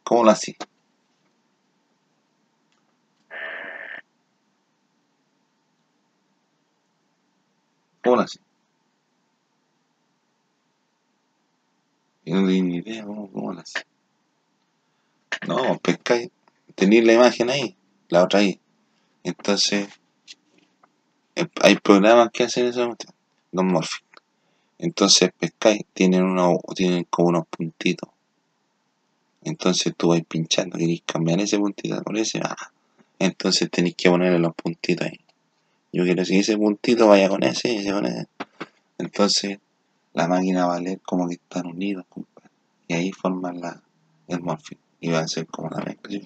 ¿Cómo 0.05 0.25
lo 0.25 0.31
hacís? 0.31 0.57
¿Cómo 8.03 8.17
lo 8.17 8.23
hacís? 8.23 8.41
Yo 12.25 12.35
no 12.35 12.47
tengo 12.47 12.65
ni 12.65 12.77
idea 12.77 13.05
cómo, 13.05 13.31
cómo 13.31 13.53
hacís. 13.53 13.85
No, 15.47 15.79
pescáis, 15.79 16.31
tenéis 16.75 17.05
la 17.05 17.15
imagen 17.15 17.51
ahí, 17.51 17.77
la 18.09 18.25
otra 18.25 18.41
ahí. 18.41 18.61
Entonces, 19.23 19.89
eh, 21.37 21.47
hay 21.63 21.77
programas 21.77 22.31
que 22.33 22.45
hacen 22.45 22.67
eso, 22.67 22.97
los 23.53 23.65
morphing. 23.65 24.05
Entonces 24.79 25.31
pescáis, 25.39 25.83
tienen 25.93 26.37
tienen 26.75 27.05
como 27.11 27.29
unos 27.29 27.47
puntitos. 27.49 28.09
Entonces 29.43 29.95
tú 29.97 30.09
vas 30.09 30.23
pinchando, 30.27 30.79
queréis 30.79 31.03
cambiar 31.05 31.41
ese 31.41 31.59
puntito 31.59 32.03
por 32.03 32.17
ese, 32.17 32.41
ah, 32.43 32.73
entonces 33.19 33.71
tenéis 33.71 33.95
que 33.97 34.11
ponerle 34.11 34.39
los 34.39 34.55
puntitos 34.55 35.07
ahí. 35.07 35.21
Yo 35.93 36.05
quiero 36.05 36.25
que 36.25 36.39
ese 36.39 36.57
puntito 36.57 37.09
vaya 37.09 37.29
con 37.29 37.43
ese 37.43 37.73
y 37.73 37.77
ese 37.79 37.93
con 37.93 38.07
ese. 38.07 38.29
Entonces 38.99 39.59
la 40.13 40.29
máquina 40.29 40.67
va 40.67 40.77
a 40.77 40.81
leer 40.81 41.01
como 41.01 41.29
que 41.29 41.35
están 41.35 41.67
unidos, 41.67 42.05
compadre. 42.09 42.51
Y 42.89 42.95
ahí 42.95 43.13
forman 43.13 43.61
la, 43.61 43.83
el 44.29 44.41
morphing. 44.41 44.79
Y 45.01 45.11
va 45.11 45.21
a 45.21 45.29
ser 45.29 45.47
como 45.47 45.69
una 45.69 45.83
mezcla. 45.85 46.21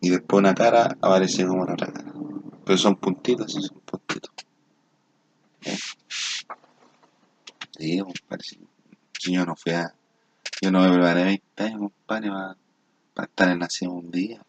Y 0.00 0.10
después 0.10 0.38
una 0.38 0.54
cara 0.54 0.96
aparece 1.00 1.46
como 1.46 1.64
la 1.64 1.72
otra 1.72 1.92
cara. 1.92 2.12
Pero 2.64 2.78
son 2.78 2.96
puntitos, 2.96 3.52
sí, 3.52 3.60
son 3.62 3.80
puntitos. 3.80 4.30
¿Eh? 5.64 5.76
Sí, 7.78 7.98
compadre. 7.98 8.44
Si 9.18 9.32
yo 9.32 9.44
no 9.44 9.56
fui 9.56 9.72
a. 9.72 9.92
Yo 10.60 10.70
no 10.70 10.80
me 10.80 10.92
preparé 10.92 11.24
20 11.24 11.62
años, 11.62 11.78
compadre, 11.80 12.30
para, 12.30 12.56
para 13.14 13.26
estar 13.26 13.48
en 13.50 13.58
la 13.58 13.68
un 13.90 14.10
día. 14.10 14.40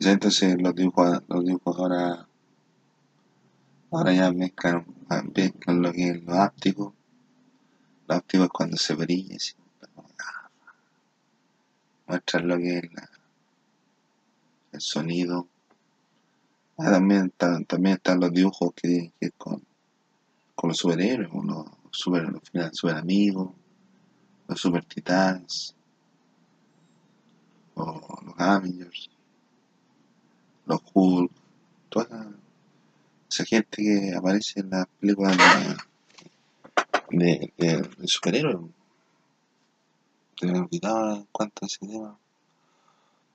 Entonces 0.00 0.60
los 0.60 0.74
dibujos, 0.74 1.22
los 1.28 1.44
dibujos 1.44 1.78
ahora, 1.78 2.26
ahora 3.90 4.12
ya 4.12 4.32
mezclan, 4.32 4.86
mezclan 5.34 5.82
lo 5.82 5.92
que 5.92 6.10
es 6.10 6.22
lo 6.24 6.34
áptico. 6.34 6.94
Lo 8.08 8.14
áptico 8.14 8.44
es 8.44 8.50
cuando 8.50 8.76
se 8.76 8.94
brilla, 8.94 9.36
así, 9.36 9.54
muestran 12.06 12.48
lo 12.48 12.56
que 12.56 12.78
es 12.78 12.84
el 14.72 14.80
sonido. 14.80 15.46
Ah, 16.80 16.92
también, 16.92 17.26
están, 17.26 17.64
también 17.64 17.96
están 17.96 18.20
los 18.20 18.32
dibujos 18.32 18.72
que 18.72 19.12
que 19.20 19.32
con, 19.32 19.60
con 20.54 20.68
los 20.68 20.78
superhéroes, 20.78 21.28
los 21.32 21.66
super, 21.90 22.22
los 22.30 22.42
super 22.72 22.96
amigos, 22.96 23.50
los 24.46 24.60
super 24.60 24.84
titans, 24.84 25.74
o 27.74 28.00
los 28.24 28.34
Avengers, 28.38 29.10
los 30.66 30.80
Hulk, 30.94 31.32
toda 31.88 32.30
esa, 33.28 33.44
gente 33.44 33.82
que 33.82 34.14
aparece 34.14 34.60
en 34.60 34.70
las 34.70 34.86
películas 35.00 35.36
de, 37.10 37.18
de, 37.18 37.52
de, 37.56 37.82
de 37.82 38.06
superhéroes. 38.06 38.70
Se 40.38 40.46
me 40.46 40.60
olvidaba 40.60 41.14
a 41.14 41.66
ese 41.66 41.78
tema. 41.86 42.16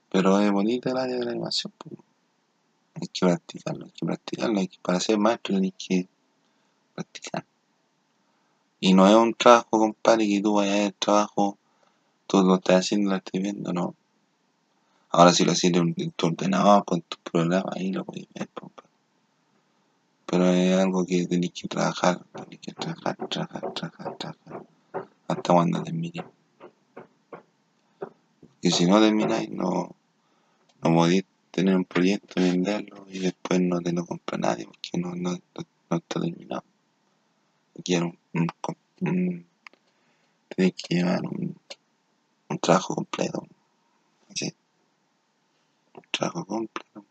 Pero 0.09 0.39
es 0.39 0.49
bonita 0.49 0.91
el 0.91 0.97
área 0.97 1.15
de 1.17 1.25
la 1.25 1.31
animación. 1.31 1.73
pues. 1.77 2.12
Hay 2.95 3.07
que 3.07 3.25
practicarlo, 3.25 3.85
hay 3.85 3.91
que 3.91 4.05
practicarlo. 4.05 4.59
Hay 4.59 4.67
que, 4.67 4.77
para 4.81 4.99
ser 4.99 5.17
maestro 5.17 5.55
tenés 5.55 5.73
que 5.77 6.07
practicar. 6.93 7.45
Y 8.79 8.93
no 8.93 9.07
es 9.07 9.15
un 9.15 9.33
trabajo, 9.33 9.69
compadre, 9.69 10.27
que 10.27 10.41
tú 10.41 10.55
vayas 10.55 10.75
a 10.75 10.85
el 10.87 10.93
trabajo, 10.93 11.57
tú 12.27 12.43
lo 12.43 12.55
estás 12.55 12.81
haciendo, 12.81 13.11
lo 13.11 13.15
estás 13.17 13.41
viendo, 13.41 13.71
no. 13.71 13.95
Ahora 15.09 15.31
si 15.31 15.45
lo 15.45 15.51
haces 15.51 15.71
en 15.73 16.11
tu 16.11 16.27
ordenador, 16.27 16.83
con 16.85 17.01
tu 17.01 17.17
programa, 17.19 17.71
ahí 17.75 17.91
lo 17.91 18.03
puedes 18.03 18.27
ver, 18.33 18.49
compadre. 18.49 18.89
Pero 20.25 20.47
es 20.47 20.77
algo 20.77 21.05
que 21.05 21.27
tenés 21.27 21.51
que 21.51 21.67
trabajar, 21.67 22.25
tenés 22.33 22.59
que 22.59 22.73
trabajar, 22.73 23.15
trabajar, 23.29 23.73
trabajar, 23.73 24.17
trabajar, 24.17 24.65
hasta 25.27 25.53
cuando 25.53 25.83
termines. 25.83 26.25
Y 28.61 28.71
si 28.71 28.85
no 28.85 28.99
termináis, 28.99 29.49
no, 29.49 29.95
no 30.81 30.93
podéis 30.95 31.25
tener 31.53 31.75
un 31.75 31.85
proyecto 31.85 32.41
venderlo 32.41 33.05
y 33.07 33.19
después 33.19 33.61
no 33.61 33.79
te 33.79 33.93
lo 33.93 34.03
compra 34.07 34.39
nadie 34.39 34.65
porque 34.65 34.97
no, 34.97 35.13
no, 35.13 35.33
no, 35.33 35.39
está 35.83 35.99
terminado. 35.99 36.63
Tenéis 40.49 40.73
que 40.73 40.95
llevar 40.95 41.21
un, 41.23 41.55
un 42.49 42.57
trabajo 42.57 42.95
completo. 42.95 43.45
Así, 44.31 44.51
un 45.93 46.03
trabajo 46.09 46.43
completo. 46.43 47.05